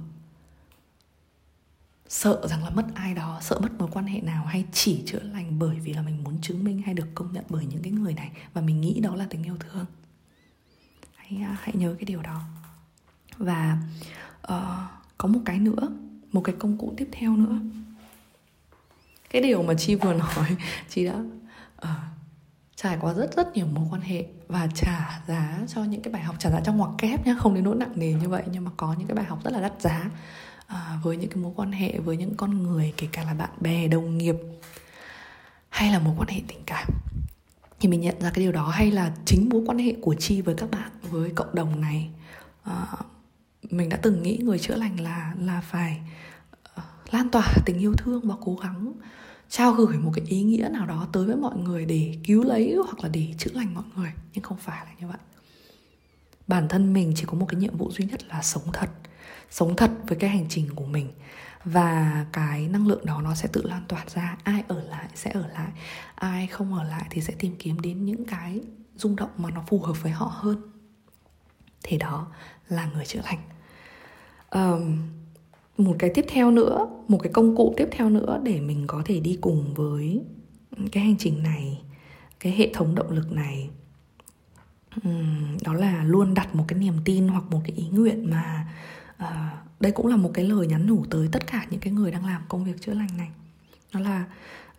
sợ 2.07 2.47
rằng 2.47 2.63
là 2.63 2.69
mất 2.69 2.85
ai 2.93 3.13
đó 3.13 3.39
sợ 3.41 3.59
mất 3.59 3.69
mối 3.79 3.89
quan 3.91 4.05
hệ 4.05 4.21
nào 4.21 4.45
hay 4.45 4.65
chỉ 4.71 5.03
chữa 5.05 5.19
lành 5.19 5.59
bởi 5.59 5.79
vì 5.79 5.93
là 5.93 6.01
mình 6.01 6.23
muốn 6.23 6.41
chứng 6.41 6.63
minh 6.63 6.81
hay 6.81 6.93
được 6.93 7.07
công 7.15 7.33
nhận 7.33 7.43
bởi 7.49 7.65
những 7.65 7.83
cái 7.83 7.91
người 7.91 8.13
này 8.13 8.31
và 8.53 8.61
mình 8.61 8.81
nghĩ 8.81 8.99
đó 8.99 9.15
là 9.15 9.27
tình 9.29 9.43
yêu 9.43 9.57
thương. 9.59 9.85
Hãy 11.15 11.41
à, 11.41 11.57
hãy 11.61 11.71
nhớ 11.75 11.95
cái 11.99 12.05
điều 12.05 12.21
đó. 12.21 12.41
Và 13.37 13.77
uh, 14.47 14.91
có 15.17 15.27
một 15.27 15.39
cái 15.45 15.59
nữa 15.59 15.89
một 16.31 16.41
cái 16.41 16.55
công 16.59 16.77
cụ 16.77 16.93
tiếp 16.97 17.09
theo 17.11 17.37
nữa. 17.37 17.59
Cái 19.29 19.41
điều 19.41 19.63
mà 19.63 19.73
chi 19.73 19.95
vừa 19.95 20.13
nói 20.35 20.55
chị 20.89 21.05
đã 21.05 21.23
uh, 21.81 21.89
trải 22.83 22.97
qua 23.01 23.13
rất 23.13 23.35
rất 23.35 23.55
nhiều 23.55 23.65
mối 23.65 23.85
quan 23.91 24.01
hệ 24.01 24.25
và 24.47 24.67
trả 24.75 25.21
giá 25.27 25.59
cho 25.67 25.83
những 25.83 26.01
cái 26.01 26.13
bài 26.13 26.23
học 26.23 26.35
trả 26.39 26.49
giá 26.49 26.59
trong 26.63 26.77
ngoặc 26.77 26.91
kép 26.97 27.25
nhé 27.27 27.35
không 27.39 27.53
đến 27.53 27.63
nỗi 27.63 27.75
nặng 27.75 27.91
nề 27.95 28.13
như 28.13 28.29
vậy 28.29 28.43
nhưng 28.51 28.63
mà 28.63 28.71
có 28.77 28.95
những 28.99 29.07
cái 29.07 29.15
bài 29.15 29.25
học 29.25 29.39
rất 29.43 29.53
là 29.53 29.61
đắt 29.61 29.81
giá 29.81 30.09
à, 30.67 30.99
với 31.03 31.17
những 31.17 31.29
cái 31.29 31.37
mối 31.37 31.53
quan 31.55 31.71
hệ 31.71 31.99
với 31.99 32.17
những 32.17 32.35
con 32.35 32.63
người 32.63 32.93
kể 32.97 33.07
cả 33.11 33.23
là 33.23 33.33
bạn 33.33 33.49
bè 33.61 33.87
đồng 33.87 34.17
nghiệp 34.17 34.35
hay 35.69 35.91
là 35.91 35.99
mối 35.99 36.13
quan 36.17 36.29
hệ 36.29 36.41
tình 36.47 36.59
cảm. 36.65 36.87
Thì 37.79 37.89
mình 37.89 38.01
nhận 38.01 38.21
ra 38.21 38.31
cái 38.33 38.43
điều 38.43 38.51
đó 38.51 38.69
hay 38.69 38.91
là 38.91 39.11
chính 39.25 39.49
mối 39.49 39.63
quan 39.65 39.77
hệ 39.77 39.95
của 40.01 40.15
chi 40.19 40.41
với 40.41 40.55
các 40.55 40.71
bạn 40.71 40.89
với 41.01 41.31
cộng 41.35 41.55
đồng 41.55 41.81
này 41.81 42.09
à, 42.63 42.85
mình 43.69 43.89
đã 43.89 43.97
từng 44.01 44.23
nghĩ 44.23 44.37
người 44.37 44.59
chữa 44.59 44.75
lành 44.75 44.99
là 44.99 45.33
là 45.39 45.61
phải 45.61 46.01
uh, 46.79 47.13
lan 47.13 47.29
tỏa 47.29 47.53
tình 47.65 47.79
yêu 47.79 47.93
thương 47.97 48.21
và 48.27 48.35
cố 48.41 48.55
gắng 48.55 48.93
trao 49.53 49.71
gửi 49.71 49.97
một 49.97 50.11
cái 50.15 50.25
ý 50.27 50.43
nghĩa 50.43 50.69
nào 50.71 50.85
đó 50.85 51.07
tới 51.11 51.25
với 51.25 51.35
mọi 51.35 51.57
người 51.57 51.85
để 51.85 52.17
cứu 52.23 52.43
lấy 52.43 52.75
hoặc 52.85 52.99
là 53.03 53.09
để 53.09 53.33
chữa 53.37 53.51
lành 53.53 53.73
mọi 53.73 53.83
người. 53.95 54.11
Nhưng 54.33 54.43
không 54.43 54.57
phải 54.57 54.85
là 54.85 54.91
như 54.99 55.07
vậy. 55.07 55.17
Bản 56.47 56.67
thân 56.67 56.93
mình 56.93 57.13
chỉ 57.15 57.23
có 57.27 57.33
một 57.33 57.45
cái 57.49 57.59
nhiệm 57.59 57.77
vụ 57.77 57.91
duy 57.91 58.05
nhất 58.05 58.23
là 58.27 58.41
sống 58.41 58.63
thật. 58.73 58.89
Sống 59.49 59.75
thật 59.75 59.91
với 60.07 60.17
cái 60.17 60.29
hành 60.29 60.45
trình 60.49 60.75
của 60.75 60.85
mình. 60.85 61.11
Và 61.65 62.25
cái 62.33 62.67
năng 62.67 62.87
lượng 62.87 63.05
đó 63.05 63.21
nó 63.21 63.35
sẽ 63.35 63.47
tự 63.53 63.61
lan 63.63 63.83
tỏa 63.87 64.05
ra. 64.07 64.37
Ai 64.43 64.63
ở 64.67 64.83
lại 64.83 65.09
sẽ 65.15 65.31
ở 65.31 65.47
lại. 65.47 65.71
Ai 66.15 66.47
không 66.47 66.75
ở 66.75 66.83
lại 66.83 67.07
thì 67.09 67.21
sẽ 67.21 67.33
tìm 67.39 67.55
kiếm 67.59 67.81
đến 67.81 68.05
những 68.05 68.25
cái 68.25 68.61
rung 68.95 69.15
động 69.15 69.31
mà 69.37 69.49
nó 69.49 69.63
phù 69.67 69.79
hợp 69.79 70.03
với 70.03 70.11
họ 70.11 70.31
hơn. 70.35 70.61
Thì 71.83 71.97
đó 71.97 72.27
là 72.69 72.85
người 72.85 73.05
chữa 73.05 73.21
lành. 73.23 73.43
Um, 74.51 74.97
một 75.77 75.95
cái 75.99 76.09
tiếp 76.13 76.25
theo 76.27 76.51
nữa 76.51 76.87
một 77.07 77.19
cái 77.23 77.33
công 77.33 77.55
cụ 77.55 77.73
tiếp 77.77 77.87
theo 77.91 78.09
nữa 78.09 78.39
để 78.43 78.61
mình 78.61 78.83
có 78.87 79.01
thể 79.05 79.19
đi 79.19 79.37
cùng 79.41 79.73
với 79.73 80.21
cái 80.91 81.03
hành 81.03 81.17
trình 81.17 81.43
này 81.43 81.81
cái 82.39 82.53
hệ 82.53 82.69
thống 82.73 82.95
động 82.95 83.11
lực 83.11 83.31
này. 83.31 83.69
Đó 85.63 85.73
là 85.73 86.03
luôn 86.03 86.33
đặt 86.33 86.55
một 86.55 86.65
cái 86.67 86.79
niềm 86.79 86.93
tin 87.05 87.27
hoặc 87.27 87.43
một 87.51 87.61
cái 87.63 87.75
ý 87.75 87.87
nguyện 87.89 88.29
mà 88.29 88.67
uh, 89.23 89.27
đây 89.79 89.91
cũng 89.91 90.07
là 90.07 90.15
một 90.15 90.31
cái 90.33 90.45
lời 90.45 90.67
nhắn 90.67 90.87
nhủ 90.87 91.05
tới 91.09 91.27
tất 91.31 91.47
cả 91.47 91.65
những 91.69 91.79
cái 91.79 91.93
người 91.93 92.11
đang 92.11 92.25
làm 92.25 92.41
công 92.49 92.63
việc 92.63 92.81
chữa 92.81 92.93
lành 92.93 93.17
này. 93.17 93.29
Đó 93.93 93.99
là 93.99 94.25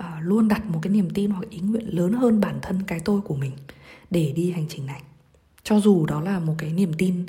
uh, 0.02 0.06
luôn 0.20 0.48
đặt 0.48 0.66
một 0.66 0.78
cái 0.82 0.92
niềm 0.92 1.10
tin 1.14 1.30
hoặc 1.30 1.50
ý 1.50 1.58
nguyện 1.60 1.86
lớn 1.88 2.12
hơn 2.12 2.40
bản 2.40 2.58
thân 2.62 2.82
cái 2.86 3.00
tôi 3.00 3.20
của 3.20 3.36
mình 3.36 3.52
để 4.10 4.32
đi 4.36 4.50
hành 4.50 4.66
trình 4.68 4.86
này. 4.86 5.02
Cho 5.62 5.80
dù 5.80 6.06
đó 6.06 6.20
là 6.20 6.38
một 6.38 6.54
cái 6.58 6.72
niềm 6.72 6.92
tin 6.98 7.26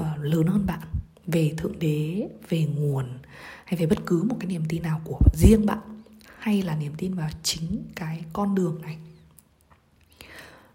uh, 0.00 0.06
lớn 0.20 0.46
hơn 0.46 0.66
bạn 0.66 0.80
về 1.28 1.52
thượng 1.56 1.78
đế, 1.78 2.28
về 2.48 2.66
nguồn 2.76 3.18
hay 3.64 3.76
về 3.76 3.86
bất 3.86 3.98
cứ 4.06 4.22
một 4.22 4.36
cái 4.40 4.46
niềm 4.46 4.62
tin 4.68 4.82
nào 4.82 5.00
của 5.04 5.18
riêng 5.34 5.66
bạn, 5.66 6.02
hay 6.38 6.62
là 6.62 6.76
niềm 6.76 6.92
tin 6.98 7.14
vào 7.14 7.28
chính 7.42 7.82
cái 7.96 8.24
con 8.32 8.54
đường 8.54 8.82
này. 8.82 8.96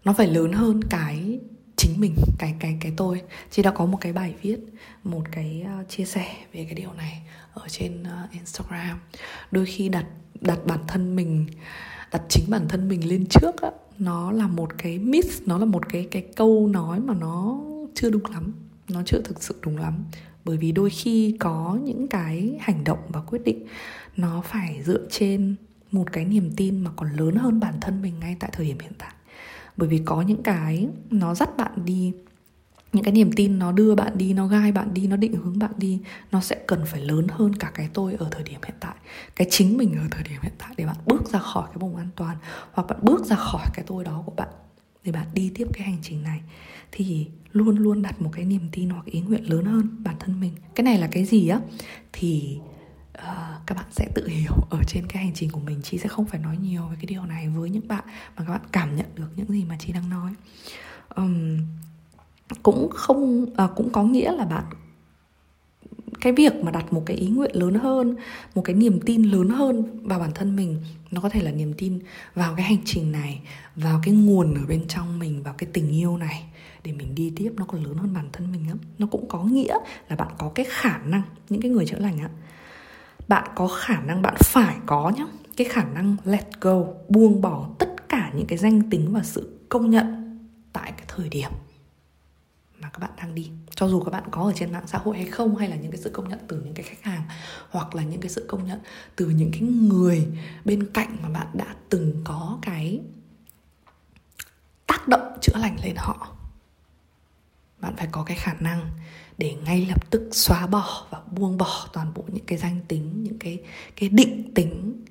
Nó 0.04 0.12
phải 0.12 0.26
lớn 0.26 0.52
hơn 0.52 0.80
cái 0.90 1.40
chính 1.76 2.00
mình, 2.00 2.14
cái 2.38 2.54
cái 2.60 2.76
cái 2.80 2.92
tôi. 2.96 3.22
Chị 3.50 3.62
đã 3.62 3.70
có 3.70 3.86
một 3.86 3.98
cái 4.00 4.12
bài 4.12 4.34
viết, 4.42 4.58
một 5.04 5.22
cái 5.32 5.62
ờ, 5.66 5.84
chia 5.88 6.04
sẻ 6.04 6.36
về 6.52 6.64
cái 6.64 6.74
điều 6.74 6.92
này 6.92 7.22
ở 7.54 7.68
trên 7.68 8.02
ờ, 8.02 8.28
Instagram. 8.32 8.98
Đôi 9.50 9.66
khi 9.66 9.88
đặt 9.88 10.06
đặt 10.40 10.66
bản 10.66 10.80
thân 10.88 11.16
mình, 11.16 11.46
đặt 12.12 12.22
chính 12.28 12.44
bản 12.48 12.68
thân 12.68 12.88
mình 12.88 13.08
lên 13.08 13.26
trước 13.30 13.62
á, 13.62 13.70
nó 13.98 14.32
là 14.32 14.46
một 14.46 14.70
cái 14.78 14.98
miss 14.98 15.42
nó 15.46 15.58
là 15.58 15.64
một 15.64 15.88
cái 15.88 16.08
cái 16.10 16.22
câu 16.36 16.66
nói 16.66 17.00
mà 17.00 17.14
nó 17.14 17.60
chưa 17.94 18.10
đúng 18.10 18.26
lắm, 18.26 18.52
nó 18.88 19.02
chưa 19.06 19.20
thực 19.24 19.42
sự 19.42 19.54
đúng 19.62 19.78
lắm 19.78 20.04
bởi 20.44 20.56
vì 20.56 20.72
đôi 20.72 20.90
khi 20.90 21.36
có 21.40 21.78
những 21.84 22.08
cái 22.08 22.58
hành 22.60 22.84
động 22.84 22.98
và 23.08 23.20
quyết 23.20 23.44
định 23.44 23.66
nó 24.16 24.42
phải 24.44 24.80
dựa 24.84 25.06
trên 25.10 25.56
một 25.92 26.12
cái 26.12 26.24
niềm 26.24 26.50
tin 26.56 26.80
mà 26.80 26.90
còn 26.96 27.12
lớn 27.12 27.36
hơn 27.36 27.60
bản 27.60 27.74
thân 27.80 28.02
mình 28.02 28.20
ngay 28.20 28.36
tại 28.40 28.50
thời 28.52 28.66
điểm 28.66 28.78
hiện 28.78 28.92
tại. 28.98 29.12
Bởi 29.76 29.88
vì 29.88 30.00
có 30.04 30.22
những 30.22 30.42
cái 30.42 30.88
nó 31.10 31.34
dắt 31.34 31.56
bạn 31.56 31.72
đi, 31.84 32.12
những 32.92 33.04
cái 33.04 33.12
niềm 33.12 33.32
tin 33.32 33.58
nó 33.58 33.72
đưa 33.72 33.94
bạn 33.94 34.18
đi, 34.18 34.32
nó 34.32 34.46
gai 34.46 34.72
bạn 34.72 34.94
đi, 34.94 35.06
nó 35.06 35.16
định 35.16 35.34
hướng 35.34 35.58
bạn 35.58 35.70
đi, 35.76 36.00
nó 36.32 36.40
sẽ 36.40 36.56
cần 36.66 36.80
phải 36.86 37.00
lớn 37.00 37.26
hơn 37.30 37.54
cả 37.54 37.70
cái 37.74 37.88
tôi 37.94 38.14
ở 38.14 38.28
thời 38.30 38.42
điểm 38.42 38.60
hiện 38.66 38.76
tại, 38.80 38.94
cái 39.36 39.46
chính 39.50 39.76
mình 39.76 39.94
ở 39.94 40.08
thời 40.10 40.22
điểm 40.22 40.38
hiện 40.42 40.52
tại 40.58 40.74
để 40.76 40.86
bạn 40.86 40.96
bước 41.06 41.28
ra 41.28 41.38
khỏi 41.38 41.66
cái 41.66 41.78
vùng 41.78 41.96
an 41.96 42.08
toàn 42.16 42.36
hoặc 42.72 42.86
bạn 42.88 42.98
bước 43.02 43.26
ra 43.26 43.36
khỏi 43.36 43.66
cái 43.74 43.84
tôi 43.88 44.04
đó 44.04 44.22
của 44.26 44.32
bạn 44.36 44.48
để 45.04 45.12
bạn 45.12 45.26
đi 45.34 45.52
tiếp 45.54 45.68
cái 45.72 45.82
hành 45.82 45.98
trình 46.02 46.22
này 46.22 46.40
thì 46.96 47.26
luôn 47.52 47.76
luôn 47.76 48.02
đặt 48.02 48.22
một 48.22 48.30
cái 48.32 48.44
niềm 48.44 48.68
tin 48.72 48.90
hoặc 48.90 49.04
ý 49.04 49.20
nguyện 49.20 49.50
lớn 49.50 49.64
hơn 49.64 49.88
bản 49.98 50.16
thân 50.20 50.40
mình. 50.40 50.52
Cái 50.74 50.84
này 50.84 50.98
là 50.98 51.06
cái 51.06 51.24
gì 51.24 51.48
á? 51.48 51.60
Thì 52.12 52.58
uh, 53.18 53.66
các 53.66 53.74
bạn 53.74 53.86
sẽ 53.90 54.08
tự 54.14 54.28
hiểu 54.28 54.52
ở 54.70 54.78
trên 54.86 55.06
cái 55.08 55.24
hành 55.24 55.34
trình 55.34 55.50
của 55.50 55.60
mình. 55.60 55.80
Chị 55.82 55.98
sẽ 55.98 56.08
không 56.08 56.24
phải 56.24 56.40
nói 56.40 56.56
nhiều 56.56 56.86
về 56.88 56.96
cái 56.96 57.06
điều 57.06 57.26
này 57.26 57.48
với 57.48 57.70
những 57.70 57.88
bạn 57.88 58.04
mà 58.36 58.44
các 58.44 58.52
bạn 58.52 58.60
cảm 58.72 58.96
nhận 58.96 59.06
được 59.14 59.28
những 59.36 59.48
gì 59.48 59.64
mà 59.64 59.76
chị 59.80 59.92
đang 59.92 60.10
nói. 60.10 60.32
Um, 61.16 61.58
cũng 62.62 62.88
không 62.90 63.42
uh, 63.42 63.70
cũng 63.76 63.90
có 63.92 64.02
nghĩa 64.02 64.32
là 64.32 64.44
bạn 64.44 64.64
cái 66.20 66.32
việc 66.32 66.54
mà 66.62 66.70
đặt 66.70 66.92
một 66.92 67.02
cái 67.06 67.16
ý 67.16 67.28
nguyện 67.28 67.56
lớn 67.56 67.74
hơn 67.74 68.16
một 68.54 68.62
cái 68.62 68.76
niềm 68.76 69.00
tin 69.00 69.22
lớn 69.22 69.48
hơn 69.48 70.06
vào 70.08 70.18
bản 70.18 70.30
thân 70.34 70.56
mình 70.56 70.82
nó 71.10 71.20
có 71.20 71.28
thể 71.28 71.42
là 71.42 71.50
niềm 71.50 71.72
tin 71.78 71.98
vào 72.34 72.54
cái 72.56 72.66
hành 72.66 72.78
trình 72.84 73.12
này 73.12 73.40
vào 73.76 74.00
cái 74.04 74.14
nguồn 74.14 74.54
ở 74.54 74.66
bên 74.66 74.88
trong 74.88 75.18
mình 75.18 75.42
vào 75.42 75.54
cái 75.58 75.68
tình 75.72 75.90
yêu 75.90 76.16
này 76.16 76.44
để 76.84 76.92
mình 76.92 77.14
đi 77.14 77.32
tiếp, 77.36 77.52
nó 77.56 77.64
còn 77.64 77.84
lớn 77.84 77.96
hơn 77.96 78.14
bản 78.14 78.28
thân 78.32 78.52
mình 78.52 78.68
lắm 78.68 78.78
nó 78.98 79.06
cũng 79.06 79.28
có 79.28 79.44
nghĩa 79.44 79.78
là 80.08 80.16
bạn 80.16 80.28
có 80.38 80.52
cái 80.54 80.66
khả 80.68 80.98
năng, 80.98 81.22
những 81.48 81.60
cái 81.60 81.70
người 81.70 81.86
chữa 81.86 81.98
lành 81.98 82.18
á. 82.18 82.28
Bạn 83.28 83.50
có 83.54 83.68
khả 83.68 84.00
năng, 84.00 84.22
bạn 84.22 84.34
phải 84.38 84.76
có 84.86 85.12
nhá, 85.16 85.26
cái 85.56 85.68
khả 85.70 85.84
năng 85.84 86.16
let 86.24 86.60
go, 86.60 86.84
buông 87.08 87.40
bỏ 87.40 87.68
tất 87.78 88.08
cả 88.08 88.32
những 88.34 88.46
cái 88.46 88.58
danh 88.58 88.90
tính 88.90 89.12
và 89.12 89.22
sự 89.22 89.58
công 89.68 89.90
nhận 89.90 90.38
tại 90.72 90.92
cái 90.96 91.04
thời 91.08 91.28
điểm 91.28 91.50
mà 92.78 92.90
các 92.90 92.98
bạn 92.98 93.10
đang 93.16 93.34
đi. 93.34 93.50
Cho 93.74 93.88
dù 93.88 94.00
các 94.00 94.10
bạn 94.10 94.24
có 94.30 94.42
ở 94.42 94.52
trên 94.56 94.72
mạng 94.72 94.86
xã 94.86 94.98
hội 94.98 95.16
hay 95.16 95.26
không, 95.26 95.56
hay 95.56 95.68
là 95.68 95.76
những 95.76 95.90
cái 95.90 96.00
sự 96.00 96.10
công 96.10 96.28
nhận 96.28 96.38
từ 96.48 96.60
những 96.64 96.74
cái 96.74 96.84
khách 96.84 97.02
hàng, 97.02 97.22
hoặc 97.70 97.94
là 97.94 98.02
những 98.02 98.20
cái 98.20 98.30
sự 98.30 98.44
công 98.48 98.66
nhận 98.66 98.80
từ 99.16 99.28
những 99.28 99.50
cái 99.52 99.60
người 99.60 100.26
bên 100.64 100.86
cạnh 100.92 101.16
mà 101.22 101.28
bạn 101.28 101.46
đã 101.54 101.74
từng 101.88 102.20
có 102.24 102.58
cái 102.62 103.00
tác 104.86 105.08
động 105.08 105.38
chữa 105.40 105.58
lành 105.58 105.76
lên 105.84 105.94
họ 105.96 106.33
bạn 107.84 107.96
phải 107.96 108.08
có 108.10 108.22
cái 108.22 108.36
khả 108.36 108.52
năng 108.60 108.90
để 109.38 109.54
ngay 109.64 109.86
lập 109.86 110.10
tức 110.10 110.28
xóa 110.32 110.66
bỏ 110.66 111.06
và 111.10 111.20
buông 111.30 111.58
bỏ 111.58 111.88
toàn 111.92 112.14
bộ 112.14 112.24
những 112.32 112.44
cái 112.46 112.58
danh 112.58 112.80
tính 112.88 113.22
những 113.22 113.38
cái 113.38 113.62
cái 113.96 114.08
định 114.08 114.54
tính 114.54 115.04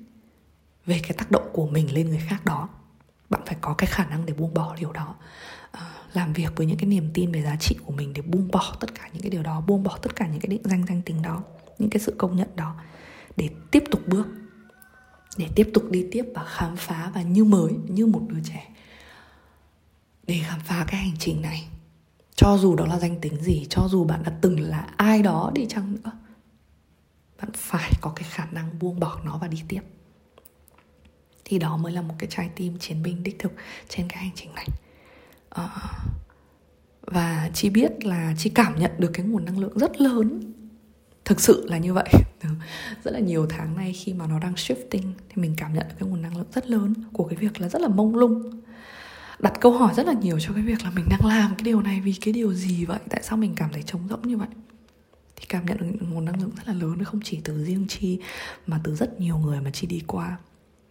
về 0.86 1.00
cái 1.02 1.12
tác 1.18 1.30
động 1.30 1.48
của 1.52 1.66
mình 1.66 1.94
lên 1.94 2.08
người 2.08 2.22
khác 2.28 2.44
đó. 2.44 2.68
Bạn 3.30 3.42
phải 3.46 3.56
có 3.60 3.74
cái 3.74 3.86
khả 3.86 4.06
năng 4.06 4.26
để 4.26 4.34
buông 4.34 4.54
bỏ 4.54 4.76
điều 4.76 4.92
đó. 4.92 5.14
À, 5.72 5.90
làm 6.12 6.32
việc 6.32 6.52
với 6.56 6.66
những 6.66 6.76
cái 6.76 6.86
niềm 6.86 7.10
tin 7.14 7.32
về 7.32 7.42
giá 7.42 7.56
trị 7.60 7.76
của 7.84 7.92
mình 7.92 8.12
để 8.12 8.22
buông 8.22 8.50
bỏ 8.52 8.76
tất 8.80 8.94
cả 8.94 9.08
những 9.12 9.22
cái 9.22 9.30
điều 9.30 9.42
đó 9.42 9.60
buông 9.60 9.82
bỏ 9.82 9.98
tất 10.02 10.16
cả 10.16 10.26
những 10.26 10.40
cái 10.40 10.48
định 10.48 10.62
danh 10.64 10.86
danh 10.86 11.02
tính 11.02 11.22
đó 11.22 11.42
những 11.78 11.90
cái 11.90 12.00
sự 12.00 12.14
công 12.18 12.36
nhận 12.36 12.48
đó 12.56 12.76
để 13.36 13.48
tiếp 13.70 13.84
tục 13.90 14.00
bước 14.06 14.26
để 15.36 15.48
tiếp 15.54 15.70
tục 15.74 15.90
đi 15.90 16.06
tiếp 16.12 16.24
và 16.34 16.44
khám 16.44 16.76
phá 16.76 17.10
và 17.14 17.22
như 17.22 17.44
mới 17.44 17.72
như 17.88 18.06
một 18.06 18.22
đứa 18.28 18.40
trẻ. 18.44 18.70
Để 20.26 20.40
khám 20.46 20.60
phá 20.60 20.84
cái 20.88 21.00
hành 21.00 21.16
trình 21.18 21.42
này 21.42 21.68
cho 22.34 22.58
dù 22.58 22.76
đó 22.76 22.86
là 22.86 22.98
danh 22.98 23.20
tính 23.20 23.40
gì 23.40 23.66
cho 23.70 23.88
dù 23.88 24.04
bạn 24.04 24.22
đã 24.22 24.32
từng 24.40 24.60
là 24.60 24.88
ai 24.96 25.22
đó 25.22 25.50
đi 25.54 25.66
chăng 25.68 25.96
nữa 26.04 26.10
bạn 27.44 27.52
phải 27.54 27.92
có 28.00 28.12
cái 28.16 28.28
khả 28.30 28.46
năng 28.52 28.78
buông 28.78 29.00
bỏ 29.00 29.20
nó 29.24 29.38
và 29.40 29.48
đi 29.48 29.62
tiếp. 29.68 29.80
Thì 31.44 31.58
đó 31.58 31.76
mới 31.76 31.92
là 31.92 32.02
một 32.02 32.14
cái 32.18 32.28
trái 32.30 32.50
tim 32.56 32.78
chiến 32.78 33.02
binh 33.02 33.22
đích 33.22 33.38
thực 33.38 33.52
trên 33.88 34.08
cái 34.08 34.22
hành 34.22 34.32
trình 34.34 34.54
này. 34.54 34.66
À, 35.50 35.68
và 37.00 37.50
chi 37.54 37.70
biết 37.70 38.04
là 38.04 38.34
chi 38.38 38.50
cảm 38.50 38.78
nhận 38.78 38.90
được 38.98 39.10
cái 39.14 39.26
nguồn 39.26 39.44
năng 39.44 39.58
lượng 39.58 39.78
rất 39.78 40.00
lớn. 40.00 40.52
Thực 41.24 41.40
sự 41.40 41.66
là 41.68 41.78
như 41.78 41.94
vậy. 41.94 42.08
Rất 43.04 43.10
là 43.10 43.18
nhiều 43.18 43.46
tháng 43.50 43.76
nay 43.76 43.92
khi 43.92 44.12
mà 44.12 44.26
nó 44.26 44.38
đang 44.38 44.54
shifting 44.54 45.12
thì 45.28 45.42
mình 45.42 45.54
cảm 45.56 45.74
nhận 45.74 45.88
được 45.88 45.94
cái 45.98 46.08
nguồn 46.08 46.22
năng 46.22 46.36
lượng 46.36 46.46
rất 46.54 46.66
lớn 46.66 46.94
của 47.12 47.24
cái 47.24 47.36
việc 47.36 47.60
là 47.60 47.68
rất 47.68 47.82
là 47.82 47.88
mông 47.88 48.16
lung 48.16 48.62
đặt 49.44 49.60
câu 49.60 49.72
hỏi 49.72 49.94
rất 49.94 50.06
là 50.06 50.12
nhiều 50.12 50.40
cho 50.40 50.52
cái 50.52 50.62
việc 50.62 50.84
là 50.84 50.90
mình 50.90 51.04
đang 51.10 51.20
làm 51.24 51.54
cái 51.54 51.64
điều 51.64 51.82
này 51.82 52.00
vì 52.00 52.14
cái 52.20 52.34
điều 52.34 52.54
gì 52.54 52.84
vậy? 52.84 52.98
Tại 53.08 53.22
sao 53.22 53.38
mình 53.38 53.54
cảm 53.56 53.72
thấy 53.72 53.82
trống 53.82 54.08
rỗng 54.08 54.28
như 54.28 54.36
vậy? 54.36 54.48
Thì 55.36 55.44
cảm 55.48 55.66
nhận 55.66 55.78
được 55.78 55.86
nguồn 56.00 56.24
năng 56.24 56.40
lượng 56.40 56.50
rất 56.56 56.68
là 56.68 56.74
lớn 56.74 57.04
không 57.04 57.20
chỉ 57.24 57.40
từ 57.44 57.64
riêng 57.64 57.86
chi 57.88 58.20
mà 58.66 58.80
từ 58.84 58.94
rất 58.94 59.20
nhiều 59.20 59.38
người 59.38 59.60
mà 59.60 59.70
chi 59.70 59.86
đi 59.86 60.02
qua. 60.06 60.36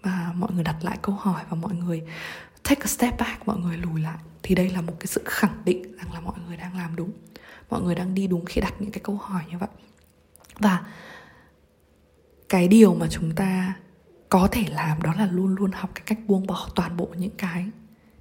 Và 0.01 0.33
mọi 0.35 0.51
người 0.53 0.63
đặt 0.63 0.75
lại 0.81 0.97
câu 1.01 1.15
hỏi 1.15 1.43
và 1.49 1.55
mọi 1.55 1.75
người 1.75 2.01
take 2.63 2.81
a 2.81 2.87
step 2.87 3.19
back, 3.19 3.47
mọi 3.47 3.57
người 3.57 3.77
lùi 3.77 4.01
lại. 4.01 4.17
Thì 4.43 4.55
đây 4.55 4.69
là 4.69 4.81
một 4.81 4.93
cái 4.99 5.07
sự 5.07 5.21
khẳng 5.25 5.61
định 5.65 5.97
rằng 5.97 6.13
là 6.13 6.19
mọi 6.19 6.35
người 6.47 6.57
đang 6.57 6.77
làm 6.77 6.95
đúng. 6.95 7.11
Mọi 7.69 7.81
người 7.81 7.95
đang 7.95 8.13
đi 8.13 8.27
đúng 8.27 8.45
khi 8.45 8.61
đặt 8.61 8.73
những 8.79 8.91
cái 8.91 9.01
câu 9.03 9.17
hỏi 9.17 9.41
như 9.51 9.57
vậy. 9.57 9.69
Và 10.59 10.81
cái 12.49 12.67
điều 12.67 12.95
mà 12.95 13.07
chúng 13.09 13.35
ta 13.35 13.73
có 14.29 14.47
thể 14.51 14.63
làm 14.69 15.01
đó 15.01 15.13
là 15.13 15.27
luôn 15.31 15.55
luôn 15.55 15.71
học 15.71 15.89
cái 15.95 16.03
cách 16.05 16.19
buông 16.27 16.47
bỏ 16.47 16.69
toàn 16.75 16.97
bộ 16.97 17.09
những 17.17 17.37
cái 17.37 17.69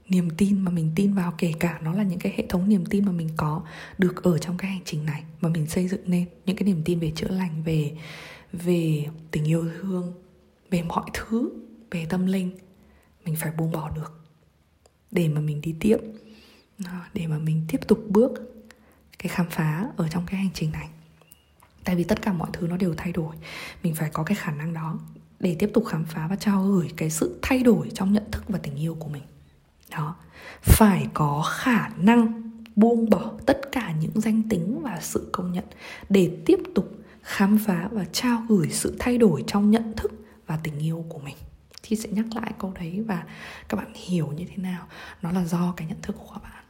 niềm 0.08 0.30
tin 0.30 0.60
mà 0.60 0.70
mình 0.70 0.92
tin 0.94 1.14
vào, 1.14 1.34
kể 1.38 1.52
cả 1.60 1.80
nó 1.82 1.92
là 1.92 2.02
những 2.02 2.18
cái 2.18 2.34
hệ 2.36 2.46
thống 2.48 2.68
niềm 2.68 2.86
tin 2.86 3.04
mà 3.04 3.12
mình 3.12 3.28
có 3.36 3.62
được 3.98 4.22
ở 4.22 4.38
trong 4.38 4.56
cái 4.56 4.70
hành 4.70 4.82
trình 4.84 5.04
này, 5.06 5.24
mà 5.40 5.48
mình 5.48 5.66
xây 5.66 5.88
dựng 5.88 6.00
nên 6.06 6.28
những 6.46 6.56
cái 6.56 6.64
niềm 6.64 6.82
tin 6.84 6.98
về 6.98 7.12
chữa 7.16 7.28
lành, 7.28 7.62
về 7.62 7.96
về 8.52 9.06
tình 9.30 9.44
yêu 9.44 9.66
thương, 9.80 10.12
về 10.70 10.82
mọi 10.82 11.10
thứ, 11.14 11.50
về 11.90 12.06
tâm 12.08 12.26
linh, 12.26 12.58
mình 13.24 13.36
phải 13.36 13.52
buông 13.52 13.72
bỏ 13.72 13.90
được 13.90 14.20
để 15.10 15.28
mà 15.28 15.40
mình 15.40 15.60
đi 15.60 15.74
tiếp 15.80 15.96
à, 16.84 17.10
để 17.14 17.26
mà 17.26 17.38
mình 17.38 17.64
tiếp 17.68 17.80
tục 17.88 18.04
bước 18.08 18.32
cái 19.18 19.28
khám 19.28 19.46
phá 19.50 19.88
ở 19.96 20.08
trong 20.08 20.26
cái 20.26 20.40
hành 20.40 20.50
trình 20.54 20.72
này. 20.72 20.88
Tại 21.84 21.96
vì 21.96 22.04
tất 22.04 22.22
cả 22.22 22.32
mọi 22.32 22.50
thứ 22.52 22.66
nó 22.66 22.76
đều 22.76 22.94
thay 22.96 23.12
đổi, 23.12 23.36
mình 23.82 23.94
phải 23.94 24.10
có 24.12 24.22
cái 24.22 24.34
khả 24.34 24.52
năng 24.52 24.74
đó 24.74 24.98
để 25.40 25.56
tiếp 25.58 25.70
tục 25.74 25.84
khám 25.86 26.04
phá 26.04 26.26
và 26.28 26.36
trao 26.36 26.64
gửi 26.64 26.90
cái 26.96 27.10
sự 27.10 27.38
thay 27.42 27.62
đổi 27.62 27.90
trong 27.94 28.12
nhận 28.12 28.30
thức 28.30 28.44
và 28.48 28.58
tình 28.58 28.76
yêu 28.76 28.94
của 28.94 29.08
mình 29.08 29.22
đó. 29.92 30.16
Phải 30.62 31.08
có 31.14 31.42
khả 31.56 31.88
năng 31.88 32.50
buông 32.76 33.10
bỏ 33.10 33.32
tất 33.46 33.60
cả 33.72 33.92
những 34.00 34.20
danh 34.20 34.42
tính 34.48 34.80
và 34.82 34.98
sự 35.00 35.28
công 35.32 35.52
nhận 35.52 35.64
để 36.08 36.36
tiếp 36.46 36.58
tục 36.74 36.92
khám 37.22 37.58
phá 37.66 37.88
và 37.92 38.04
trao 38.12 38.42
gửi 38.48 38.68
sự 38.70 38.96
thay 38.98 39.18
đổi 39.18 39.44
trong 39.46 39.70
nhận 39.70 39.92
thức 39.96 40.12
và 40.46 40.58
tình 40.62 40.78
yêu 40.78 41.04
của 41.08 41.18
mình. 41.18 41.36
Thì 41.82 41.96
sẽ 41.96 42.08
nhắc 42.08 42.26
lại 42.34 42.52
câu 42.58 42.72
đấy 42.74 43.04
và 43.06 43.24
các 43.68 43.76
bạn 43.76 43.92
hiểu 43.94 44.32
như 44.36 44.44
thế 44.50 44.56
nào? 44.56 44.86
Nó 45.22 45.32
là 45.32 45.44
do 45.44 45.74
cái 45.76 45.88
nhận 45.88 46.02
thức 46.02 46.16
của 46.18 46.30
các 46.34 46.42
bạn 46.42 46.61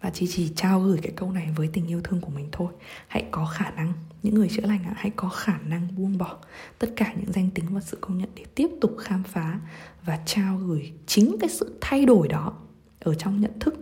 và 0.00 0.10
chỉ 0.10 0.26
chỉ 0.26 0.52
trao 0.56 0.80
gửi 0.80 0.98
cái 1.02 1.12
câu 1.16 1.32
này 1.32 1.48
với 1.56 1.68
tình 1.72 1.86
yêu 1.86 2.00
thương 2.04 2.20
của 2.20 2.30
mình 2.30 2.48
thôi. 2.52 2.72
Hãy 3.08 3.24
có 3.30 3.46
khả 3.46 3.70
năng. 3.70 3.92
Những 4.22 4.34
người 4.34 4.48
chữa 4.48 4.66
lành 4.66 4.84
ạ, 4.84 4.94
hãy 4.96 5.10
có 5.16 5.28
khả 5.28 5.58
năng 5.58 5.88
buông 5.96 6.18
bỏ 6.18 6.36
tất 6.78 6.92
cả 6.96 7.14
những 7.16 7.32
danh 7.32 7.50
tính 7.50 7.64
và 7.70 7.80
sự 7.80 7.98
công 8.00 8.18
nhận 8.18 8.28
để 8.34 8.44
tiếp 8.54 8.68
tục 8.80 8.96
khám 8.98 9.22
phá 9.22 9.60
và 10.04 10.18
trao 10.26 10.58
gửi 10.58 10.92
chính 11.06 11.36
cái 11.40 11.50
sự 11.50 11.78
thay 11.80 12.06
đổi 12.06 12.28
đó 12.28 12.52
ở 13.00 13.14
trong 13.14 13.40
nhận 13.40 13.58
thức 13.60 13.74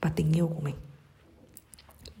và 0.00 0.10
tình 0.16 0.32
yêu 0.32 0.48
của 0.48 0.60
mình. 0.60 0.74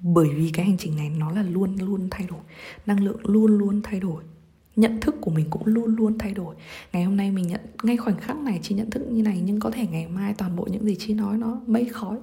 Bởi 0.02 0.28
vì 0.34 0.50
cái 0.50 0.66
hành 0.66 0.76
trình 0.78 0.96
này 0.96 1.10
nó 1.10 1.30
là 1.30 1.42
luôn 1.42 1.76
luôn 1.76 2.08
thay 2.10 2.26
đổi. 2.26 2.40
Năng 2.86 3.04
lượng 3.04 3.20
luôn 3.24 3.58
luôn 3.58 3.80
thay 3.82 4.00
đổi. 4.00 4.22
Nhận 4.76 5.00
thức 5.00 5.14
của 5.20 5.30
mình 5.30 5.46
cũng 5.50 5.66
luôn 5.66 5.96
luôn 5.96 6.18
thay 6.18 6.34
đổi. 6.34 6.54
Ngày 6.92 7.04
hôm 7.04 7.16
nay 7.16 7.30
mình 7.30 7.46
nhận, 7.46 7.60
ngay 7.82 7.96
khoảnh 7.96 8.20
khắc 8.20 8.36
này 8.36 8.60
chỉ 8.62 8.74
nhận 8.74 8.90
thức 8.90 9.06
như 9.10 9.22
này, 9.22 9.40
nhưng 9.44 9.60
có 9.60 9.70
thể 9.70 9.86
ngày 9.86 10.08
mai 10.08 10.34
toàn 10.34 10.56
bộ 10.56 10.68
những 10.70 10.84
gì 10.84 10.96
chi 10.98 11.14
nói 11.14 11.38
nó 11.38 11.60
mây 11.66 11.84
khói 11.84 12.16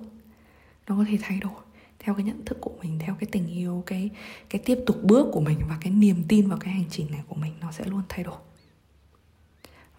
nó 0.87 0.95
có 0.97 1.05
thể 1.07 1.17
thay 1.21 1.39
đổi 1.39 1.53
theo 1.99 2.15
cái 2.15 2.23
nhận 2.23 2.45
thức 2.45 2.57
của 2.61 2.71
mình, 2.81 2.99
theo 2.99 3.15
cái 3.19 3.27
tình 3.31 3.47
yêu, 3.47 3.83
cái 3.85 4.09
cái 4.49 4.61
tiếp 4.65 4.79
tục 4.85 5.03
bước 5.03 5.27
của 5.31 5.39
mình 5.39 5.59
và 5.69 5.77
cái 5.81 5.93
niềm 5.93 6.23
tin 6.27 6.49
vào 6.49 6.57
cái 6.57 6.73
hành 6.73 6.89
trình 6.89 7.11
này 7.11 7.21
của 7.27 7.35
mình, 7.35 7.53
nó 7.61 7.71
sẽ 7.71 7.85
luôn 7.85 8.01
thay 8.09 8.23
đổi. 8.23 8.37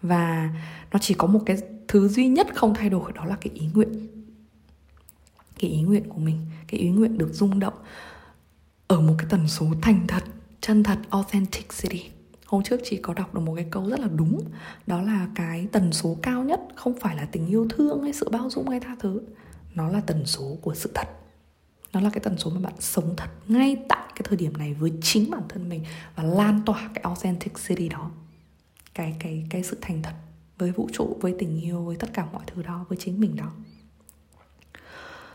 Và 0.01 0.49
nó 0.91 0.99
chỉ 0.99 1.13
có 1.13 1.27
một 1.27 1.41
cái 1.45 1.57
thứ 1.87 2.07
duy 2.07 2.27
nhất 2.27 2.47
không 2.55 2.73
thay 2.73 2.89
đổi, 2.89 3.11
đó 3.11 3.25
là 3.25 3.37
cái 3.41 3.53
ý 3.53 3.67
nguyện. 3.73 4.07
Cái 5.59 5.71
ý 5.71 5.81
nguyện 5.81 6.09
của 6.09 6.19
mình, 6.19 6.45
cái 6.67 6.79
ý 6.79 6.89
nguyện 6.89 7.17
được 7.17 7.29
rung 7.33 7.59
động 7.59 7.73
ở 8.87 9.01
một 9.01 9.15
cái 9.17 9.27
tần 9.29 9.47
số 9.47 9.65
thành 9.81 10.07
thật, 10.07 10.23
chân 10.61 10.83
thật 10.83 10.99
authenticity 11.09 12.09
hôm 12.49 12.63
trước 12.63 12.79
chị 12.83 12.97
có 12.97 13.13
đọc 13.13 13.35
được 13.35 13.41
một 13.41 13.55
cái 13.55 13.65
câu 13.71 13.89
rất 13.89 13.99
là 13.99 14.07
đúng, 14.15 14.43
đó 14.87 15.01
là 15.01 15.27
cái 15.35 15.67
tần 15.71 15.91
số 15.91 16.17
cao 16.21 16.43
nhất 16.43 16.59
không 16.75 16.99
phải 16.99 17.15
là 17.15 17.25
tình 17.31 17.47
yêu 17.47 17.67
thương 17.69 18.03
hay 18.03 18.13
sự 18.13 18.29
bao 18.29 18.49
dung 18.49 18.69
hay 18.69 18.79
tha 18.79 18.95
thứ 18.99 19.21
nó 19.75 19.89
là 19.89 20.01
tần 20.01 20.25
số 20.25 20.57
của 20.61 20.75
sự 20.75 20.91
thật. 20.95 21.07
Nó 21.93 22.01
là 22.01 22.09
cái 22.09 22.19
tần 22.23 22.37
số 22.37 22.51
mà 22.51 22.59
bạn 22.59 22.73
sống 22.79 23.13
thật 23.17 23.29
ngay 23.47 23.77
tại 23.89 24.07
cái 24.15 24.21
thời 24.23 24.37
điểm 24.37 24.57
này 24.57 24.73
với 24.73 24.93
chính 25.01 25.31
bản 25.31 25.43
thân 25.49 25.69
mình 25.69 25.83
và 26.15 26.23
lan 26.23 26.61
tỏa 26.65 26.89
cái 26.93 27.03
authenticity 27.03 27.89
đó. 27.89 28.11
Cái 28.93 29.15
cái 29.19 29.45
cái 29.49 29.63
sự 29.63 29.77
thành 29.81 30.01
thật 30.01 30.13
với 30.57 30.71
vũ 30.71 30.89
trụ 30.93 31.17
với 31.21 31.35
tình 31.39 31.61
yêu 31.61 31.81
với 31.81 31.95
tất 31.95 32.13
cả 32.13 32.27
mọi 32.33 32.43
thứ 32.47 32.63
đó 32.63 32.85
với 32.89 32.97
chính 33.01 33.19
mình 33.19 33.35
đó. 33.35 33.51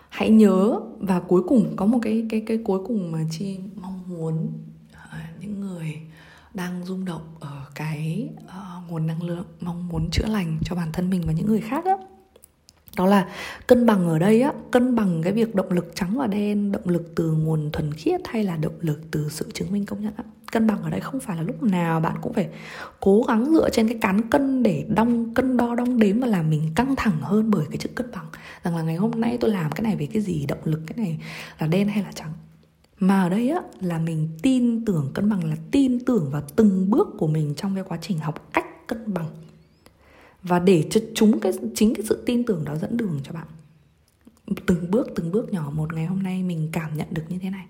Hãy 0.09 0.30
nhớ 0.30 0.80
và 0.99 1.20
cuối 1.20 1.43
cùng 1.49 1.76
có 1.76 1.87
một 1.87 1.99
cái 2.03 2.26
cái 2.30 2.43
cái 2.47 2.59
cuối 2.64 2.80
cùng 2.87 3.12
mà 3.12 3.18
chi 3.30 3.59
mong 3.74 4.03
muốn 4.07 4.53
uh, 4.93 5.41
những 5.41 5.61
người 5.61 6.01
đang 6.55 6.85
rung 6.85 7.05
động 7.05 7.35
ở 7.41 7.66
cái 7.74 8.28
uh, 8.45 8.91
nguồn 8.91 9.07
năng 9.07 9.22
lượng 9.22 9.47
mong 9.61 9.89
muốn 9.89 10.11
chữa 10.11 10.26
lành 10.26 10.59
cho 10.64 10.76
bản 10.76 10.93
thân 10.93 11.11
mình 11.11 11.22
và 11.26 11.32
những 11.32 11.47
người 11.47 11.61
khác 11.61 11.85
đó 11.85 11.99
đó 12.97 13.07
là 13.07 13.28
cân 13.66 13.86
bằng 13.86 14.09
ở 14.09 14.18
đây 14.18 14.42
á, 14.42 14.53
cân 14.70 14.95
bằng 14.95 15.22
cái 15.22 15.32
việc 15.32 15.55
động 15.55 15.72
lực 15.72 15.92
trắng 15.95 16.18
và 16.18 16.26
đen, 16.26 16.72
động 16.72 16.88
lực 16.88 17.12
từ 17.14 17.32
nguồn 17.32 17.70
thuần 17.72 17.92
khiết 17.92 18.20
hay 18.24 18.45
là 18.45 18.57
động 18.57 18.78
lực 18.80 19.01
từ 19.11 19.28
sự 19.30 19.51
chứng 19.55 19.72
minh 19.72 19.86
công 19.86 20.03
nhận 20.03 20.12
á. 20.16 20.24
Cân 20.53 20.66
bằng 20.66 20.82
ở 20.82 20.90
đây 20.90 21.01
không 21.01 21.20
phải 21.20 21.36
là 21.36 21.42
lúc 21.42 21.62
nào 21.62 22.01
bạn 22.01 22.16
cũng 22.22 22.32
phải 22.32 22.49
cố 23.01 23.22
gắng 23.28 23.53
dựa 23.53 23.70
trên 23.70 23.88
cái 23.88 23.99
cán 24.01 24.28
cân 24.30 24.62
để 24.62 24.86
đong, 24.88 25.34
cân 25.34 25.57
đo 25.57 25.74
đong 25.74 25.99
đếm 25.99 26.20
và 26.20 26.26
làm 26.26 26.51
mình 26.51 26.70
căng 26.74 26.97
thẳng 26.97 27.20
hơn 27.20 27.51
bởi 27.51 27.64
cái 27.68 27.76
chữ 27.76 27.88
cân 27.95 28.11
bằng. 28.12 28.26
Rằng 28.62 28.76
là 28.76 28.82
ngày 28.82 28.97
hôm 28.97 29.11
nay 29.11 29.38
tôi 29.40 29.51
làm 29.51 29.72
cái 29.72 29.82
này 29.82 29.97
về 29.97 30.07
cái 30.07 30.22
gì, 30.22 30.47
động 30.47 30.59
lực 30.64 30.80
cái 30.86 31.07
này 31.07 31.18
là 31.59 31.66
đen 31.66 31.88
hay 31.88 32.03
là 32.03 32.12
trắng? 32.14 32.32
Mà 32.99 33.22
ở 33.22 33.28
đây 33.28 33.49
á, 33.51 33.61
là 33.80 33.99
mình 33.99 34.28
tin 34.42 34.84
tưởng, 34.84 35.11
cân 35.14 35.30
bằng 35.30 35.45
là 35.45 35.57
tin 35.70 36.05
tưởng 36.05 36.30
vào 36.30 36.42
từng 36.57 36.90
bước 36.90 37.09
của 37.18 37.26
mình 37.26 37.55
trong 37.57 37.74
cái 37.74 37.84
quá 37.88 37.99
trình 38.01 38.18
học 38.18 38.49
cách 38.53 38.86
cân 38.86 39.14
bằng 39.14 39.26
và 40.45 40.59
để 40.59 40.86
cho 40.90 41.01
chúng 41.14 41.40
cái, 41.40 41.53
chính 41.74 41.95
cái 41.95 42.07
sự 42.09 42.22
tin 42.26 42.45
tưởng 42.45 42.64
đó 42.64 42.76
dẫn 42.76 42.97
đường 42.97 43.20
cho 43.24 43.32
bạn. 43.32 43.47
Từng 44.66 44.90
bước 44.90 45.09
từng 45.16 45.32
bước 45.32 45.53
nhỏ 45.53 45.72
một 45.74 45.95
ngày 45.95 46.07
hôm 46.07 46.22
nay 46.22 46.42
mình 46.42 46.68
cảm 46.72 46.97
nhận 46.97 47.07
được 47.11 47.22
như 47.28 47.38
thế 47.38 47.51
này. 47.51 47.66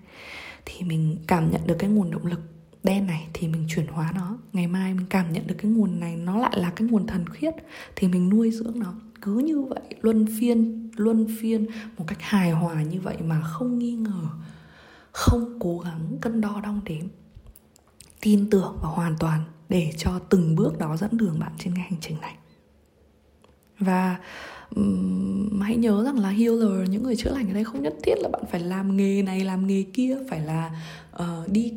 Thì 0.65 0.85
mình 0.85 1.17
cảm 1.27 1.51
nhận 1.51 1.61
được 1.67 1.75
cái 1.79 1.89
nguồn 1.89 2.11
động 2.11 2.25
lực 2.25 2.39
đen 2.83 3.07
này, 3.07 3.27
thì 3.33 3.47
mình 3.47 3.65
chuyển 3.69 3.87
hóa 3.87 4.11
nó. 4.15 4.37
Ngày 4.53 4.67
mai 4.67 4.93
mình 4.93 5.05
cảm 5.09 5.33
nhận 5.33 5.47
được 5.47 5.55
cái 5.57 5.71
nguồn 5.71 5.99
này, 5.99 6.15
nó 6.15 6.37
lại 6.37 6.59
là 6.59 6.71
cái 6.75 6.87
nguồn 6.87 7.07
thần 7.07 7.29
khiết, 7.29 7.53
thì 7.95 8.07
mình 8.07 8.29
nuôi 8.29 8.51
dưỡng 8.51 8.79
nó. 8.79 8.93
Cứ 9.21 9.37
như 9.37 9.61
vậy, 9.61 9.81
luân 10.01 10.27
phiên 10.39 10.89
luân 10.95 11.27
phiên, 11.39 11.65
một 11.97 12.05
cách 12.07 12.21
hài 12.21 12.51
hòa 12.51 12.83
như 12.83 13.01
vậy 13.01 13.17
mà 13.25 13.41
không 13.41 13.79
nghi 13.79 13.91
ngờ, 13.91 14.21
không 15.11 15.57
cố 15.59 15.79
gắng 15.79 16.17
cân 16.21 16.41
đo 16.41 16.61
đong 16.63 16.81
đếm. 16.85 17.07
Tin 18.21 18.49
tưởng 18.49 18.77
và 18.81 18.89
hoàn 18.89 19.15
toàn 19.19 19.43
để 19.69 19.91
cho 19.97 20.19
từng 20.19 20.55
bước 20.55 20.77
đó 20.77 20.97
dẫn 20.97 21.17
đường 21.17 21.39
bạn 21.39 21.51
trên 21.59 21.75
cái 21.75 21.83
hành 21.83 21.99
trình 22.01 22.21
này 22.21 22.35
và 23.79 24.17
um, 24.75 25.59
hãy 25.59 25.75
nhớ 25.75 26.03
rằng 26.03 26.19
là 26.19 26.29
healer 26.29 26.89
những 26.89 27.03
người 27.03 27.15
chữa 27.15 27.31
lành 27.31 27.47
ở 27.47 27.53
đây 27.53 27.63
không 27.63 27.83
nhất 27.83 27.93
thiết 28.03 28.15
là 28.17 28.29
bạn 28.29 28.43
phải 28.51 28.59
làm 28.59 28.97
nghề 28.97 29.21
này 29.21 29.39
làm 29.39 29.67
nghề 29.67 29.83
kia 29.93 30.17
phải 30.29 30.39
là 30.39 30.71
uh, 31.15 31.49
đi 31.51 31.73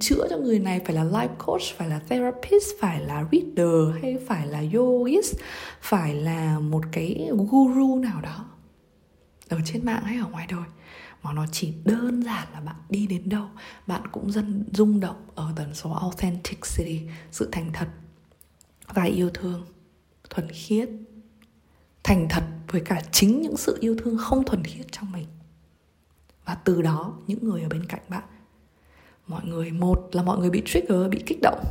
chữa 0.00 0.26
cho 0.30 0.36
người 0.36 0.58
này 0.58 0.80
phải 0.84 0.94
là 0.94 1.04
life 1.04 1.34
coach 1.46 1.62
phải 1.76 1.88
là 1.88 1.98
therapist 1.98 2.66
phải 2.80 3.00
là 3.00 3.24
reader 3.32 4.02
hay 4.02 4.18
phải 4.26 4.46
là 4.46 4.64
yogist 4.72 5.36
phải 5.80 6.14
là 6.14 6.58
một 6.58 6.82
cái 6.92 7.28
guru 7.50 7.98
nào 7.98 8.20
đó 8.20 8.44
ở 9.48 9.58
trên 9.64 9.84
mạng 9.84 10.02
hay 10.04 10.18
ở 10.18 10.26
ngoài 10.26 10.46
đời. 10.50 10.64
Mà 11.22 11.32
nó 11.32 11.46
chỉ 11.52 11.72
đơn 11.84 12.22
giản 12.22 12.48
là 12.52 12.60
bạn 12.60 12.76
đi 12.88 13.06
đến 13.06 13.28
đâu 13.28 13.46
bạn 13.86 14.02
cũng 14.12 14.32
dần 14.32 14.64
rung 14.72 15.00
động 15.00 15.26
ở 15.34 15.52
tần 15.56 15.74
số 15.74 15.92
authenticity 15.92 17.00
sự 17.30 17.48
thành 17.52 17.70
thật 17.72 17.88
và 18.86 19.02
yêu 19.02 19.30
thương 19.34 19.66
thuần 20.30 20.48
khiết 20.48 20.88
thành 22.02 22.26
thật 22.30 22.42
với 22.68 22.80
cả 22.80 23.02
chính 23.12 23.42
những 23.42 23.56
sự 23.56 23.78
yêu 23.80 23.96
thương 23.98 24.18
không 24.18 24.44
thuần 24.44 24.64
khiết 24.64 24.86
trong 24.92 25.12
mình. 25.12 25.26
Và 26.44 26.54
từ 26.54 26.82
đó, 26.82 27.18
những 27.26 27.44
người 27.44 27.62
ở 27.62 27.68
bên 27.68 27.86
cạnh 27.86 28.02
bạn, 28.08 28.24
mọi 29.26 29.44
người, 29.44 29.70
một 29.70 30.08
là 30.12 30.22
mọi 30.22 30.38
người 30.38 30.50
bị 30.50 30.62
trigger, 30.66 31.10
bị 31.10 31.22
kích 31.26 31.38
động, 31.42 31.64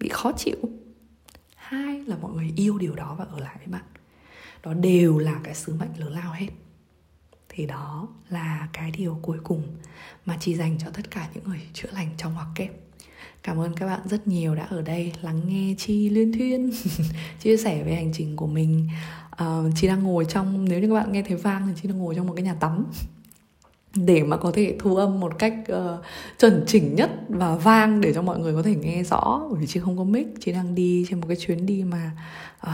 bị 0.00 0.08
khó 0.08 0.32
chịu, 0.32 0.56
hai 1.54 2.04
là 2.04 2.16
mọi 2.16 2.32
người 2.32 2.52
yêu 2.56 2.78
điều 2.78 2.94
đó 2.94 3.14
và 3.18 3.24
ở 3.24 3.40
lại 3.40 3.56
với 3.58 3.66
bạn. 3.66 3.84
Đó 4.62 4.74
đều 4.74 5.18
là 5.18 5.40
cái 5.44 5.54
sứ 5.54 5.74
mệnh 5.74 5.98
lớn 5.98 6.12
lao 6.12 6.32
hết. 6.32 6.48
Thì 7.48 7.66
đó 7.66 8.08
là 8.28 8.68
cái 8.72 8.90
điều 8.90 9.18
cuối 9.22 9.38
cùng 9.44 9.62
mà 10.26 10.36
chỉ 10.40 10.54
dành 10.54 10.78
cho 10.78 10.90
tất 10.90 11.10
cả 11.10 11.28
những 11.34 11.44
người 11.44 11.60
chữa 11.72 11.88
lành 11.92 12.08
trong 12.16 12.34
hoặc 12.34 12.48
kép. 12.54 12.72
Cảm 13.42 13.60
ơn 13.60 13.74
các 13.74 13.86
bạn 13.86 14.00
rất 14.08 14.28
nhiều 14.28 14.54
đã 14.54 14.64
ở 14.64 14.82
đây 14.82 15.12
lắng 15.22 15.40
nghe 15.46 15.74
chi 15.78 16.08
liên 16.08 16.32
thuyên 16.32 16.70
chia 17.40 17.56
sẻ 17.56 17.82
về 17.84 17.94
hành 17.94 18.12
trình 18.14 18.36
của 18.36 18.46
mình. 18.46 18.88
Ờ, 19.38 19.64
uh, 19.66 19.72
chị 19.76 19.88
đang 19.88 20.02
ngồi 20.02 20.24
trong 20.24 20.64
nếu 20.68 20.80
như 20.80 20.88
các 20.88 20.94
bạn 20.94 21.12
nghe 21.12 21.22
thấy 21.22 21.36
vang 21.36 21.66
thì 21.66 21.72
chị 21.82 21.88
đang 21.88 21.98
ngồi 21.98 22.14
trong 22.14 22.26
một 22.26 22.32
cái 22.36 22.42
nhà 22.42 22.54
tắm. 22.54 22.86
Để 23.94 24.22
mà 24.22 24.36
có 24.36 24.52
thể 24.54 24.76
thu 24.78 24.96
âm 24.96 25.20
một 25.20 25.38
cách 25.38 25.54
uh, 25.72 26.04
chuẩn 26.38 26.64
chỉnh 26.66 26.94
nhất 26.94 27.10
và 27.28 27.56
vang 27.56 28.00
để 28.00 28.12
cho 28.14 28.22
mọi 28.22 28.38
người 28.38 28.54
có 28.54 28.62
thể 28.62 28.74
nghe 28.74 29.02
rõ. 29.02 29.46
Bởi 29.50 29.60
vì 29.60 29.66
chị 29.66 29.80
không 29.80 29.98
có 29.98 30.04
mic 30.04 30.26
chị 30.40 30.52
đang 30.52 30.74
đi 30.74 31.06
trên 31.08 31.20
một 31.20 31.26
cái 31.28 31.36
chuyến 31.36 31.66
đi 31.66 31.84
mà 31.84 32.10
uh, 32.66 32.70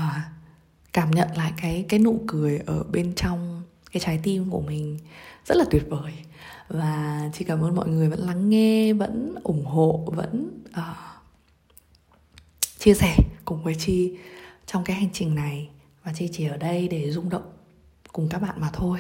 cảm 0.93 1.11
nhận 1.11 1.29
lại 1.37 1.53
cái 1.57 1.85
cái 1.89 2.01
nụ 2.01 2.21
cười 2.27 2.59
ở 2.67 2.85
bên 2.93 3.13
trong 3.15 3.63
cái 3.93 4.01
trái 4.01 4.21
tim 4.23 4.51
của 4.51 4.61
mình 4.61 4.99
rất 5.47 5.57
là 5.57 5.65
tuyệt 5.71 5.87
vời. 5.89 6.13
Và 6.69 7.21
chị 7.35 7.45
cảm 7.45 7.65
ơn 7.65 7.77
mọi 7.77 7.89
người 7.89 8.09
vẫn 8.09 8.21
lắng 8.21 8.51
nghe 8.51 8.93
vẫn 8.93 9.35
ủng 9.43 9.65
hộ 9.65 10.05
vẫn 10.07 10.63
uh, 10.71 10.97
chia 12.79 12.95
sẻ 12.95 13.17
cùng 13.45 13.63
với 13.63 13.75
chi 13.75 14.17
trong 14.67 14.85
cái 14.85 14.97
hành 14.97 15.11
trình 15.13 15.35
này 15.35 15.69
và 16.05 16.13
chị 16.13 16.29
chỉ 16.33 16.47
ở 16.47 16.57
đây 16.57 16.89
để 16.89 17.11
rung 17.11 17.29
động 17.29 17.53
cùng 18.13 18.29
các 18.29 18.39
bạn 18.39 18.55
mà 18.61 18.71
thôi. 18.73 18.99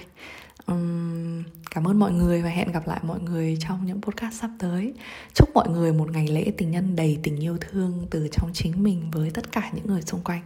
Um, 0.66 1.42
cảm 1.70 1.88
ơn 1.88 1.98
mọi 1.98 2.12
người 2.12 2.42
và 2.42 2.48
hẹn 2.48 2.72
gặp 2.72 2.86
lại 2.86 3.00
mọi 3.02 3.20
người 3.20 3.56
trong 3.60 3.86
những 3.86 4.02
podcast 4.02 4.34
sắp 4.34 4.50
tới. 4.58 4.94
Chúc 5.34 5.48
mọi 5.54 5.68
người 5.68 5.92
một 5.92 6.10
ngày 6.10 6.28
lễ 6.28 6.52
tình 6.56 6.70
nhân 6.70 6.96
đầy 6.96 7.18
tình 7.22 7.42
yêu 7.42 7.58
thương 7.60 8.06
từ 8.10 8.28
trong 8.32 8.50
chính 8.52 8.82
mình 8.82 9.10
với 9.10 9.30
tất 9.30 9.52
cả 9.52 9.70
những 9.74 9.86
người 9.86 10.02
xung 10.02 10.24
quanh. 10.24 10.42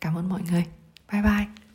Cảm 0.00 0.18
ơn 0.18 0.28
mọi 0.28 0.40
người. 0.50 0.64
Bye 1.12 1.22
bye. 1.22 1.71